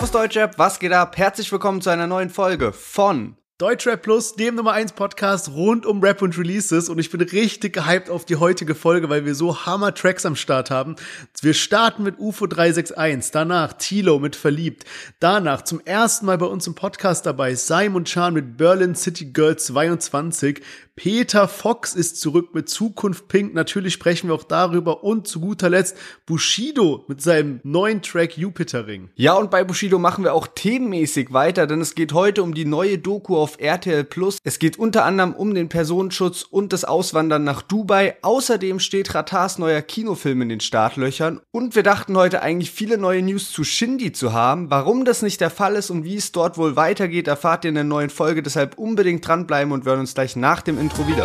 Servus 0.00 0.12
Deutschrap, 0.12 0.58
was 0.58 0.78
geht 0.78 0.92
ab? 0.92 1.18
Herzlich 1.18 1.52
willkommen 1.52 1.82
zu 1.82 1.90
einer 1.90 2.06
neuen 2.06 2.30
Folge 2.30 2.72
von 2.72 3.36
Deutschrap 3.58 4.00
Plus, 4.00 4.34
dem 4.34 4.54
Nummer 4.54 4.72
1 4.72 4.92
Podcast 4.92 5.50
rund 5.50 5.84
um 5.84 6.02
Rap 6.02 6.22
und 6.22 6.38
Releases 6.38 6.88
und 6.88 6.98
ich 6.98 7.10
bin 7.10 7.20
richtig 7.20 7.74
gehypt 7.74 8.08
auf 8.08 8.24
die 8.24 8.36
heutige 8.36 8.74
Folge, 8.74 9.10
weil 9.10 9.26
wir 9.26 9.34
so 9.34 9.66
Hammer 9.66 9.92
Tracks 9.92 10.24
am 10.24 10.36
Start 10.36 10.70
haben. 10.70 10.96
Wir 11.42 11.52
starten 11.52 12.02
mit 12.02 12.18
UFO 12.18 12.46
361, 12.46 13.30
danach 13.30 13.74
Tilo 13.74 14.18
mit 14.18 14.36
Verliebt, 14.36 14.86
danach 15.18 15.60
zum 15.60 15.80
ersten 15.84 16.24
Mal 16.24 16.38
bei 16.38 16.46
uns 16.46 16.66
im 16.66 16.74
Podcast 16.74 17.26
dabei 17.26 17.54
Simon 17.54 18.06
Chan 18.06 18.32
mit 18.32 18.56
Berlin 18.56 18.94
City 18.94 19.26
Girl 19.26 19.58
22, 19.58 20.62
Peter 21.02 21.48
Fox 21.48 21.94
ist 21.94 22.20
zurück 22.20 22.50
mit 22.52 22.68
Zukunft 22.68 23.26
Pink. 23.28 23.54
Natürlich 23.54 23.94
sprechen 23.94 24.28
wir 24.28 24.34
auch 24.34 24.44
darüber. 24.44 25.02
Und 25.02 25.26
zu 25.26 25.40
guter 25.40 25.70
Letzt 25.70 25.96
Bushido 26.26 27.06
mit 27.08 27.22
seinem 27.22 27.60
neuen 27.62 28.02
Track 28.02 28.36
Jupiter 28.36 28.86
Ring. 28.86 29.08
Ja, 29.14 29.32
und 29.32 29.50
bei 29.50 29.64
Bushido 29.64 29.98
machen 29.98 30.24
wir 30.24 30.34
auch 30.34 30.46
themenmäßig 30.46 31.32
weiter, 31.32 31.66
denn 31.66 31.80
es 31.80 31.94
geht 31.94 32.12
heute 32.12 32.42
um 32.42 32.52
die 32.52 32.66
neue 32.66 32.98
Doku 32.98 33.38
auf 33.38 33.56
RTL 33.58 34.04
Plus. 34.04 34.36
Es 34.44 34.58
geht 34.58 34.78
unter 34.78 35.06
anderem 35.06 35.32
um 35.32 35.54
den 35.54 35.70
Personenschutz 35.70 36.42
und 36.42 36.74
das 36.74 36.84
Auswandern 36.84 37.44
nach 37.44 37.62
Dubai. 37.62 38.16
Außerdem 38.20 38.78
steht 38.78 39.14
Ratars 39.14 39.56
neuer 39.56 39.80
Kinofilm 39.80 40.42
in 40.42 40.50
den 40.50 40.60
Startlöchern. 40.60 41.40
Und 41.50 41.76
wir 41.76 41.82
dachten 41.82 42.14
heute 42.14 42.42
eigentlich 42.42 42.72
viele 42.72 42.98
neue 42.98 43.22
News 43.22 43.50
zu 43.50 43.64
Shindy 43.64 44.12
zu 44.12 44.34
haben. 44.34 44.70
Warum 44.70 45.06
das 45.06 45.22
nicht 45.22 45.40
der 45.40 45.48
Fall 45.48 45.76
ist 45.76 45.88
und 45.88 46.04
wie 46.04 46.16
es 46.16 46.30
dort 46.30 46.58
wohl 46.58 46.76
weitergeht, 46.76 47.26
erfahrt 47.26 47.64
ihr 47.64 47.70
in 47.70 47.76
der 47.76 47.84
neuen 47.84 48.10
Folge. 48.10 48.42
Deshalb 48.42 48.76
unbedingt 48.76 49.26
dranbleiben 49.26 49.72
und 49.72 49.86
wir 49.86 49.92
hören 49.92 50.00
uns 50.00 50.12
gleich 50.12 50.36
nach 50.36 50.60
dem 50.60 50.78
Intro 50.78 50.89
Intro 50.90 51.06
wieder. 51.06 51.24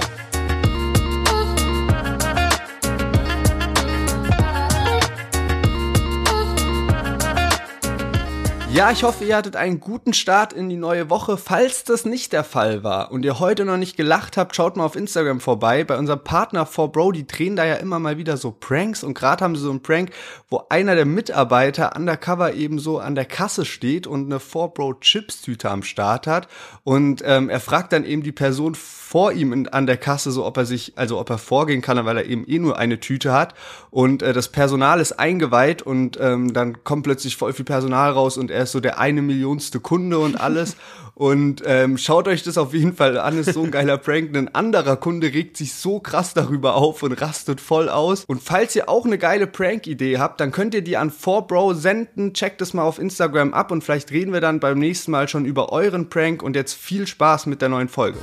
Ja, 8.75 8.91
ich 8.91 9.03
hoffe, 9.03 9.23
ihr 9.23 9.37
hattet 9.37 9.55
einen 9.55 9.79
guten 9.79 10.11
Start 10.11 10.51
in 10.51 10.67
die 10.67 10.75
neue 10.75 11.09
Woche. 11.09 11.37
Falls 11.37 11.85
das 11.85 12.03
nicht 12.03 12.33
der 12.33 12.43
Fall 12.43 12.83
war 12.83 13.09
und 13.09 13.23
ihr 13.23 13.39
heute 13.39 13.63
noch 13.63 13.77
nicht 13.77 13.95
gelacht 13.95 14.35
habt, 14.35 14.53
schaut 14.53 14.75
mal 14.75 14.83
auf 14.83 14.97
Instagram 14.97 15.39
vorbei. 15.39 15.85
Bei 15.85 15.97
unserem 15.97 16.25
Partner 16.25 16.67
4Bro, 16.67 17.13
die 17.13 17.25
drehen 17.25 17.55
da 17.55 17.63
ja 17.63 17.75
immer 17.75 17.99
mal 17.99 18.17
wieder 18.17 18.35
so 18.35 18.51
Pranks 18.51 19.01
und 19.05 19.13
gerade 19.13 19.45
haben 19.45 19.55
sie 19.55 19.61
so 19.61 19.69
einen 19.69 19.81
Prank, 19.81 20.11
wo 20.49 20.63
einer 20.67 20.95
der 20.95 21.05
Mitarbeiter 21.05 21.95
undercover 21.95 22.53
eben 22.53 22.77
so 22.77 22.99
an 22.99 23.15
der 23.15 23.23
Kasse 23.23 23.63
steht 23.63 24.07
und 24.07 24.25
eine 24.25 24.39
4Bro 24.39 24.99
Chips 24.99 25.41
Tüte 25.41 25.71
am 25.71 25.81
Start 25.81 26.27
hat 26.27 26.49
und 26.83 27.23
ähm, 27.25 27.47
er 27.47 27.61
fragt 27.61 27.93
dann 27.93 28.03
eben 28.03 28.23
die 28.23 28.33
Person 28.33 28.75
vor 29.07 29.31
ihm 29.33 29.67
an 29.71 29.85
der 29.85 29.97
Kasse 29.97 30.31
so, 30.31 30.45
ob 30.45 30.57
er 30.57 30.65
sich, 30.65 30.93
also 30.95 31.19
ob 31.19 31.29
er 31.29 31.37
vorgehen 31.37 31.83
kann, 31.83 32.03
weil 32.05 32.17
er 32.17 32.25
eben 32.25 32.43
eh 32.47 32.57
nur 32.57 32.79
eine 32.79 32.99
Tüte 32.99 33.33
hat 33.33 33.53
und 33.91 34.23
äh, 34.23 34.33
das 34.33 34.49
Personal 34.49 34.99
ist 34.99 35.19
eingeweiht 35.19 35.83
und 35.83 36.17
ähm, 36.19 36.53
dann 36.53 36.83
kommt 36.83 37.03
plötzlich 37.03 37.37
voll 37.37 37.53
viel 37.53 37.65
Personal 37.65 38.11
raus 38.11 38.35
und 38.35 38.49
er 38.49 38.63
ist 38.63 38.71
so 38.71 38.79
der 38.79 38.97
eine 38.99 39.21
Millionste 39.21 39.79
Kunde 39.79 40.17
und 40.17 40.41
alles. 40.41 40.75
Und 41.17 41.63
ähm, 41.65 41.97
schaut 41.97 42.27
euch 42.27 42.43
das 42.43 42.57
auf 42.57 42.73
jeden 42.73 42.93
Fall 42.93 43.17
an, 43.17 43.37
ist 43.37 43.53
so 43.53 43.63
ein 43.63 43.71
geiler 43.71 43.97
Prank. 43.97 44.35
Ein 44.35 44.53
anderer 44.53 44.97
Kunde 44.97 45.27
regt 45.27 45.55
sich 45.55 45.73
so 45.73 46.01
krass 46.01 46.33
darüber 46.33 46.75
auf 46.75 47.03
und 47.03 47.13
rastet 47.13 47.61
voll 47.61 47.87
aus. 47.87 48.25
Und 48.25 48.43
falls 48.43 48.75
ihr 48.75 48.89
auch 48.89 49.05
eine 49.05 49.17
geile 49.17 49.47
Prank-Idee 49.47 50.17
habt, 50.17 50.41
dann 50.41 50.51
könnt 50.51 50.73
ihr 50.73 50.81
die 50.81 50.97
an 50.97 51.11
4Bro 51.11 51.75
senden. 51.75 52.33
Checkt 52.33 52.61
es 52.61 52.73
mal 52.73 52.83
auf 52.83 52.99
Instagram 52.99 53.53
ab 53.53 53.71
und 53.71 53.81
vielleicht 53.81 54.11
reden 54.11 54.33
wir 54.33 54.41
dann 54.41 54.59
beim 54.59 54.77
nächsten 54.77 55.11
Mal 55.11 55.29
schon 55.29 55.45
über 55.45 55.71
euren 55.71 56.09
Prank. 56.09 56.43
Und 56.43 56.53
jetzt 56.57 56.73
viel 56.73 57.07
Spaß 57.07 57.45
mit 57.45 57.61
der 57.61 57.69
neuen 57.69 57.87
Folge. 57.87 58.19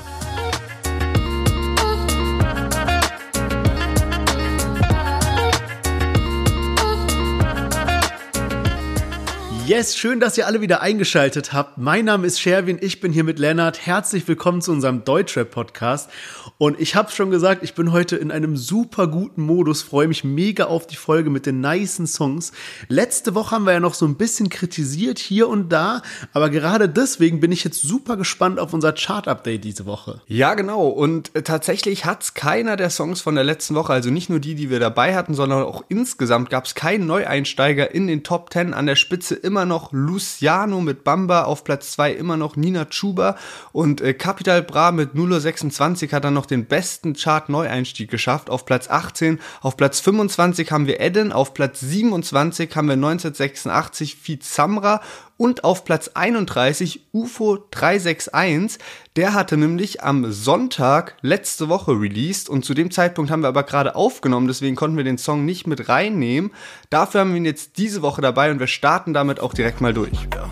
Yes, 9.64 9.96
schön, 9.96 10.18
dass 10.18 10.36
ihr 10.36 10.48
alle 10.48 10.60
wieder 10.60 10.82
eingeschaltet 10.82 11.52
habt. 11.52 11.78
Mein 11.78 12.06
Name 12.06 12.26
ist 12.26 12.40
Sherwin, 12.40 12.78
ich 12.80 13.00
bin 13.00 13.12
hier 13.12 13.22
mit 13.22 13.38
Lennart. 13.38 13.86
Herzlich 13.86 14.26
willkommen 14.26 14.60
zu 14.60 14.72
unserem 14.72 15.04
Deutschrap-Podcast. 15.04 16.10
Und 16.58 16.80
ich 16.80 16.96
habe 16.96 17.12
schon 17.12 17.30
gesagt, 17.30 17.62
ich 17.62 17.74
bin 17.74 17.92
heute 17.92 18.16
in 18.16 18.32
einem 18.32 18.56
super 18.56 19.06
guten 19.06 19.42
Modus, 19.42 19.82
freue 19.82 20.08
mich 20.08 20.24
mega 20.24 20.64
auf 20.64 20.88
die 20.88 20.96
Folge 20.96 21.30
mit 21.30 21.46
den 21.46 21.60
nicen 21.60 22.08
Songs. 22.08 22.50
Letzte 22.88 23.36
Woche 23.36 23.52
haben 23.54 23.64
wir 23.64 23.72
ja 23.72 23.80
noch 23.80 23.94
so 23.94 24.04
ein 24.04 24.16
bisschen 24.16 24.48
kritisiert 24.48 25.20
hier 25.20 25.48
und 25.48 25.68
da, 25.68 26.02
aber 26.32 26.50
gerade 26.50 26.88
deswegen 26.88 27.38
bin 27.38 27.52
ich 27.52 27.62
jetzt 27.62 27.82
super 27.82 28.16
gespannt 28.16 28.58
auf 28.58 28.72
unser 28.72 28.92
Chart-Update 28.92 29.62
diese 29.62 29.86
Woche. 29.86 30.22
Ja, 30.26 30.54
genau. 30.54 30.88
Und 30.88 31.34
äh, 31.36 31.42
tatsächlich 31.42 32.04
hat's 32.04 32.34
keiner 32.34 32.76
der 32.76 32.90
Songs 32.90 33.20
von 33.20 33.36
der 33.36 33.44
letzten 33.44 33.76
Woche, 33.76 33.92
also 33.92 34.10
nicht 34.10 34.28
nur 34.28 34.40
die, 34.40 34.56
die 34.56 34.70
wir 34.70 34.80
dabei 34.80 35.14
hatten, 35.14 35.34
sondern 35.34 35.62
auch 35.62 35.84
insgesamt 35.88 36.50
gab 36.50 36.64
es 36.64 36.74
keinen 36.74 37.06
Neueinsteiger 37.06 37.94
in 37.94 38.08
den 38.08 38.24
Top 38.24 38.52
10 38.52 38.74
an 38.74 38.86
der 38.86 38.96
Spitze 38.96 39.36
immer 39.36 39.51
immer 39.52 39.66
noch 39.66 39.92
Luciano 39.92 40.80
mit 40.80 41.04
Bamba, 41.04 41.44
auf 41.44 41.62
Platz 41.62 41.90
2 41.90 42.14
immer 42.14 42.38
noch 42.38 42.56
Nina 42.56 42.86
Chuba 42.86 43.36
und 43.72 44.00
äh, 44.00 44.14
Capital 44.14 44.62
Bra 44.62 44.92
mit 44.92 45.12
0.26 45.12 46.10
hat 46.12 46.24
dann 46.24 46.32
noch 46.32 46.46
den 46.46 46.64
besten 46.64 47.12
Chart-Neueinstieg 47.12 48.10
geschafft, 48.10 48.48
auf 48.48 48.64
Platz 48.64 48.88
18. 48.88 49.40
Auf 49.60 49.76
Platz 49.76 50.00
25 50.00 50.72
haben 50.72 50.86
wir 50.86 51.00
Eden, 51.00 51.32
auf 51.32 51.52
Platz 51.52 51.80
27 51.80 52.74
haben 52.74 52.88
wir 52.88 52.94
1986 52.94 54.16
Feed 54.16 54.42
Samra 54.42 55.02
und 55.42 55.64
auf 55.64 55.84
Platz 55.84 56.12
31 56.14 57.00
UFO 57.12 57.58
361. 57.72 58.78
Der 59.16 59.34
hatte 59.34 59.56
nämlich 59.56 60.00
am 60.00 60.30
Sonntag 60.30 61.16
letzte 61.20 61.68
Woche 61.68 61.90
released. 61.90 62.48
Und 62.48 62.64
zu 62.64 62.74
dem 62.74 62.92
Zeitpunkt 62.92 63.28
haben 63.32 63.42
wir 63.42 63.48
aber 63.48 63.64
gerade 63.64 63.96
aufgenommen, 63.96 64.46
deswegen 64.46 64.76
konnten 64.76 64.96
wir 64.96 65.02
den 65.02 65.18
Song 65.18 65.44
nicht 65.44 65.66
mit 65.66 65.88
reinnehmen. 65.88 66.52
Dafür 66.90 67.22
haben 67.22 67.30
wir 67.30 67.38
ihn 67.38 67.44
jetzt 67.44 67.76
diese 67.76 68.02
Woche 68.02 68.22
dabei. 68.22 68.52
Und 68.52 68.60
wir 68.60 68.68
starten 68.68 69.14
damit 69.14 69.40
auch 69.40 69.52
direkt 69.52 69.80
mal 69.80 69.92
durch. 69.92 70.12
Ja, 70.32 70.48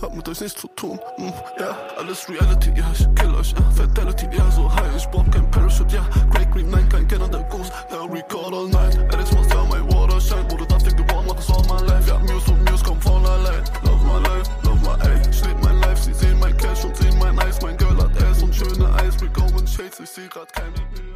hab 0.00 0.14
mit 0.14 0.28
euch 0.28 0.40
nichts 0.40 0.60
zu 0.60 0.68
tun, 0.68 0.98
mm, 1.18 1.32
ja, 1.58 1.76
alles 1.98 2.28
Reality, 2.28 2.70
ja, 2.76 2.84
ich 2.92 3.06
kill 3.14 3.34
euch, 3.34 3.52
ja, 3.52 3.70
Fidelity, 3.72 4.26
ja, 4.36 4.50
so 4.50 4.72
high, 4.72 4.96
ich 4.96 5.08
brauch 5.08 5.28
kein 5.30 5.50
Parachute, 5.50 5.96
ja, 5.96 6.04
Great 6.30 6.50
Green, 6.52 6.70
nein, 6.70 6.88
kein 6.88 7.08
Kenner 7.08 7.28
der 7.28 7.42
Goose, 7.44 7.70
ja, 7.90 8.02
record 8.04 8.54
all 8.54 8.68
night, 8.68 8.98
Alex 9.12 9.32
muss 9.32 9.48
ja, 9.48 9.64
my 9.64 9.80
water 9.92 10.20
shine, 10.20 10.44
wo 10.50 10.56
we 19.28 19.40
go 19.40 19.46
in 19.58 19.66
Shades, 19.66 20.00
ich 20.00 20.08
seh 20.08 20.28
grad 20.28 20.52
keine 20.52 20.70
Bilder. 20.92 21.07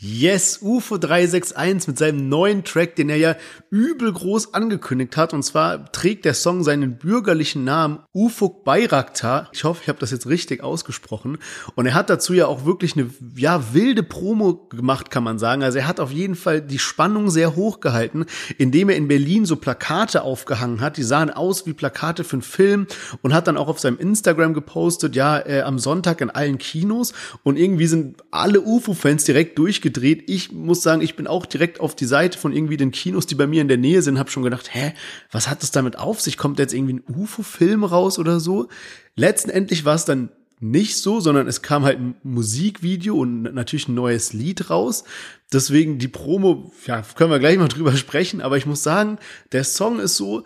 Yes, 0.00 0.60
UFO 0.62 0.96
361 0.96 1.88
mit 1.88 1.98
seinem 1.98 2.28
neuen 2.28 2.62
Track, 2.62 2.94
den 2.94 3.10
er 3.10 3.16
ja 3.16 3.34
übel 3.68 4.12
groß 4.12 4.54
angekündigt 4.54 5.16
hat. 5.16 5.34
Und 5.34 5.42
zwar 5.42 5.90
trägt 5.90 6.24
der 6.24 6.34
Song 6.34 6.62
seinen 6.62 6.98
bürgerlichen 6.98 7.64
Namen 7.64 7.98
Ufuk 8.14 8.62
Bayraktar. 8.62 9.48
Ich 9.52 9.64
hoffe, 9.64 9.80
ich 9.82 9.88
habe 9.88 9.98
das 9.98 10.12
jetzt 10.12 10.28
richtig 10.28 10.62
ausgesprochen. 10.62 11.38
Und 11.74 11.86
er 11.86 11.94
hat 11.94 12.10
dazu 12.10 12.32
ja 12.32 12.46
auch 12.46 12.64
wirklich 12.64 12.96
eine 12.96 13.10
ja 13.34 13.74
wilde 13.74 14.04
Promo 14.04 14.68
gemacht, 14.68 15.10
kann 15.10 15.24
man 15.24 15.40
sagen. 15.40 15.64
Also 15.64 15.78
er 15.78 15.88
hat 15.88 15.98
auf 15.98 16.12
jeden 16.12 16.36
Fall 16.36 16.60
die 16.60 16.78
Spannung 16.78 17.28
sehr 17.28 17.56
hoch 17.56 17.80
gehalten, 17.80 18.26
indem 18.56 18.90
er 18.90 18.96
in 18.96 19.08
Berlin 19.08 19.46
so 19.46 19.56
Plakate 19.56 20.22
aufgehangen 20.22 20.80
hat. 20.80 20.96
Die 20.96 21.02
sahen 21.02 21.30
aus 21.30 21.66
wie 21.66 21.72
Plakate 21.72 22.22
für 22.22 22.34
einen 22.34 22.42
Film 22.42 22.86
und 23.22 23.34
hat 23.34 23.48
dann 23.48 23.56
auch 23.56 23.66
auf 23.66 23.80
seinem 23.80 23.98
Instagram 23.98 24.54
gepostet, 24.54 25.16
ja, 25.16 25.44
äh, 25.44 25.62
am 25.62 25.80
Sonntag 25.80 26.20
in 26.20 26.30
allen 26.30 26.58
Kinos. 26.58 27.14
Und 27.42 27.56
irgendwie 27.56 27.88
sind 27.88 28.22
alle 28.30 28.60
UFO-Fans 28.60 29.24
direkt 29.24 29.58
durchgegangen 29.58 29.87
gedreht. 29.92 30.24
Ich 30.26 30.52
muss 30.52 30.82
sagen, 30.82 31.00
ich 31.00 31.16
bin 31.16 31.26
auch 31.26 31.46
direkt 31.46 31.80
auf 31.80 31.96
die 31.96 32.04
Seite 32.04 32.38
von 32.38 32.52
irgendwie 32.52 32.76
den 32.76 32.90
Kinos, 32.90 33.26
die 33.26 33.34
bei 33.34 33.46
mir 33.46 33.62
in 33.62 33.68
der 33.68 33.78
Nähe 33.78 34.02
sind, 34.02 34.18
habe 34.18 34.30
schon 34.30 34.42
gedacht, 34.42 34.74
hä, 34.74 34.92
was 35.30 35.48
hat 35.48 35.62
das 35.62 35.70
damit 35.70 35.98
auf 35.98 36.20
sich? 36.20 36.36
Kommt 36.36 36.58
jetzt 36.58 36.74
irgendwie 36.74 36.94
ein 36.94 37.04
UFO-Film 37.16 37.84
raus 37.84 38.18
oder 38.18 38.40
so? 38.40 38.68
Letztendlich 39.16 39.84
war 39.84 39.94
es 39.94 40.04
dann 40.04 40.28
nicht 40.60 40.96
so, 40.96 41.20
sondern 41.20 41.46
es 41.46 41.62
kam 41.62 41.84
halt 41.84 42.00
ein 42.00 42.16
Musikvideo 42.22 43.16
und 43.16 43.42
natürlich 43.42 43.88
ein 43.88 43.94
neues 43.94 44.32
Lied 44.32 44.70
raus. 44.70 45.04
Deswegen 45.52 45.98
die 45.98 46.08
Promo, 46.08 46.72
ja, 46.86 47.02
können 47.14 47.30
wir 47.30 47.38
gleich 47.38 47.58
mal 47.58 47.68
drüber 47.68 47.96
sprechen, 47.96 48.40
aber 48.40 48.56
ich 48.56 48.66
muss 48.66 48.82
sagen, 48.82 49.18
der 49.52 49.64
Song 49.64 50.00
ist 50.00 50.16
so, 50.16 50.44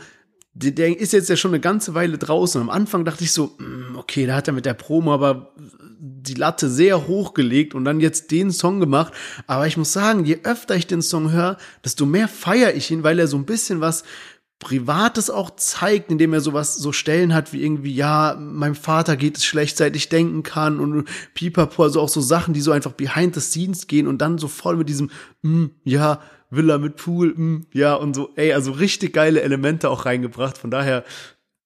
der 0.55 0.99
ist 0.99 1.13
jetzt 1.13 1.31
ja 1.31 1.37
schon 1.37 1.53
eine 1.53 1.61
ganze 1.61 1.95
Weile 1.95 2.19
draußen. 2.19 2.61
Am 2.61 2.71
Anfang 2.71 3.05
dachte 3.05 3.25
ich 3.25 3.33
so, 3.33 3.57
mm, 3.59 3.97
okay, 3.97 4.27
da 4.27 4.35
hat 4.35 4.49
er 4.49 4.55
mit 4.55 4.67
der 4.67 4.75
Promo 4.75 5.15
aber 5.15 5.55
die 5.99 6.35
Latte 6.35 6.69
sehr 6.69 7.07
hoch 7.07 7.33
gelegt 7.33 7.75
und 7.75 7.85
dann 7.85 8.01
jetzt 8.01 8.31
den 8.31 8.51
Song 8.51 8.79
gemacht. 8.79 9.13
Aber 9.47 9.67
ich 9.67 9.77
muss 9.77 9.93
sagen, 9.93 10.25
je 10.25 10.41
öfter 10.45 10.77
ich 10.77 10.87
den 10.87 11.01
Song 11.01 11.33
höre, 11.33 11.57
desto 11.85 12.05
mehr 12.05 12.29
feiere 12.29 12.75
ich 12.75 12.91
ihn, 12.91 13.03
weil 13.03 13.19
er 13.19 13.29
so 13.29 13.37
ein 13.37 13.47
bisschen 13.47 13.81
was 13.81 14.05
Privates 14.59 15.29
auch 15.31 15.57
zeigt, 15.57 16.13
indem 16.13 16.33
er 16.35 16.41
sowas 16.41 16.77
so 16.77 16.93
Stellen 16.93 17.35
hat 17.35 17.53
wie 17.53 17.63
irgendwie, 17.63 17.95
ja, 17.95 18.37
meinem 18.39 18.77
Vater 18.77 19.17
geht 19.17 19.37
es 19.37 19.45
schlecht, 19.45 19.77
seit 19.77 19.97
ich 19.97 20.09
denken 20.09 20.45
kann 20.45 20.79
und 20.79 21.09
pipapo, 21.35 21.83
also 21.83 22.01
auch 22.01 22.09
so 22.09 22.21
Sachen, 22.21 22.55
die 22.55 22.61
so 22.61 22.71
einfach 22.71 22.93
behind 22.93 23.35
the 23.35 23.41
scenes 23.41 23.89
gehen 23.89 24.07
und 24.07 24.19
dann 24.19 24.39
so 24.39 24.47
voll 24.47 24.77
mit 24.77 24.89
diesem, 24.89 25.11
mm, 25.43 25.65
ja, 25.83 26.21
Villa 26.53 26.79
mit 26.79 26.97
Pool, 26.97 27.35
mm, 27.35 27.67
ja, 27.73 27.95
und 27.95 28.15
so, 28.15 28.31
ey, 28.37 28.53
also 28.53 28.73
richtig 28.73 29.15
geile 29.15 29.43
Elemente 29.43 29.89
auch 29.91 30.05
reingebracht. 30.07 30.59
Von 30.59 30.71
daher 30.71 31.05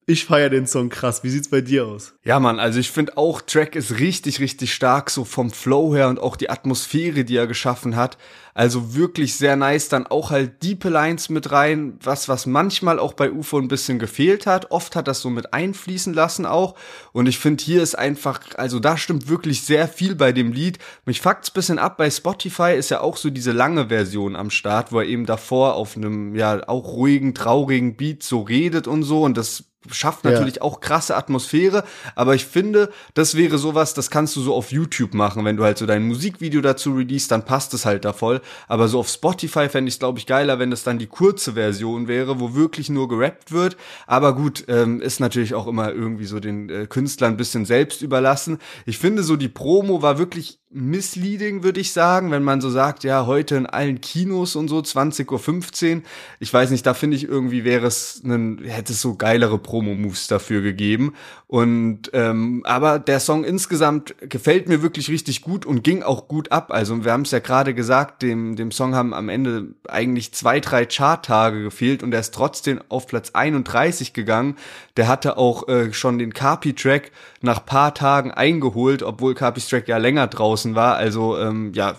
Ich 0.08 0.24
feiere 0.24 0.50
den 0.50 0.68
Song 0.68 0.88
krass. 0.88 1.24
Wie 1.24 1.30
sieht's 1.30 1.48
bei 1.48 1.60
dir 1.60 1.84
aus? 1.84 2.14
Ja, 2.22 2.38
Mann, 2.38 2.60
also 2.60 2.78
ich 2.78 2.92
finde 2.92 3.16
auch, 3.16 3.40
Track 3.40 3.74
ist 3.74 3.98
richtig, 3.98 4.38
richtig 4.38 4.72
stark, 4.72 5.10
so 5.10 5.24
vom 5.24 5.50
Flow 5.50 5.96
her 5.96 6.08
und 6.08 6.20
auch 6.20 6.36
die 6.36 6.48
Atmosphäre, 6.48 7.24
die 7.24 7.34
er 7.34 7.48
geschaffen 7.48 7.96
hat. 7.96 8.16
Also 8.54 8.94
wirklich 8.94 9.34
sehr 9.34 9.56
nice. 9.56 9.88
Dann 9.88 10.06
auch 10.06 10.30
halt 10.30 10.62
Deepe 10.62 10.90
Lines 10.90 11.28
mit 11.28 11.50
rein, 11.50 11.98
was, 12.00 12.28
was 12.28 12.46
manchmal 12.46 13.00
auch 13.00 13.14
bei 13.14 13.32
UFO 13.32 13.58
ein 13.58 13.66
bisschen 13.66 13.98
gefehlt 13.98 14.46
hat. 14.46 14.70
Oft 14.70 14.94
hat 14.94 15.08
das 15.08 15.22
so 15.22 15.28
mit 15.28 15.52
einfließen 15.52 16.14
lassen 16.14 16.46
auch. 16.46 16.76
Und 17.12 17.26
ich 17.26 17.40
finde, 17.40 17.64
hier 17.64 17.82
ist 17.82 17.98
einfach, 17.98 18.42
also 18.58 18.78
da 18.78 18.96
stimmt 18.96 19.28
wirklich 19.28 19.62
sehr 19.62 19.88
viel 19.88 20.14
bei 20.14 20.30
dem 20.30 20.52
Lied. 20.52 20.78
Mich 21.04 21.20
fuckt's 21.20 21.50
bisschen 21.50 21.80
ab. 21.80 21.96
Bei 21.96 22.12
Spotify 22.12 22.76
ist 22.76 22.90
ja 22.90 23.00
auch 23.00 23.16
so 23.16 23.28
diese 23.28 23.50
lange 23.50 23.88
Version 23.88 24.36
am 24.36 24.50
Start, 24.50 24.92
wo 24.92 25.00
er 25.00 25.06
eben 25.06 25.26
davor 25.26 25.74
auf 25.74 25.96
einem, 25.96 26.36
ja, 26.36 26.68
auch 26.68 26.92
ruhigen, 26.92 27.34
traurigen 27.34 27.96
Beat 27.96 28.22
so 28.22 28.42
redet 28.42 28.86
und 28.86 29.02
so. 29.02 29.24
Und 29.24 29.36
das 29.36 29.64
schafft 29.92 30.24
natürlich 30.24 30.56
ja. 30.56 30.62
auch 30.62 30.80
krasse 30.80 31.16
Atmosphäre, 31.16 31.84
aber 32.14 32.34
ich 32.34 32.44
finde, 32.44 32.90
das 33.14 33.36
wäre 33.36 33.58
sowas, 33.58 33.94
das 33.94 34.10
kannst 34.10 34.36
du 34.36 34.40
so 34.40 34.54
auf 34.54 34.72
YouTube 34.72 35.14
machen, 35.14 35.44
wenn 35.44 35.56
du 35.56 35.64
halt 35.64 35.78
so 35.78 35.86
dein 35.86 36.06
Musikvideo 36.06 36.60
dazu 36.60 36.92
release, 36.92 37.28
dann 37.28 37.44
passt 37.44 37.74
es 37.74 37.86
halt 37.86 38.04
da 38.04 38.12
voll, 38.12 38.40
aber 38.68 38.88
so 38.88 38.98
auf 38.98 39.08
Spotify 39.08 39.68
fände 39.68 39.88
ich 39.88 39.94
es 39.94 39.98
glaube 39.98 40.18
ich 40.18 40.26
geiler, 40.26 40.58
wenn 40.58 40.70
das 40.70 40.82
dann 40.82 40.98
die 40.98 41.06
kurze 41.06 41.54
Version 41.54 42.08
wäre, 42.08 42.40
wo 42.40 42.54
wirklich 42.54 42.88
nur 42.88 43.08
gerappt 43.08 43.52
wird, 43.52 43.76
aber 44.06 44.34
gut, 44.34 44.64
ähm, 44.68 45.00
ist 45.00 45.20
natürlich 45.20 45.54
auch 45.54 45.66
immer 45.66 45.92
irgendwie 45.92 46.26
so 46.26 46.40
den 46.40 46.68
äh, 46.68 46.86
Künstlern 46.86 47.34
ein 47.34 47.36
bisschen 47.36 47.64
selbst 47.64 48.02
überlassen. 48.02 48.58
Ich 48.84 48.98
finde 48.98 49.22
so 49.22 49.36
die 49.36 49.48
Promo 49.48 50.02
war 50.02 50.18
wirklich 50.18 50.58
misleading, 50.70 51.62
würde 51.62 51.80
ich 51.80 51.92
sagen, 51.92 52.32
wenn 52.32 52.42
man 52.42 52.60
so 52.60 52.70
sagt, 52.70 53.04
ja, 53.04 53.24
heute 53.26 53.54
in 53.56 53.66
allen 53.66 54.00
Kinos 54.00 54.56
und 54.56 54.68
so, 54.68 54.78
20.15 54.78 55.96
Uhr. 55.96 56.02
Ich 56.40 56.52
weiß 56.52 56.70
nicht, 56.70 56.84
da 56.84 56.92
finde 56.92 57.16
ich 57.16 57.24
irgendwie 57.24 57.64
wäre 57.64 57.86
es, 57.86 58.20
einen, 58.24 58.58
hätte 58.64 58.92
es 58.92 59.00
so 59.00 59.14
geilere 59.14 59.58
Promo-Moves 59.58 60.26
dafür 60.26 60.62
gegeben. 60.62 61.14
Und 61.46 62.10
ähm, 62.12 62.62
aber 62.66 62.98
der 62.98 63.20
Song 63.20 63.44
insgesamt 63.44 64.16
gefällt 64.20 64.68
mir 64.68 64.82
wirklich 64.82 65.08
richtig 65.08 65.42
gut 65.42 65.64
und 65.64 65.84
ging 65.84 66.02
auch 66.02 66.26
gut 66.26 66.50
ab. 66.50 66.72
Also 66.72 67.04
wir 67.04 67.12
haben 67.12 67.22
es 67.22 67.30
ja 67.30 67.38
gerade 67.38 67.72
gesagt, 67.72 68.22
dem, 68.22 68.56
dem 68.56 68.72
Song 68.72 68.96
haben 68.96 69.14
am 69.14 69.28
Ende 69.28 69.68
eigentlich 69.88 70.34
zwei, 70.34 70.58
drei 70.58 70.84
Chart-Tage 70.84 71.62
gefehlt 71.62 72.02
und 72.02 72.12
er 72.12 72.20
ist 72.20 72.34
trotzdem 72.34 72.80
auf 72.88 73.06
Platz 73.06 73.30
31 73.32 74.12
gegangen. 74.12 74.56
Der 74.96 75.06
hatte 75.06 75.38
auch 75.38 75.68
äh, 75.68 75.92
schon 75.92 76.18
den 76.18 76.34
Carpi-Track 76.34 77.12
nach 77.40 77.64
paar 77.64 77.94
Tagen 77.94 78.32
eingeholt, 78.32 79.04
obwohl 79.04 79.34
Carpis 79.34 79.68
Track 79.68 79.86
ja 79.86 79.98
länger 79.98 80.26
draußen 80.26 80.55
war. 80.64 80.96
Also 80.96 81.38
ähm, 81.38 81.72
ja, 81.74 81.96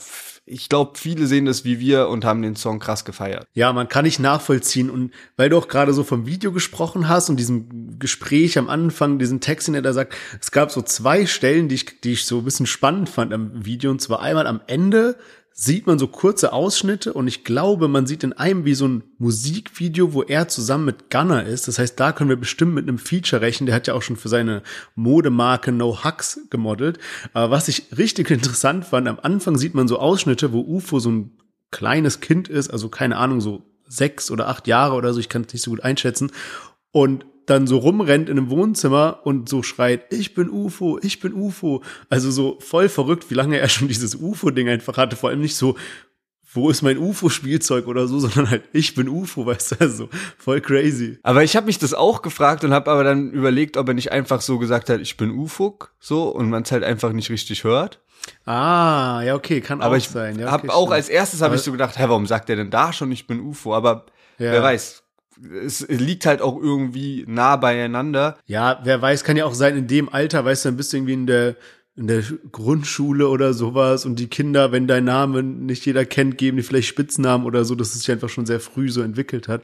ich 0.50 0.70
glaube, 0.70 0.98
viele 0.98 1.28
sehen 1.28 1.46
das 1.46 1.66
wie 1.66 1.80
wir 1.80 2.08
und 2.08 2.24
haben 2.24 2.42
den 2.42 2.56
Song 2.56 2.80
krass 2.80 3.04
gefeiert. 3.04 3.48
Ja, 3.54 3.74
man 3.74 3.90
kann 3.90 4.06
nicht 4.06 4.20
nachvollziehen. 4.20 4.90
Und 4.90 5.12
weil 5.36 5.50
du 5.50 5.58
auch 5.58 5.68
gerade 5.68 5.94
so 5.94 6.06
vom 6.06 6.26
Video 6.26 6.54
gesprochen 6.54 7.10
hast 7.10 7.30
und 7.30 7.36
diesem 7.36 8.00
Gespräch 8.00 8.58
am 8.58 8.70
Anfang, 8.70 9.20
diesen 9.20 9.42
Text, 9.42 9.68
den 9.68 9.76
er 9.76 9.82
da 9.82 9.92
sagt, 9.92 10.16
es 10.40 10.52
gab 10.52 10.72
so 10.72 10.82
zwei 10.82 11.26
Stellen, 11.26 11.68
die 11.68 11.76
ich, 11.76 12.00
die 12.00 12.14
ich 12.14 12.26
so 12.26 12.40
ein 12.40 12.46
bisschen 12.46 12.66
spannend 12.66 13.10
fand 13.10 13.34
am 13.34 13.66
Video. 13.66 13.92
Und 13.92 14.02
zwar 14.02 14.22
einmal 14.22 14.48
am 14.48 14.62
Ende 14.68 15.18
sieht 15.60 15.88
man 15.88 15.98
so 15.98 16.08
kurze 16.08 16.54
Ausschnitte 16.54 17.14
und 17.14 17.28
ich 17.28 17.44
glaube, 17.44 17.88
man 17.88 18.06
sieht 18.06 18.24
in 18.24 18.34
einem 18.34 18.64
wie 18.64 18.76
so 18.76 18.88
ein 18.88 19.04
Musikvideo, 19.18 20.14
wo 20.14 20.22
er 20.22 20.48
zusammen 20.48 20.86
mit 20.86 21.10
Gunner 21.10 21.46
ist. 21.46 21.68
Das 21.68 21.80
heißt, 21.80 22.00
da 22.00 22.12
können 22.12 22.30
wir 22.30 22.38
bestimmt 22.38 22.76
mit 22.76 22.88
einem 22.88 23.00
Feature 23.00 23.42
rechnen. 23.42 23.66
Der 23.66 23.74
hat 23.76 23.88
ja 23.88 23.96
auch 23.96 24.04
schon 24.04 24.18
für 24.18 24.30
seine 24.30 24.62
Modemarke 24.94 25.72
No 25.72 26.04
Hugs 26.04 26.42
gemodelt. 26.52 27.00
Aber 27.34 27.50
was 27.50 27.70
ich 27.70 27.98
richtig 27.98 28.30
interessant 28.32 28.86
fand, 28.86 29.08
am 29.08 29.20
Anfang 29.20 29.58
sieht 29.58 29.74
man 29.74 29.88
so 29.88 29.98
Ausschnitte, 29.98 30.54
wo 30.54 30.60
UFO 30.60 31.00
so 31.00 31.10
ein 31.10 31.32
kleines 31.72 32.20
Kind 32.20 32.50
ist, 32.50 32.70
also 32.70 32.90
keine 32.90 33.18
Ahnung, 33.18 33.42
so 33.42 33.64
sechs 33.88 34.30
oder 34.30 34.50
acht 34.50 34.68
Jahre 34.68 34.94
oder 34.94 35.12
so, 35.12 35.20
ich 35.20 35.28
kann 35.28 35.42
es 35.48 35.54
nicht 35.54 35.64
so 35.64 35.72
gut 35.72 35.84
einschätzen. 35.84 36.32
Und 36.92 37.26
dann 37.48 37.66
so 37.66 37.78
rumrennt 37.78 38.30
in 38.30 38.38
einem 38.38 38.50
Wohnzimmer 38.50 39.22
und 39.24 39.50
so 39.50 39.64
schreit, 39.64 40.14
ich 40.14 40.36
bin 40.36 40.50
UFO, 40.50 41.00
ich 41.02 41.20
bin 41.20 41.34
UFO. 41.34 41.82
Also 42.10 42.30
so 42.30 42.60
voll 42.60 42.90
verrückt, 42.90 43.30
wie 43.30 43.36
lange 43.36 43.58
er 43.58 43.70
schon 43.70 43.88
dieses 43.88 44.16
UFO-Ding 44.16 44.70
einfach 44.70 44.98
hatte. 44.98 45.16
Vor 45.16 45.30
allem 45.30 45.42
nicht 45.42 45.56
so, 45.56 45.76
wo 46.54 46.70
ist 46.70 46.82
mein 46.82 46.98
UFO-Spielzeug 46.98 47.88
oder 47.88 48.08
so, 48.08 48.20
sondern 48.28 48.50
halt, 48.50 48.64
ich 48.74 48.96
bin 48.96 49.08
UFO, 49.08 49.46
weißt 49.46 49.72
du, 49.72 49.76
also 49.80 50.10
voll 50.38 50.60
crazy. 50.60 51.20
Aber 51.24 51.44
ich 51.44 51.56
habe 51.56 51.68
mich 51.68 51.80
das 51.80 51.94
auch 51.94 52.22
gefragt 52.22 52.64
und 52.66 52.74
habe 52.74 52.92
aber 52.92 53.04
dann 53.04 53.32
überlegt, 53.32 53.78
ob 53.78 53.88
er 53.88 53.94
nicht 53.94 54.12
einfach 54.12 54.42
so 54.42 54.60
gesagt 54.60 54.90
hat, 54.90 55.00
ich 55.00 55.16
bin 55.16 55.32
UFO, 55.32 55.80
so, 56.00 56.30
und 56.30 56.50
man 56.50 56.64
es 56.64 56.72
halt 56.72 56.84
einfach 56.84 57.14
nicht 57.14 57.30
richtig 57.30 57.64
hört. 57.64 58.02
Ah, 58.46 59.22
ja, 59.24 59.36
okay, 59.36 59.62
kann 59.62 59.82
aber 59.82 59.94
auch 59.94 59.98
ich 59.98 60.10
sein. 60.10 60.38
Ja, 60.38 60.54
okay, 60.54 60.68
hab 60.68 60.76
auch 60.76 60.92
als 60.92 61.08
erstes 61.08 61.42
habe 61.42 61.56
ich 61.56 61.62
so 61.62 61.72
gedacht, 61.72 61.98
hä, 61.98 62.04
warum 62.08 62.26
sagt 62.26 62.50
er 62.50 62.58
denn 62.58 62.72
da 62.72 62.92
schon, 62.92 63.12
ich 63.12 63.26
bin 63.26 63.40
UFO? 63.40 63.74
Aber 63.74 64.06
ja. 64.38 64.52
wer 64.52 64.64
weiß, 64.64 65.04
es 65.66 65.88
liegt 65.88 66.26
halt 66.26 66.42
auch 66.42 66.62
irgendwie 66.62 67.26
nah 67.28 67.56
beieinander. 67.56 68.38
Ja, 68.46 68.80
wer 68.84 69.02
weiß, 69.02 69.24
kann 69.24 69.38
ja 69.38 69.46
auch 69.46 69.54
sein, 69.54 69.78
in 69.78 69.88
dem 69.88 70.10
Alter, 70.10 70.46
weißt 70.46 70.66
du, 70.66 70.72
bist 70.74 70.94
du 70.94 70.98
irgendwie 70.98 71.14
in 71.14 71.28
der 71.28 71.56
in 71.98 72.06
der 72.06 72.22
Grundschule 72.52 73.28
oder 73.28 73.56
sowas 73.56 74.06
und 74.06 74.20
die 74.20 74.28
Kinder, 74.28 74.72
wenn 74.72 74.86
dein 74.86 75.04
Name 75.04 75.42
nicht 75.42 75.84
jeder 75.84 76.06
kennt, 76.06 76.38
geben 76.38 76.58
die 76.58 76.64
vielleicht 76.64 76.88
Spitznamen 76.88 77.44
oder 77.44 77.66
so, 77.66 77.74
dass 77.74 77.96
es 77.96 78.02
sich 78.02 78.12
einfach 78.12 78.30
schon 78.30 78.46
sehr 78.46 78.60
früh 78.60 78.90
so 78.90 79.02
entwickelt 79.02 79.48
hat. 79.48 79.64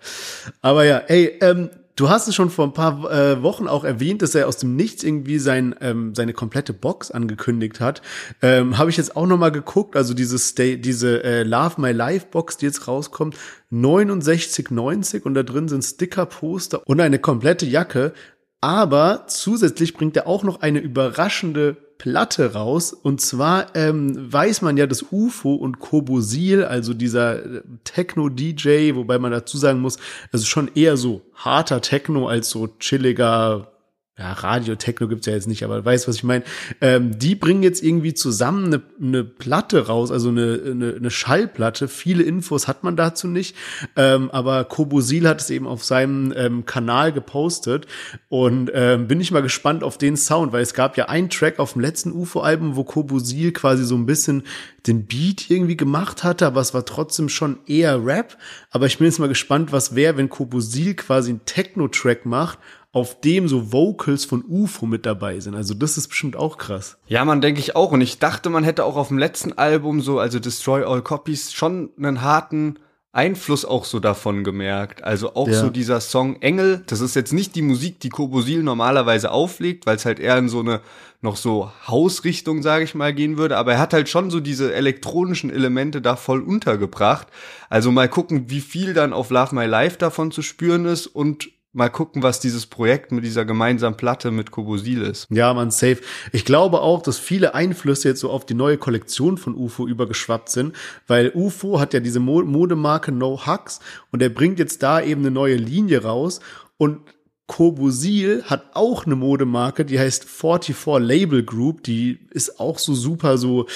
Aber 0.63 0.83
ja, 0.83 0.97
ey, 0.97 1.37
ähm, 1.41 1.69
Du 1.95 2.09
hast 2.09 2.27
es 2.27 2.33
schon 2.33 2.49
vor 2.49 2.65
ein 2.65 2.73
paar 2.73 3.11
äh, 3.11 3.43
Wochen 3.43 3.67
auch 3.67 3.83
erwähnt, 3.83 4.23
dass 4.23 4.33
er 4.33 4.47
aus 4.47 4.57
dem 4.57 4.75
Nichts 4.75 5.03
irgendwie 5.03 5.37
sein, 5.37 5.75
ähm, 5.79 6.15
seine 6.15 6.33
komplette 6.33 6.73
Box 6.73 7.11
angekündigt 7.11 7.79
hat. 7.79 8.01
Ähm, 8.41 8.79
Habe 8.79 8.89
ich 8.89 8.97
jetzt 8.97 9.15
auch 9.15 9.27
noch 9.27 9.37
mal 9.37 9.51
geguckt, 9.51 9.95
also 9.95 10.15
diese, 10.15 10.39
Stay, 10.39 10.77
diese 10.77 11.23
äh, 11.23 11.43
Love 11.43 11.79
My 11.79 11.91
Life 11.91 12.27
Box, 12.31 12.57
die 12.57 12.65
jetzt 12.65 12.87
rauskommt, 12.87 13.37
69,90 13.71 15.21
und 15.21 15.35
da 15.35 15.43
drin 15.43 15.67
sind 15.67 15.83
Sticker, 15.83 16.25
Poster 16.25 16.81
und 16.87 16.99
eine 16.99 17.19
komplette 17.19 17.67
Jacke. 17.67 18.13
Aber 18.59 19.25
zusätzlich 19.27 19.93
bringt 19.93 20.17
er 20.17 20.25
auch 20.25 20.43
noch 20.43 20.61
eine 20.61 20.79
überraschende 20.79 21.77
Platte 22.03 22.51
raus. 22.51 22.91
Und 22.91 23.21
zwar 23.21 23.77
ähm, 23.77 24.13
weiß 24.29 24.61
man 24.61 24.75
ja, 24.75 24.87
dass 24.87 25.05
UFO 25.09 25.55
und 25.55 25.79
Kobosil, 25.79 26.65
also 26.65 26.93
dieser 26.93 27.45
äh, 27.45 27.61
Techno-DJ, 27.85 28.95
wobei 28.95 29.19
man 29.19 29.31
dazu 29.31 29.57
sagen 29.57 29.79
muss, 29.79 29.97
ist 30.33 30.47
schon 30.47 30.69
eher 30.75 30.97
so 30.97 31.21
harter 31.33 31.79
Techno 31.79 32.27
als 32.27 32.49
so 32.49 32.67
chilliger 32.77 33.71
ja, 34.15 34.31
Radio-Techno 34.31 35.07
gibt's 35.07 35.25
ja 35.25 35.33
jetzt 35.33 35.47
nicht, 35.47 35.63
aber 35.63 35.83
weißt, 35.83 36.07
was 36.07 36.17
ich 36.17 36.23
meine. 36.23 36.43
Ähm, 36.81 37.17
die 37.17 37.33
bringen 37.33 37.63
jetzt 37.63 37.81
irgendwie 37.81 38.13
zusammen 38.13 38.65
eine, 38.65 38.81
eine 39.01 39.23
Platte 39.23 39.87
raus, 39.87 40.11
also 40.11 40.29
eine, 40.29 40.61
eine, 40.63 40.93
eine 40.93 41.09
Schallplatte. 41.09 41.87
Viele 41.87 42.21
Infos 42.21 42.67
hat 42.67 42.83
man 42.83 42.95
dazu 42.95 43.27
nicht, 43.27 43.55
ähm, 43.95 44.29
aber 44.29 44.65
Kobosil 44.65 45.27
hat 45.27 45.41
es 45.41 45.49
eben 45.49 45.65
auf 45.65 45.83
seinem 45.83 46.31
ähm, 46.37 46.67
Kanal 46.67 47.11
gepostet 47.11 47.87
und 48.29 48.69
ähm, 48.75 49.07
bin 49.07 49.19
ich 49.19 49.31
mal 49.31 49.41
gespannt 49.41 49.83
auf 49.83 49.97
den 49.97 50.15
Sound, 50.15 50.53
weil 50.53 50.61
es 50.61 50.75
gab 50.75 50.95
ja 50.95 51.05
einen 51.09 51.31
Track 51.31 51.57
auf 51.57 51.73
dem 51.73 51.81
letzten 51.81 52.11
UFO-Album, 52.11 52.75
wo 52.75 52.83
Kobosil 52.83 53.51
quasi 53.51 53.83
so 53.83 53.95
ein 53.95 54.05
bisschen 54.05 54.43
den 54.85 55.07
Beat 55.07 55.49
irgendwie 55.49 55.77
gemacht 55.77 56.23
hatte, 56.23 56.45
aber 56.45 56.61
es 56.61 56.75
war 56.75 56.85
trotzdem 56.85 57.29
schon 57.29 57.57
eher 57.65 58.05
Rap. 58.05 58.37
Aber 58.69 58.85
ich 58.85 58.99
bin 58.99 59.07
jetzt 59.07 59.17
mal 59.17 59.27
gespannt, 59.29 59.71
was 59.71 59.95
wäre, 59.95 60.17
wenn 60.17 60.29
Kobosil 60.29 60.93
quasi 60.93 61.31
einen 61.31 61.45
Techno-Track 61.45 62.27
macht 62.27 62.59
auf 62.93 63.19
dem 63.19 63.47
so 63.47 63.73
Vocals 63.73 64.23
von 64.23 64.45
UFO 64.47 64.85
mit 64.85 65.05
dabei 65.05 65.39
sind. 65.39 65.55
Also 65.55 65.73
das 65.73 65.97
ist 65.97 66.09
bestimmt 66.09 66.35
auch 66.35 66.59
krass. 66.59 66.97
Ja, 67.07 67.25
man 67.25 67.41
denke 67.41 67.59
ich 67.59 67.75
auch. 67.75 67.91
Und 67.91 68.01
ich 68.01 68.19
dachte, 68.19 68.51
man 68.51 68.63
hätte 68.63 68.85
auch 68.85 68.95
auf 68.95 69.07
dem 69.07 69.17
letzten 69.17 69.53
Album 69.53 69.99
so, 69.99 70.19
also 70.19 70.39
Destroy 70.39 70.83
All 70.83 71.01
Copies, 71.01 71.53
schon 71.53 71.89
einen 71.97 72.21
harten 72.21 72.77
Einfluss 73.11 73.65
auch 73.65 73.85
so 73.85 73.99
davon 73.99 74.43
gemerkt. 74.43 75.03
Also 75.03 75.35
auch 75.35 75.47
ja. 75.47 75.59
so 75.59 75.71
dieser 75.71 76.01
Song 76.01 76.39
Engel, 76.43 76.83
das 76.85 77.01
ist 77.01 77.15
jetzt 77.15 77.33
nicht 77.33 77.55
die 77.55 77.63
Musik, 77.63 77.99
die 77.99 78.09
Kobosil 78.09 78.61
normalerweise 78.61 79.31
auflegt, 79.31 79.87
weil 79.87 79.95
es 79.95 80.05
halt 80.05 80.19
eher 80.19 80.37
in 80.37 80.47
so 80.47 80.59
eine 80.59 80.81
noch 81.21 81.35
so 81.35 81.71
Hausrichtung, 81.87 82.61
sage 82.61 82.83
ich 82.83 82.93
mal, 82.93 83.13
gehen 83.13 83.37
würde, 83.37 83.57
aber 83.57 83.73
er 83.73 83.79
hat 83.79 83.93
halt 83.93 84.09
schon 84.09 84.29
so 84.29 84.39
diese 84.39 84.73
elektronischen 84.73 85.49
Elemente 85.49 86.01
da 86.01 86.15
voll 86.15 86.41
untergebracht. 86.41 87.27
Also 87.69 87.91
mal 87.91 88.09
gucken, 88.09 88.51
wie 88.51 88.61
viel 88.61 88.93
dann 88.93 89.13
auf 89.13 89.31
Love 89.31 89.55
My 89.55 89.65
Life 89.65 89.97
davon 89.97 90.31
zu 90.31 90.43
spüren 90.43 90.85
ist 90.85 91.07
und 91.07 91.49
mal 91.73 91.89
gucken, 91.89 92.21
was 92.21 92.39
dieses 92.39 92.67
Projekt 92.67 93.11
mit 93.11 93.25
dieser 93.25 93.45
gemeinsamen 93.45 93.97
Platte 93.97 94.31
mit 94.31 94.51
Kobosil 94.51 95.01
ist. 95.01 95.27
Ja, 95.29 95.53
man, 95.53 95.71
safe. 95.71 95.97
Ich 96.31 96.45
glaube 96.45 96.81
auch, 96.81 97.01
dass 97.01 97.17
viele 97.17 97.55
Einflüsse 97.55 98.09
jetzt 98.09 98.19
so 98.19 98.29
auf 98.29 98.45
die 98.45 98.53
neue 98.53 98.77
Kollektion 98.77 99.37
von 99.37 99.55
UFO 99.55 99.87
übergeschwappt 99.87 100.49
sind, 100.49 100.75
weil 101.07 101.31
UFO 101.33 101.79
hat 101.79 101.93
ja 101.93 101.99
diese 101.99 102.19
Modemarke 102.19 103.11
No 103.11 103.45
Hugs 103.47 103.79
und 104.11 104.21
er 104.21 104.29
bringt 104.29 104.59
jetzt 104.59 104.83
da 104.83 105.01
eben 105.01 105.21
eine 105.21 105.31
neue 105.31 105.55
Linie 105.55 106.03
raus 106.03 106.39
und 106.77 106.99
Kobosil 107.47 108.43
hat 108.45 108.67
auch 108.73 109.05
eine 109.05 109.15
Modemarke, 109.15 109.83
die 109.83 109.99
heißt 109.99 110.23
44 110.25 110.99
Label 110.99 111.43
Group, 111.43 111.83
die 111.83 112.19
ist 112.31 112.59
auch 112.59 112.79
so 112.79 112.93
super 112.93 113.37
so, 113.37 113.67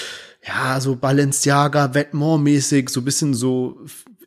ja, 0.46 0.80
so 0.80 0.96
Balenciaga, 0.96 1.94
Vetements 1.94 2.42
mäßig, 2.42 2.88
so 2.88 3.02
bisschen 3.02 3.34
so 3.34 3.78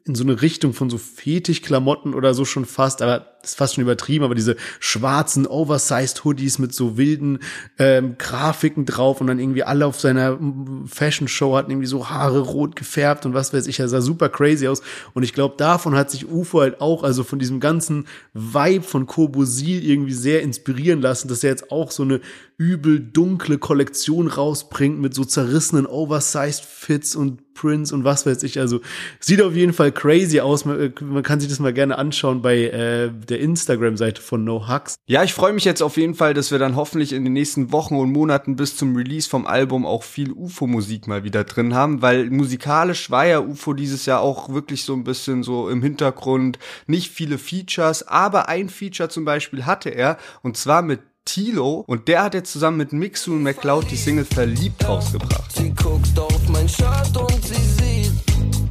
in 0.06 0.16
so 0.16 0.24
eine 0.24 0.42
Richtung 0.42 0.74
von 0.74 0.90
so 0.90 0.98
Fetischklamotten 0.98 2.14
oder 2.14 2.34
so 2.34 2.46
schon 2.46 2.66
fast, 2.66 3.02
aber 3.02 3.31
ist 3.44 3.58
fast 3.58 3.76
schon 3.76 3.82
übertrieben, 3.82 4.24
aber 4.24 4.36
diese 4.36 4.56
schwarzen 4.80 5.48
Oversized 5.48 6.24
Hoodies 6.24 6.60
mit 6.60 6.74
so 6.74 6.98
wilden 6.98 7.40
ähm, 7.78 8.16
Grafiken 8.18 8.86
drauf 8.86 9.22
und 9.22 9.28
dann 9.28 9.40
irgendwie 9.40 9.64
alle 9.64 9.86
auf 9.86 10.00
seiner 10.00 10.40
Fashion 10.86 11.28
Show 11.28 11.56
hatten 11.56 11.72
irgendwie 11.72 11.88
so 11.88 12.10
Haare 12.10 12.40
rot 12.40 12.76
gefärbt 12.76 13.26
und 13.26 13.34
was 13.34 13.54
weiß 13.54 13.68
ich, 13.68 13.80
er 13.80 13.90
sah 13.90 14.02
super 14.02 14.30
crazy 14.30 14.68
aus 14.68 14.82
und 15.14 15.24
ich 15.24 15.34
glaube, 15.34 15.56
davon 15.58 15.96
hat 15.96 16.12
sich 16.12 16.30
UFO 16.30 16.62
halt 16.62 16.82
auch, 16.82 17.04
also 17.04 17.24
von 17.24 17.40
diesem 17.40 17.60
ganzen 17.60 18.06
Vibe 18.34 18.84
von 18.84 19.06
Kobosil 19.06 19.84
irgendwie 19.84 20.14
sehr 20.14 20.42
inspirieren 20.42 21.02
lassen, 21.02 21.28
dass 21.28 21.44
er 21.44 21.52
jetzt 21.52 21.72
auch 21.72 21.92
so 21.92 22.04
eine 22.04 22.22
übel 22.62 23.00
dunkle 23.00 23.58
Kollektion 23.58 24.28
rausbringt 24.28 25.00
mit 25.00 25.16
so 25.16 25.26
zerrissenen 25.26 25.88
Oversized 25.88 26.64
Fits 26.64 27.16
und 27.16 27.54
Prints 27.56 27.92
und 27.92 28.04
was 28.04 28.26
weiß 28.26 28.44
ich. 28.44 28.60
Also 28.60 28.82
sieht 29.20 29.42
auf 29.42 29.56
jeden 29.56 29.74
Fall 29.74 29.92
crazy 29.92 30.40
aus. 30.40 30.66
Man, 30.66 30.80
äh, 30.80 30.92
man 31.02 31.24
kann 31.24 31.40
sich 31.40 31.50
das 31.50 31.60
mal 31.60 31.74
gerne 31.74 31.98
anschauen 31.98 32.42
bei 32.42 32.66
äh, 32.66 33.10
der 33.32 33.40
Instagram-Seite 33.40 34.22
von 34.22 34.44
No 34.44 34.68
Hugs. 34.68 34.96
Ja, 35.08 35.24
ich 35.24 35.34
freue 35.34 35.54
mich 35.54 35.66
jetzt 35.66 35.82
auf 35.82 35.98
jeden 35.98 36.14
Fall, 36.14 36.34
dass 36.34 36.52
wir 36.52 36.60
dann 36.60 36.76
hoffentlich 36.76 37.14
in 37.14 37.24
den 37.24 37.34
nächsten 37.34 37.72
Wochen 37.72 37.96
und 37.96 38.12
Monaten 38.12 38.56
bis 38.56 38.78
zum 38.78 38.96
Release 38.96 39.28
vom 39.28 39.48
Album 39.48 39.86
auch 39.86 40.04
viel 40.04 40.32
UFO-Musik 40.32 41.08
mal 41.08 41.24
wieder 41.24 41.44
drin 41.44 41.74
haben, 41.74 42.02
weil 42.02 42.30
musikalisch 42.30 43.10
war 43.10 43.26
ja 43.26 43.40
UFO 43.40 43.74
dieses 43.74 44.06
Jahr 44.06 44.22
auch 44.22 44.50
wirklich 44.50 44.84
so 44.84 44.94
ein 44.94 45.04
bisschen 45.04 45.42
so 45.42 45.70
im 45.70 45.82
Hintergrund. 45.82 46.60
Nicht 46.86 47.12
viele 47.12 47.38
Features, 47.38 48.08
aber 48.08 48.50
ein 48.50 48.70
Feature 48.70 49.10
zum 49.10 49.26
Beispiel 49.26 49.66
hatte 49.66 49.90
er 49.90 50.18
und 50.44 50.58
zwar 50.58 50.82
mit 50.82 51.00
Tilo 51.26 51.84
und 51.88 52.08
der 52.08 52.24
hat 52.24 52.34
jetzt 52.34 52.52
zusammen 52.52 52.78
mit 52.78 52.94
Mixu 52.94 53.34
und 53.34 53.44
McCloud 53.44 53.90
die 53.90 53.96
Single 53.96 54.26
Verliebt 54.26 54.88
rausgebracht. 54.88 55.52
Sie 55.56 55.70
guckt 55.70 56.20
auf 56.20 56.50
mein 56.50 56.68
Shirt 56.68 57.16
und 57.16 57.46
sie 57.46 57.54
sieht, 57.54 58.12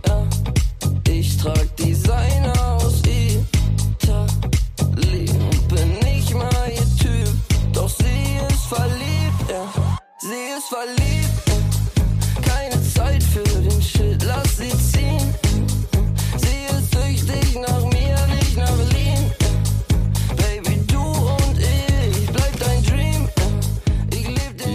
ja, 0.07 0.29
ich 1.09 1.37
trag 1.37 1.77
sie 10.71 10.77
ist 10.77 11.10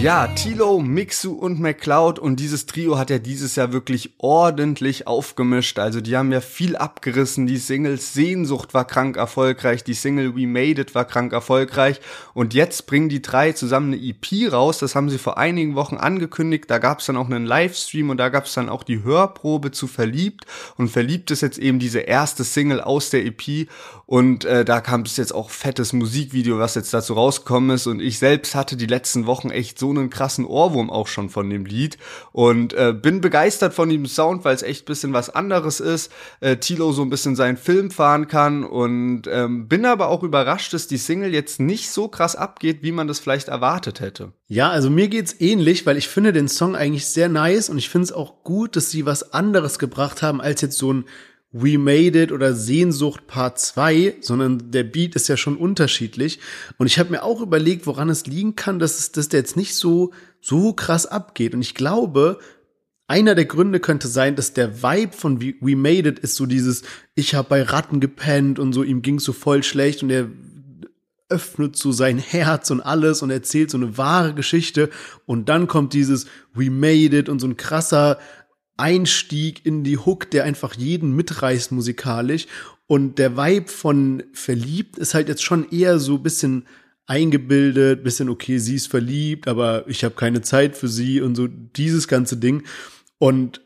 Ja, 0.06 0.28
Tilo, 0.28 0.78
Mixu 0.78 1.32
und 1.32 1.58
McCloud 1.58 2.20
und 2.20 2.38
dieses 2.38 2.66
Trio 2.66 2.96
hat 2.96 3.10
ja 3.10 3.18
dieses 3.18 3.56
Jahr 3.56 3.72
wirklich 3.72 4.14
ordentlich 4.18 5.08
aufgemischt. 5.08 5.80
Also 5.80 6.00
die 6.00 6.16
haben 6.16 6.30
ja 6.30 6.40
viel 6.40 6.76
abgerissen. 6.76 7.48
Die 7.48 7.56
Single 7.56 7.98
Sehnsucht 7.98 8.72
war 8.72 8.84
krank 8.84 9.16
erfolgreich, 9.16 9.82
die 9.82 9.94
Single 9.94 10.36
We 10.36 10.46
Made 10.46 10.80
It 10.80 10.94
war 10.94 11.06
krank 11.06 11.32
erfolgreich 11.32 12.00
und 12.34 12.54
jetzt 12.54 12.86
bringen 12.86 13.08
die 13.08 13.20
drei 13.20 13.50
zusammen 13.50 13.94
eine 13.94 14.00
EP 14.00 14.52
raus. 14.52 14.78
Das 14.78 14.94
haben 14.94 15.10
sie 15.10 15.18
vor 15.18 15.38
einigen 15.38 15.74
Wochen 15.74 15.96
angekündigt. 15.96 16.66
Da 16.68 16.78
gab 16.78 17.00
es 17.00 17.06
dann 17.06 17.16
auch 17.16 17.26
einen 17.26 17.44
Livestream 17.44 18.08
und 18.08 18.18
da 18.18 18.28
gab 18.28 18.44
es 18.44 18.54
dann 18.54 18.68
auch 18.68 18.84
die 18.84 19.02
Hörprobe 19.02 19.72
zu 19.72 19.88
Verliebt 19.88 20.46
und 20.76 20.86
Verliebt 20.86 21.32
ist 21.32 21.40
jetzt 21.40 21.58
eben 21.58 21.80
diese 21.80 21.98
erste 21.98 22.44
Single 22.44 22.80
aus 22.80 23.10
der 23.10 23.26
EP 23.26 23.68
und 24.06 24.44
äh, 24.44 24.64
da 24.64 24.80
kam 24.80 25.02
es 25.02 25.16
jetzt 25.16 25.34
auch 25.34 25.50
fettes 25.50 25.92
Musikvideo, 25.92 26.60
was 26.60 26.76
jetzt 26.76 26.94
dazu 26.94 27.14
rausgekommen 27.14 27.70
ist 27.70 27.88
und 27.88 28.00
ich 28.00 28.20
selbst 28.20 28.54
hatte 28.54 28.76
die 28.76 28.86
letzten 28.86 29.26
Wochen 29.26 29.50
echt 29.50 29.80
so 29.80 29.90
einen 29.90 30.10
krassen 30.10 30.44
Ohrwurm 30.44 30.90
auch 30.90 31.08
schon 31.08 31.28
von 31.28 31.50
dem 31.50 31.66
Lied 31.66 31.98
und 32.30 32.72
äh, 32.72 32.94
bin 32.94 33.20
begeistert 33.20 33.74
von 33.74 33.88
dem 33.88 34.06
Sound, 34.06 34.44
weil 34.44 34.54
es 34.54 34.62
echt 34.62 34.86
bisschen 34.86 35.12
was 35.12 35.28
anderes 35.28 35.80
ist. 35.80 36.12
Äh, 36.38 36.58
Tilo 36.58 36.92
so 36.92 37.02
ein 37.02 37.10
bisschen 37.10 37.34
seinen 37.34 37.56
Film 37.56 37.90
fahren 37.90 38.28
kann 38.28 38.62
und 38.62 39.22
ähm, 39.28 39.66
bin 39.66 39.84
aber 39.84 40.08
auch 40.08 40.22
überrascht, 40.22 40.72
dass 40.72 40.86
die 40.86 40.98
Single 40.98 41.34
jetzt 41.34 41.58
nicht 41.58 41.90
so 41.90 42.06
krass 42.06 42.36
abgeht, 42.36 42.84
wie 42.84 42.92
man 42.92 43.08
das 43.08 43.18
vielleicht 43.18 43.48
erwartet 43.48 43.98
hätte. 43.98 44.32
Ja, 44.46 44.70
also 44.70 44.88
mir 44.88 45.08
geht's 45.08 45.34
ähnlich, 45.40 45.84
weil 45.84 45.96
ich 45.96 46.06
finde 46.06 46.32
den 46.32 46.46
Song 46.46 46.76
eigentlich 46.76 47.06
sehr 47.06 47.28
nice 47.28 47.68
und 47.68 47.78
ich 47.78 47.88
finde 47.88 48.04
es 48.04 48.12
auch 48.12 48.44
gut, 48.44 48.76
dass 48.76 48.92
sie 48.92 49.04
was 49.04 49.32
anderes 49.32 49.80
gebracht 49.80 50.22
haben 50.22 50.40
als 50.40 50.60
jetzt 50.60 50.78
so 50.78 50.92
ein 50.92 51.06
We 51.52 51.78
Made 51.78 52.20
It 52.20 52.32
oder 52.32 52.54
Sehnsucht 52.54 53.26
Part 53.26 53.58
2, 53.58 54.16
sondern 54.20 54.70
der 54.70 54.84
Beat 54.84 55.14
ist 55.14 55.28
ja 55.28 55.36
schon 55.36 55.56
unterschiedlich. 55.56 56.40
Und 56.76 56.86
ich 56.86 56.98
habe 56.98 57.10
mir 57.10 57.22
auch 57.22 57.40
überlegt, 57.40 57.86
woran 57.86 58.10
es 58.10 58.26
liegen 58.26 58.56
kann, 58.56 58.78
dass, 58.78 58.98
es, 58.98 59.12
dass 59.12 59.28
der 59.28 59.40
jetzt 59.40 59.56
nicht 59.56 59.74
so, 59.74 60.12
so 60.40 60.72
krass 60.72 61.06
abgeht. 61.06 61.54
Und 61.54 61.62
ich 61.62 61.74
glaube, 61.74 62.38
einer 63.08 63.34
der 63.34 63.44
Gründe 63.44 63.80
könnte 63.80 64.08
sein, 64.08 64.34
dass 64.34 64.52
der 64.52 64.82
Vibe 64.82 65.12
von 65.12 65.40
We 65.40 65.76
Made 65.76 66.08
It 66.08 66.18
ist 66.18 66.34
so 66.34 66.46
dieses, 66.46 66.82
ich 67.14 67.34
habe 67.34 67.48
bei 67.48 67.62
Ratten 67.62 68.00
gepennt 68.00 68.58
und 68.58 68.72
so, 68.72 68.82
ihm 68.82 69.02
ging's 69.02 69.24
so 69.24 69.32
voll 69.32 69.62
schlecht 69.62 70.02
und 70.02 70.10
er 70.10 70.28
öffnet 71.28 71.76
so 71.76 71.92
sein 71.92 72.18
Herz 72.18 72.70
und 72.70 72.80
alles 72.80 73.22
und 73.22 73.30
erzählt 73.30 73.70
so 73.70 73.78
eine 73.78 73.96
wahre 73.98 74.34
Geschichte 74.34 74.90
und 75.24 75.48
dann 75.48 75.66
kommt 75.66 75.92
dieses 75.92 76.26
We 76.54 76.70
Made 76.70 77.16
It 77.16 77.28
und 77.28 77.40
so 77.40 77.46
ein 77.46 77.56
krasser 77.56 78.18
Einstieg 78.76 79.64
in 79.64 79.84
die 79.84 79.98
Hook, 79.98 80.30
der 80.30 80.44
einfach 80.44 80.74
jeden 80.74 81.14
mitreißt 81.14 81.72
musikalisch. 81.72 82.46
Und 82.86 83.18
der 83.18 83.36
Vibe 83.36 83.68
von 83.68 84.22
Verliebt 84.32 84.98
ist 84.98 85.14
halt 85.14 85.28
jetzt 85.28 85.42
schon 85.42 85.70
eher 85.70 85.98
so 85.98 86.18
bisschen 86.18 86.66
eingebildet, 87.06 88.02
bisschen 88.02 88.28
okay, 88.28 88.58
sie 88.58 88.74
ist 88.74 88.88
verliebt, 88.88 89.48
aber 89.48 89.88
ich 89.88 90.04
habe 90.04 90.14
keine 90.14 90.42
Zeit 90.42 90.76
für 90.76 90.88
sie 90.88 91.20
und 91.20 91.36
so 91.36 91.46
dieses 91.46 92.08
ganze 92.08 92.36
Ding. 92.36 92.64
Und 93.18 93.60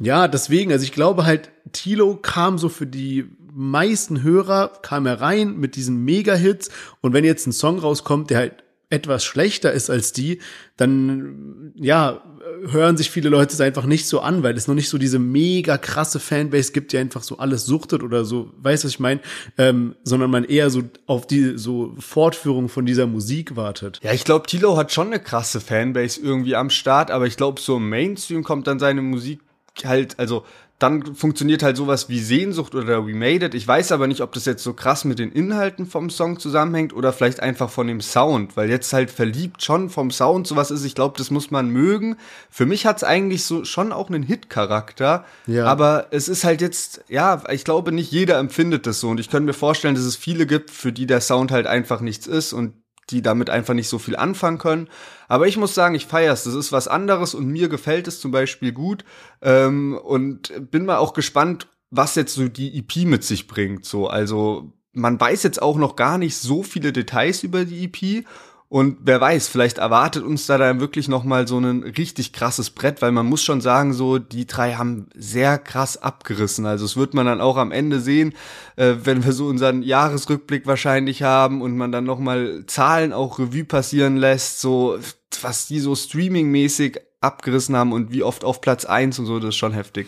ja, 0.00 0.28
deswegen, 0.28 0.72
also 0.72 0.84
ich 0.84 0.92
glaube 0.92 1.24
halt, 1.24 1.50
Tilo 1.72 2.16
kam 2.16 2.58
so 2.58 2.68
für 2.68 2.86
die 2.86 3.26
meisten 3.52 4.22
Hörer, 4.22 4.72
kam 4.82 5.06
er 5.06 5.20
rein 5.20 5.56
mit 5.58 5.76
diesen 5.76 6.04
Mega-Hits. 6.04 6.70
Und 7.00 7.12
wenn 7.12 7.24
jetzt 7.24 7.46
ein 7.46 7.52
Song 7.52 7.78
rauskommt, 7.78 8.30
der 8.30 8.38
halt 8.38 8.64
etwas 8.90 9.24
schlechter 9.24 9.72
ist 9.72 9.88
als 9.88 10.12
die, 10.12 10.40
dann 10.76 11.72
ja, 11.76 12.22
hören 12.66 12.96
sich 12.96 13.10
viele 13.10 13.28
Leute 13.28 13.52
es 13.54 13.60
einfach 13.60 13.86
nicht 13.86 14.06
so 14.06 14.20
an, 14.20 14.42
weil 14.42 14.56
es 14.56 14.66
noch 14.66 14.74
nicht 14.74 14.88
so 14.88 14.98
diese 14.98 15.18
mega 15.18 15.78
krasse 15.78 16.18
Fanbase 16.18 16.72
gibt, 16.72 16.92
die 16.92 16.98
einfach 16.98 17.22
so 17.22 17.38
alles 17.38 17.64
suchtet 17.64 18.02
oder 18.02 18.24
so, 18.24 18.50
weißt 18.58 18.82
du, 18.82 18.86
was 18.88 18.92
ich 18.92 19.00
meine? 19.00 19.20
Ähm, 19.56 19.94
sondern 20.02 20.30
man 20.30 20.44
eher 20.44 20.70
so 20.70 20.82
auf 21.06 21.26
die 21.26 21.56
so 21.56 21.94
Fortführung 21.98 22.68
von 22.68 22.84
dieser 22.84 23.06
Musik 23.06 23.56
wartet. 23.56 24.00
Ja, 24.02 24.12
ich 24.12 24.24
glaube, 24.24 24.46
Tilo 24.46 24.76
hat 24.76 24.92
schon 24.92 25.06
eine 25.06 25.20
krasse 25.20 25.60
Fanbase 25.60 26.20
irgendwie 26.20 26.56
am 26.56 26.68
Start, 26.68 27.10
aber 27.10 27.26
ich 27.26 27.36
glaube, 27.36 27.60
so 27.60 27.76
im 27.76 27.88
Mainstream 27.88 28.42
kommt 28.42 28.66
dann 28.66 28.80
seine 28.80 29.02
Musik 29.02 29.40
halt, 29.84 30.18
also 30.18 30.44
dann 30.80 31.14
funktioniert 31.14 31.62
halt 31.62 31.76
sowas 31.76 32.08
wie 32.08 32.18
Sehnsucht 32.18 32.74
oder 32.74 33.06
We 33.06 33.14
Made 33.14 33.44
It. 33.46 33.54
Ich 33.54 33.68
weiß 33.68 33.92
aber 33.92 34.06
nicht, 34.06 34.22
ob 34.22 34.32
das 34.32 34.46
jetzt 34.46 34.64
so 34.64 34.72
krass 34.72 35.04
mit 35.04 35.18
den 35.18 35.30
Inhalten 35.30 35.84
vom 35.86 36.08
Song 36.08 36.38
zusammenhängt 36.38 36.94
oder 36.94 37.12
vielleicht 37.12 37.40
einfach 37.40 37.68
von 37.68 37.86
dem 37.86 38.00
Sound, 38.00 38.56
weil 38.56 38.70
jetzt 38.70 38.92
halt 38.94 39.10
verliebt 39.10 39.62
schon 39.62 39.90
vom 39.90 40.10
Sound 40.10 40.46
sowas 40.46 40.70
ist. 40.70 40.84
Ich 40.84 40.94
glaube, 40.94 41.18
das 41.18 41.30
muss 41.30 41.50
man 41.50 41.68
mögen. 41.68 42.16
Für 42.48 42.64
mich 42.64 42.86
hat's 42.86 43.04
eigentlich 43.04 43.44
so 43.44 43.64
schon 43.64 43.92
auch 43.92 44.08
einen 44.08 44.22
Hit-Charakter, 44.22 45.26
Ja. 45.46 45.66
aber 45.66 46.06
es 46.12 46.28
ist 46.28 46.44
halt 46.44 46.62
jetzt, 46.62 47.04
ja, 47.08 47.42
ich 47.50 47.64
glaube, 47.64 47.92
nicht 47.92 48.10
jeder 48.10 48.38
empfindet 48.38 48.86
das 48.86 49.00
so 49.00 49.10
und 49.10 49.20
ich 49.20 49.28
könnte 49.30 49.46
mir 49.46 49.52
vorstellen, 49.52 49.94
dass 49.94 50.04
es 50.04 50.16
viele 50.16 50.46
gibt, 50.46 50.70
für 50.70 50.92
die 50.92 51.06
der 51.06 51.20
Sound 51.20 51.52
halt 51.52 51.66
einfach 51.66 52.00
nichts 52.00 52.26
ist 52.26 52.54
und 52.54 52.72
die 53.10 53.22
damit 53.22 53.50
einfach 53.50 53.74
nicht 53.74 53.88
so 53.88 53.98
viel 53.98 54.16
anfangen 54.16 54.58
können. 54.58 54.88
Aber 55.28 55.46
ich 55.46 55.56
muss 55.56 55.74
sagen, 55.74 55.94
ich 55.94 56.06
feier's. 56.06 56.44
Das 56.44 56.54
ist 56.54 56.72
was 56.72 56.88
anderes 56.88 57.34
und 57.34 57.46
mir 57.46 57.68
gefällt 57.68 58.08
es 58.08 58.20
zum 58.20 58.30
Beispiel 58.30 58.72
gut. 58.72 59.04
Ähm, 59.42 59.98
und 60.02 60.52
bin 60.70 60.84
mal 60.84 60.98
auch 60.98 61.12
gespannt, 61.12 61.68
was 61.90 62.14
jetzt 62.14 62.34
so 62.34 62.48
die 62.48 62.78
EP 62.78 63.04
mit 63.06 63.24
sich 63.24 63.46
bringt. 63.46 63.84
So, 63.84 64.08
also 64.08 64.72
man 64.92 65.20
weiß 65.20 65.42
jetzt 65.42 65.62
auch 65.62 65.76
noch 65.76 65.96
gar 65.96 66.18
nicht 66.18 66.36
so 66.36 66.62
viele 66.62 66.92
Details 66.92 67.42
über 67.42 67.64
die 67.64 67.84
EP. 67.84 68.26
Und 68.70 68.98
wer 69.02 69.20
weiß, 69.20 69.48
vielleicht 69.48 69.78
erwartet 69.78 70.22
uns 70.22 70.46
da 70.46 70.56
dann 70.56 70.78
wirklich 70.78 71.08
noch 71.08 71.24
mal 71.24 71.48
so 71.48 71.58
ein 71.58 71.82
richtig 71.82 72.32
krasses 72.32 72.70
Brett, 72.70 73.02
weil 73.02 73.10
man 73.10 73.26
muss 73.26 73.42
schon 73.42 73.60
sagen, 73.60 73.92
so 73.92 74.20
die 74.20 74.46
drei 74.46 74.74
haben 74.74 75.08
sehr 75.12 75.58
krass 75.58 76.00
abgerissen. 76.00 76.66
Also 76.66 76.84
es 76.84 76.96
wird 76.96 77.12
man 77.12 77.26
dann 77.26 77.40
auch 77.40 77.56
am 77.56 77.72
Ende 77.72 77.98
sehen, 77.98 78.32
äh, 78.76 78.94
wenn 79.02 79.24
wir 79.24 79.32
so 79.32 79.46
unseren 79.46 79.82
Jahresrückblick 79.82 80.68
wahrscheinlich 80.68 81.24
haben 81.24 81.62
und 81.62 81.76
man 81.76 81.90
dann 81.90 82.04
noch 82.04 82.20
mal 82.20 82.62
Zahlen 82.68 83.12
auch 83.12 83.40
Revue 83.40 83.64
passieren 83.64 84.16
lässt, 84.16 84.60
so 84.60 85.00
was 85.42 85.66
die 85.66 85.80
so 85.80 85.96
streamingmäßig 85.96 87.00
abgerissen 87.20 87.74
haben 87.74 87.92
und 87.92 88.12
wie 88.12 88.22
oft 88.22 88.44
auf 88.44 88.60
Platz 88.60 88.84
eins 88.84 89.18
und 89.18 89.26
so, 89.26 89.40
das 89.40 89.48
ist 89.48 89.56
schon 89.56 89.72
heftig. 89.72 90.06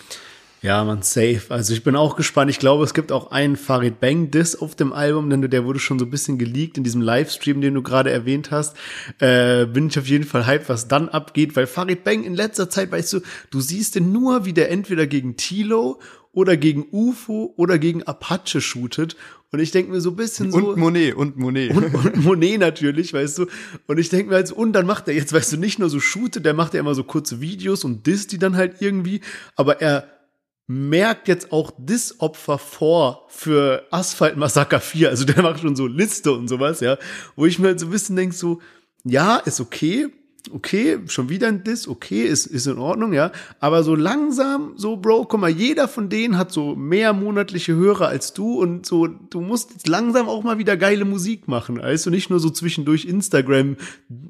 Ja, 0.63 0.85
man, 0.85 1.03
safe. 1.03 1.43
Also 1.49 1.75
ich 1.75 1.83
bin 1.83 1.97
auch 1.97 2.15
gespannt. 2.15 2.49
Ich 2.49 2.61
glaube, 2.61 2.85
es 2.85 2.95
gibt 2.95 3.11
auch 3.11 3.33
einen 3.33 3.57
Farid 3.57 3.99
Bang 3.99 4.31
Diss 4.31 4.55
auf 4.55 4.77
dem 4.77 4.93
Album, 4.93 5.29
denn 5.29 5.43
der 5.43 5.65
wurde 5.65 5.81
schon 5.81 5.99
so 5.99 6.05
ein 6.05 6.11
bisschen 6.11 6.39
geleakt 6.39 6.79
in 6.79 6.85
diesem 6.85 7.03
Livestream, 7.03 7.61
den 7.61 7.75
du 7.75 7.83
gerade 7.83 8.13
erwähnt 8.13 8.53
hast. 8.53 8.77
Äh, 9.19 9.67
bin 9.67 9.89
ich 9.89 9.99
auf 9.99 10.07
jeden 10.07 10.23
Fall 10.23 10.47
hyped, 10.47 10.69
was 10.69 10.87
dann 10.87 11.09
abgeht, 11.09 11.57
weil 11.57 11.67
Farid 11.67 12.05
Bang 12.05 12.23
in 12.23 12.35
letzter 12.35 12.71
Zeit, 12.71 12.93
weißt 12.93 13.13
du, 13.15 13.21
du 13.51 13.61
siehst 13.61 13.97
den 13.97 14.13
nur, 14.13 14.45
wie 14.45 14.53
der 14.53 14.71
entweder 14.71 15.09
gegen 15.09 15.37
Tilo 15.37 16.01
oder 16.31 16.57
gegen 16.57 16.87
UFO 16.93 17.53
oder 17.57 17.79
gegen 17.81 18.05
Apache 18.05 18.61
shootet. 18.61 19.17
Und 19.51 19.59
ich 19.59 19.73
denke 19.73 19.91
mir 19.91 20.01
so 20.01 20.11
ein 20.11 20.17
bisschen 20.17 20.53
so. 20.53 20.59
Und 20.59 20.79
Monet, 20.79 21.17
und 21.17 21.37
Monet. 21.37 21.73
und, 21.73 21.93
und 21.95 22.25
Monet 22.25 22.61
natürlich, 22.61 23.13
weißt 23.13 23.39
du. 23.39 23.47
Und 23.89 23.99
ich 23.99 24.11
denke 24.11 24.29
mir 24.29 24.37
halt 24.37 24.47
so, 24.47 24.55
und 24.55 24.75
dann 24.75 24.87
macht 24.87 25.09
er 25.09 25.15
jetzt, 25.15 25.33
weißt 25.33 25.55
du, 25.55 25.57
nicht 25.57 25.81
nur 25.81 25.91
so 25.91 25.99
shootet, 25.99 26.45
der 26.45 26.55
macht 26.55 26.73
ja 26.75 26.81
immer 26.81 26.95
so 26.95 27.03
kurze 27.03 27.41
Videos 27.41 27.83
und 27.83 28.07
disst 28.07 28.31
die 28.31 28.39
dann 28.39 28.57
halt 28.57 28.77
irgendwie, 28.81 29.23
aber 29.57 29.83
er 29.83 30.22
merkt 30.67 31.29
jetzt 31.29 31.53
auch 31.53 31.73
das 31.79 32.21
Opfer 32.21 32.59
vor 32.59 33.27
für 33.29 33.87
Asphalt 33.91 34.37
Massaker 34.37 34.81
4. 34.81 35.11
Also 35.11 35.25
der 35.25 35.43
macht 35.43 35.61
schon 35.61 35.77
so 35.77 35.87
Liste 35.87 36.33
und 36.33 36.49
sowas, 36.49 36.81
ja. 36.81 36.99
Wo 37.37 37.47
ich 37.47 37.59
mir 37.59 37.69
halt 37.69 37.81
so 37.81 37.87
ein 37.87 37.91
bisschen 37.91 38.17
denke, 38.17 38.35
so, 38.35 38.61
ja, 39.05 39.37
ist 39.39 39.61
okay, 39.61 40.09
okay, 40.51 40.99
schon 41.07 41.29
wieder 41.29 41.49
ein 41.49 41.63
Diss, 41.65 41.87
okay, 41.87 42.23
ist, 42.23 42.47
ist 42.47 42.67
in 42.67 42.79
Ordnung, 42.79 43.13
ja. 43.13 43.33
Aber 43.61 43.83
so 43.83 43.95
langsam, 43.95 44.73
so, 44.77 44.97
Bro, 44.97 45.27
guck 45.27 45.41
mal, 45.41 45.51
jeder 45.51 45.89
von 45.89 46.09
denen 46.09 46.37
hat 46.37 46.53
so 46.53 46.75
mehr 46.75 47.13
monatliche 47.13 47.75
Hörer 47.75 48.09
als 48.09 48.33
du 48.33 48.61
und 48.61 48.87
so, 48.87 49.07
du 49.07 49.41
musst 49.41 49.71
jetzt 49.73 49.89
langsam 49.89 50.29
auch 50.29 50.43
mal 50.43 50.59
wieder 50.59 50.77
geile 50.77 51.05
Musik 51.05 51.49
machen. 51.49 51.81
Also 51.81 52.11
nicht 52.11 52.31
nur 52.31 52.41
so 52.41 52.51
zwischendurch 52.51 53.05
Instagram 53.05 53.77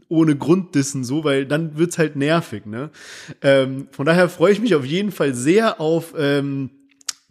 ohne 0.09 0.37
Grunddissen, 0.37 1.05
so, 1.05 1.25
weil 1.25 1.47
dann 1.47 1.79
wird's 1.79 1.99
halt 1.99 2.17
nervig, 2.17 2.67
ne. 2.67 2.91
Ähm, 3.41 3.89
von 3.91 4.07
daher 4.07 4.29
freue 4.29 4.53
ich 4.53 4.61
mich 4.61 4.75
auf 4.75 4.85
jeden 4.85 5.13
Fall 5.13 5.35
sehr 5.35 5.81
auf, 5.81 6.15
ähm, 6.19 6.71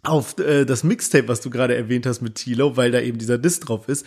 auf 0.04 0.36
äh, 0.40 0.64
das 0.64 0.82
Mixtape, 0.82 1.28
was 1.28 1.40
du 1.40 1.48
gerade 1.48 1.76
erwähnt 1.76 2.06
hast 2.06 2.22
mit 2.22 2.34
Tilo, 2.34 2.76
weil 2.76 2.90
da 2.90 3.00
eben 3.00 3.18
dieser 3.18 3.38
Diss 3.38 3.60
drauf 3.60 3.88
ist. 3.88 4.04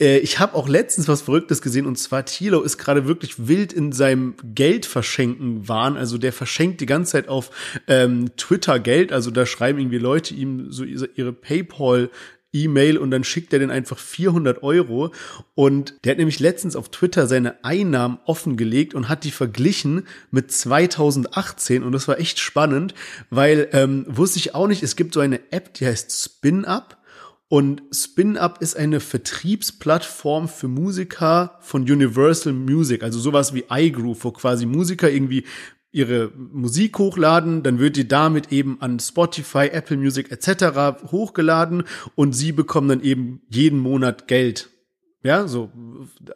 Äh, 0.00 0.18
ich 0.18 0.40
habe 0.40 0.56
auch 0.56 0.68
letztens 0.68 1.06
was 1.06 1.22
Verrücktes 1.22 1.62
gesehen 1.62 1.86
und 1.86 1.96
zwar 1.96 2.24
Tilo 2.24 2.62
ist 2.62 2.78
gerade 2.78 3.06
wirklich 3.06 3.46
wild 3.46 3.72
in 3.72 3.92
seinem 3.92 4.34
Geld 4.42 4.86
verschenken 4.86 5.68
Wahn. 5.68 5.96
Also 5.96 6.18
der 6.18 6.32
verschenkt 6.32 6.80
die 6.80 6.86
ganze 6.86 7.12
Zeit 7.12 7.28
auf 7.28 7.52
ähm, 7.86 8.30
Twitter 8.36 8.80
Geld. 8.80 9.12
Also 9.12 9.30
da 9.30 9.46
schreiben 9.46 9.78
irgendwie 9.78 9.98
Leute 9.98 10.34
ihm 10.34 10.72
so 10.72 10.82
ihre 10.82 11.32
PayPal 11.32 12.10
E-Mail 12.64 12.98
und 12.98 13.10
dann 13.10 13.24
schickt 13.24 13.52
er 13.52 13.58
den 13.58 13.70
einfach 13.70 13.98
400 13.98 14.62
Euro. 14.62 15.12
Und 15.54 15.94
der 16.04 16.12
hat 16.12 16.18
nämlich 16.18 16.40
letztens 16.40 16.76
auf 16.76 16.90
Twitter 16.90 17.26
seine 17.26 17.64
Einnahmen 17.64 18.18
offengelegt 18.24 18.94
und 18.94 19.08
hat 19.08 19.24
die 19.24 19.30
verglichen 19.30 20.06
mit 20.30 20.50
2018. 20.50 21.82
Und 21.82 21.92
das 21.92 22.08
war 22.08 22.18
echt 22.18 22.38
spannend, 22.38 22.94
weil 23.30 23.68
ähm, 23.72 24.04
wusste 24.08 24.38
ich 24.38 24.54
auch 24.54 24.66
nicht, 24.66 24.82
es 24.82 24.96
gibt 24.96 25.14
so 25.14 25.20
eine 25.20 25.40
App, 25.52 25.74
die 25.74 25.86
heißt 25.86 26.10
SpinUp. 26.12 26.96
Und 27.48 27.82
SpinUp 27.92 28.58
ist 28.60 28.76
eine 28.76 28.98
Vertriebsplattform 28.98 30.48
für 30.48 30.66
Musiker 30.66 31.58
von 31.60 31.82
Universal 31.82 32.52
Music, 32.52 33.04
also 33.04 33.20
sowas 33.20 33.54
wie 33.54 33.64
iGroove, 33.70 34.24
wo 34.24 34.32
quasi 34.32 34.66
Musiker 34.66 35.08
irgendwie 35.08 35.44
ihre 35.96 36.30
Musik 36.36 36.98
hochladen, 36.98 37.62
dann 37.62 37.78
wird 37.78 37.96
die 37.96 38.06
damit 38.06 38.52
eben 38.52 38.76
an 38.80 39.00
Spotify, 39.00 39.68
Apple 39.72 39.96
Music 39.96 40.30
etc. 40.30 41.02
hochgeladen 41.10 41.84
und 42.14 42.34
sie 42.34 42.52
bekommen 42.52 42.88
dann 42.88 43.02
eben 43.02 43.40
jeden 43.48 43.78
Monat 43.78 44.28
Geld 44.28 44.68
ja, 45.26 45.48
so 45.48 45.70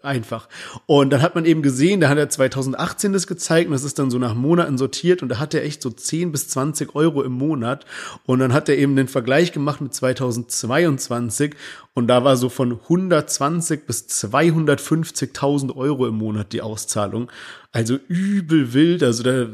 einfach. 0.02 0.48
Und 0.86 1.10
dann 1.10 1.22
hat 1.22 1.36
man 1.36 1.44
eben 1.44 1.62
gesehen, 1.62 2.00
da 2.00 2.08
hat 2.08 2.18
er 2.18 2.28
2018 2.28 3.12
das 3.12 3.28
gezeigt 3.28 3.68
und 3.68 3.72
das 3.72 3.84
ist 3.84 4.00
dann 4.00 4.10
so 4.10 4.18
nach 4.18 4.34
Monaten 4.34 4.78
sortiert 4.78 5.22
und 5.22 5.28
da 5.28 5.38
hat 5.38 5.54
er 5.54 5.64
echt 5.64 5.80
so 5.80 5.90
10 5.90 6.32
bis 6.32 6.48
20 6.48 6.94
Euro 6.96 7.22
im 7.22 7.32
Monat. 7.32 7.86
Und 8.26 8.40
dann 8.40 8.52
hat 8.52 8.68
er 8.68 8.76
eben 8.76 8.96
den 8.96 9.06
Vergleich 9.06 9.52
gemacht 9.52 9.80
mit 9.80 9.94
2022 9.94 11.54
und 11.94 12.08
da 12.08 12.24
war 12.24 12.36
so 12.36 12.48
von 12.48 12.72
120 12.72 13.86
bis 13.86 14.06
250.000 14.08 15.76
Euro 15.76 16.08
im 16.08 16.16
Monat 16.16 16.52
die 16.52 16.62
Auszahlung. 16.62 17.30
Also 17.72 17.98
übel 18.08 18.72
wild. 18.72 19.02
Also 19.04 19.22
da, 19.22 19.42
ja, 19.42 19.46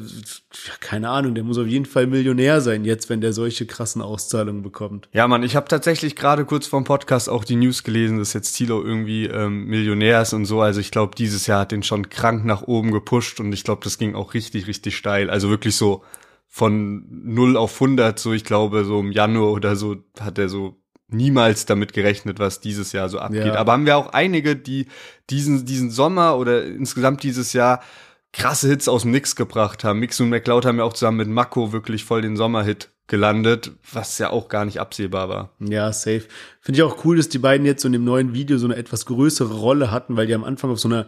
keine 0.81 1.11
Ahnung, 1.11 1.35
der 1.35 1.45
muss 1.45 1.59
auf 1.59 1.67
jeden 1.67 1.85
Fall 1.85 2.07
Millionär 2.07 2.63
sein 2.63 2.87
jetzt, 2.87 3.11
wenn 3.11 3.21
der 3.21 3.35
solche 3.35 3.67
krassen 3.67 4.01
Auszahlungen 4.01 4.63
bekommt. 4.63 5.09
Ja, 5.13 5.29
Mann, 5.29 5.43
ich 5.43 5.55
habe 5.55 5.69
tatsächlich 5.69 6.17
gerade 6.17 6.47
kurz 6.47 6.67
vorm 6.67 6.85
Podcast 6.85 7.29
auch 7.29 7.45
die 7.45 7.57
News 7.57 7.83
gelesen, 7.83 8.19
dass 8.19 8.33
jetzt 8.33 8.53
Tilo 8.53 8.83
irgendwie 8.83 9.27
ähm, 9.27 9.67
Millionär 9.67 10.23
ist 10.23 10.33
und 10.33 10.47
so. 10.47 10.63
Also 10.63 10.81
ich 10.81 10.91
glaube, 10.91 11.15
dieses 11.15 11.47
Jahr 11.47 11.61
hat 11.61 11.73
den 11.73 11.83
schon 11.83 12.09
krank 12.09 12.47
nach 12.47 12.63
oben 12.63 12.91
gepusht 12.91 13.39
und 13.39 13.53
ich 13.53 13.65
glaube, 13.65 13.85
das 13.85 13.99
ging 13.99 14.15
auch 14.15 14.33
richtig, 14.33 14.67
richtig 14.67 14.97
steil. 14.97 15.29
Also 15.29 15.51
wirklich 15.51 15.77
so 15.77 16.03
von 16.49 17.07
0 17.11 17.59
auf 17.59 17.75
100, 17.75 18.19
so 18.19 18.33
ich 18.33 18.45
glaube, 18.45 18.87
so 18.87 19.01
im 19.01 19.13
Januar 19.13 19.53
oder 19.53 19.77
so 19.77 19.97
hat 20.19 20.39
er 20.39 20.49
so 20.49 20.81
niemals 21.09 21.67
damit 21.67 21.93
gerechnet, 21.93 22.39
was 22.39 22.61
dieses 22.61 22.93
Jahr 22.93 23.09
so 23.09 23.19
abgeht. 23.19 23.47
Ja. 23.47 23.57
Aber 23.57 23.73
haben 23.73 23.87
wir 23.87 23.97
auch 23.97 24.09
einige, 24.09 24.57
die 24.57 24.87
diesen, 25.31 25.67
diesen 25.67 25.91
Sommer 25.91 26.39
oder 26.39 26.65
insgesamt 26.65 27.23
dieses 27.23 27.53
Jahr 27.53 27.81
krasse 28.37 28.69
Hits 28.69 28.89
aus 28.89 29.03
dem 29.03 29.11
Nix 29.11 29.35
gebracht 29.35 29.83
haben. 29.85 29.99
Mix 29.99 30.21
und 30.21 30.29
McCloud 30.29 30.67
haben 30.67 30.79
ja 30.79 30.85
auch 30.85 30.93
zusammen 30.93 31.19
mit 31.19 31.29
Mako 31.29 31.73
wirklich 31.73 32.05
voll 32.05 32.23
den 32.23 32.37
Sommerhit 32.37 32.91
gelandet, 33.07 33.73
was 33.93 34.19
ja 34.19 34.31
auch 34.31 34.49
gar 34.49 34.65
nicht 34.65 34.81
absehbar 34.81 35.29
war. 35.29 35.51
Ja, 35.61 35.93
safe. 35.93 36.25
Finde 36.61 36.79
ich 36.79 36.83
auch 36.83 37.05
cool, 37.05 37.17
dass 37.17 37.29
die 37.29 37.39
beiden 37.39 37.67
jetzt 37.67 37.83
so 37.83 37.89
in 37.89 37.93
dem 37.93 38.05
neuen 38.05 38.35
Video 38.35 38.59
so 38.59 38.67
eine 38.67 38.77
etwas 38.77 39.07
größere 39.07 39.55
Rolle 39.55 39.91
hatten, 39.91 40.17
weil 40.17 40.27
die 40.27 40.35
am 40.35 40.45
Anfang 40.45 40.71
auf 40.71 40.81
so 40.81 40.89
einer 40.89 41.07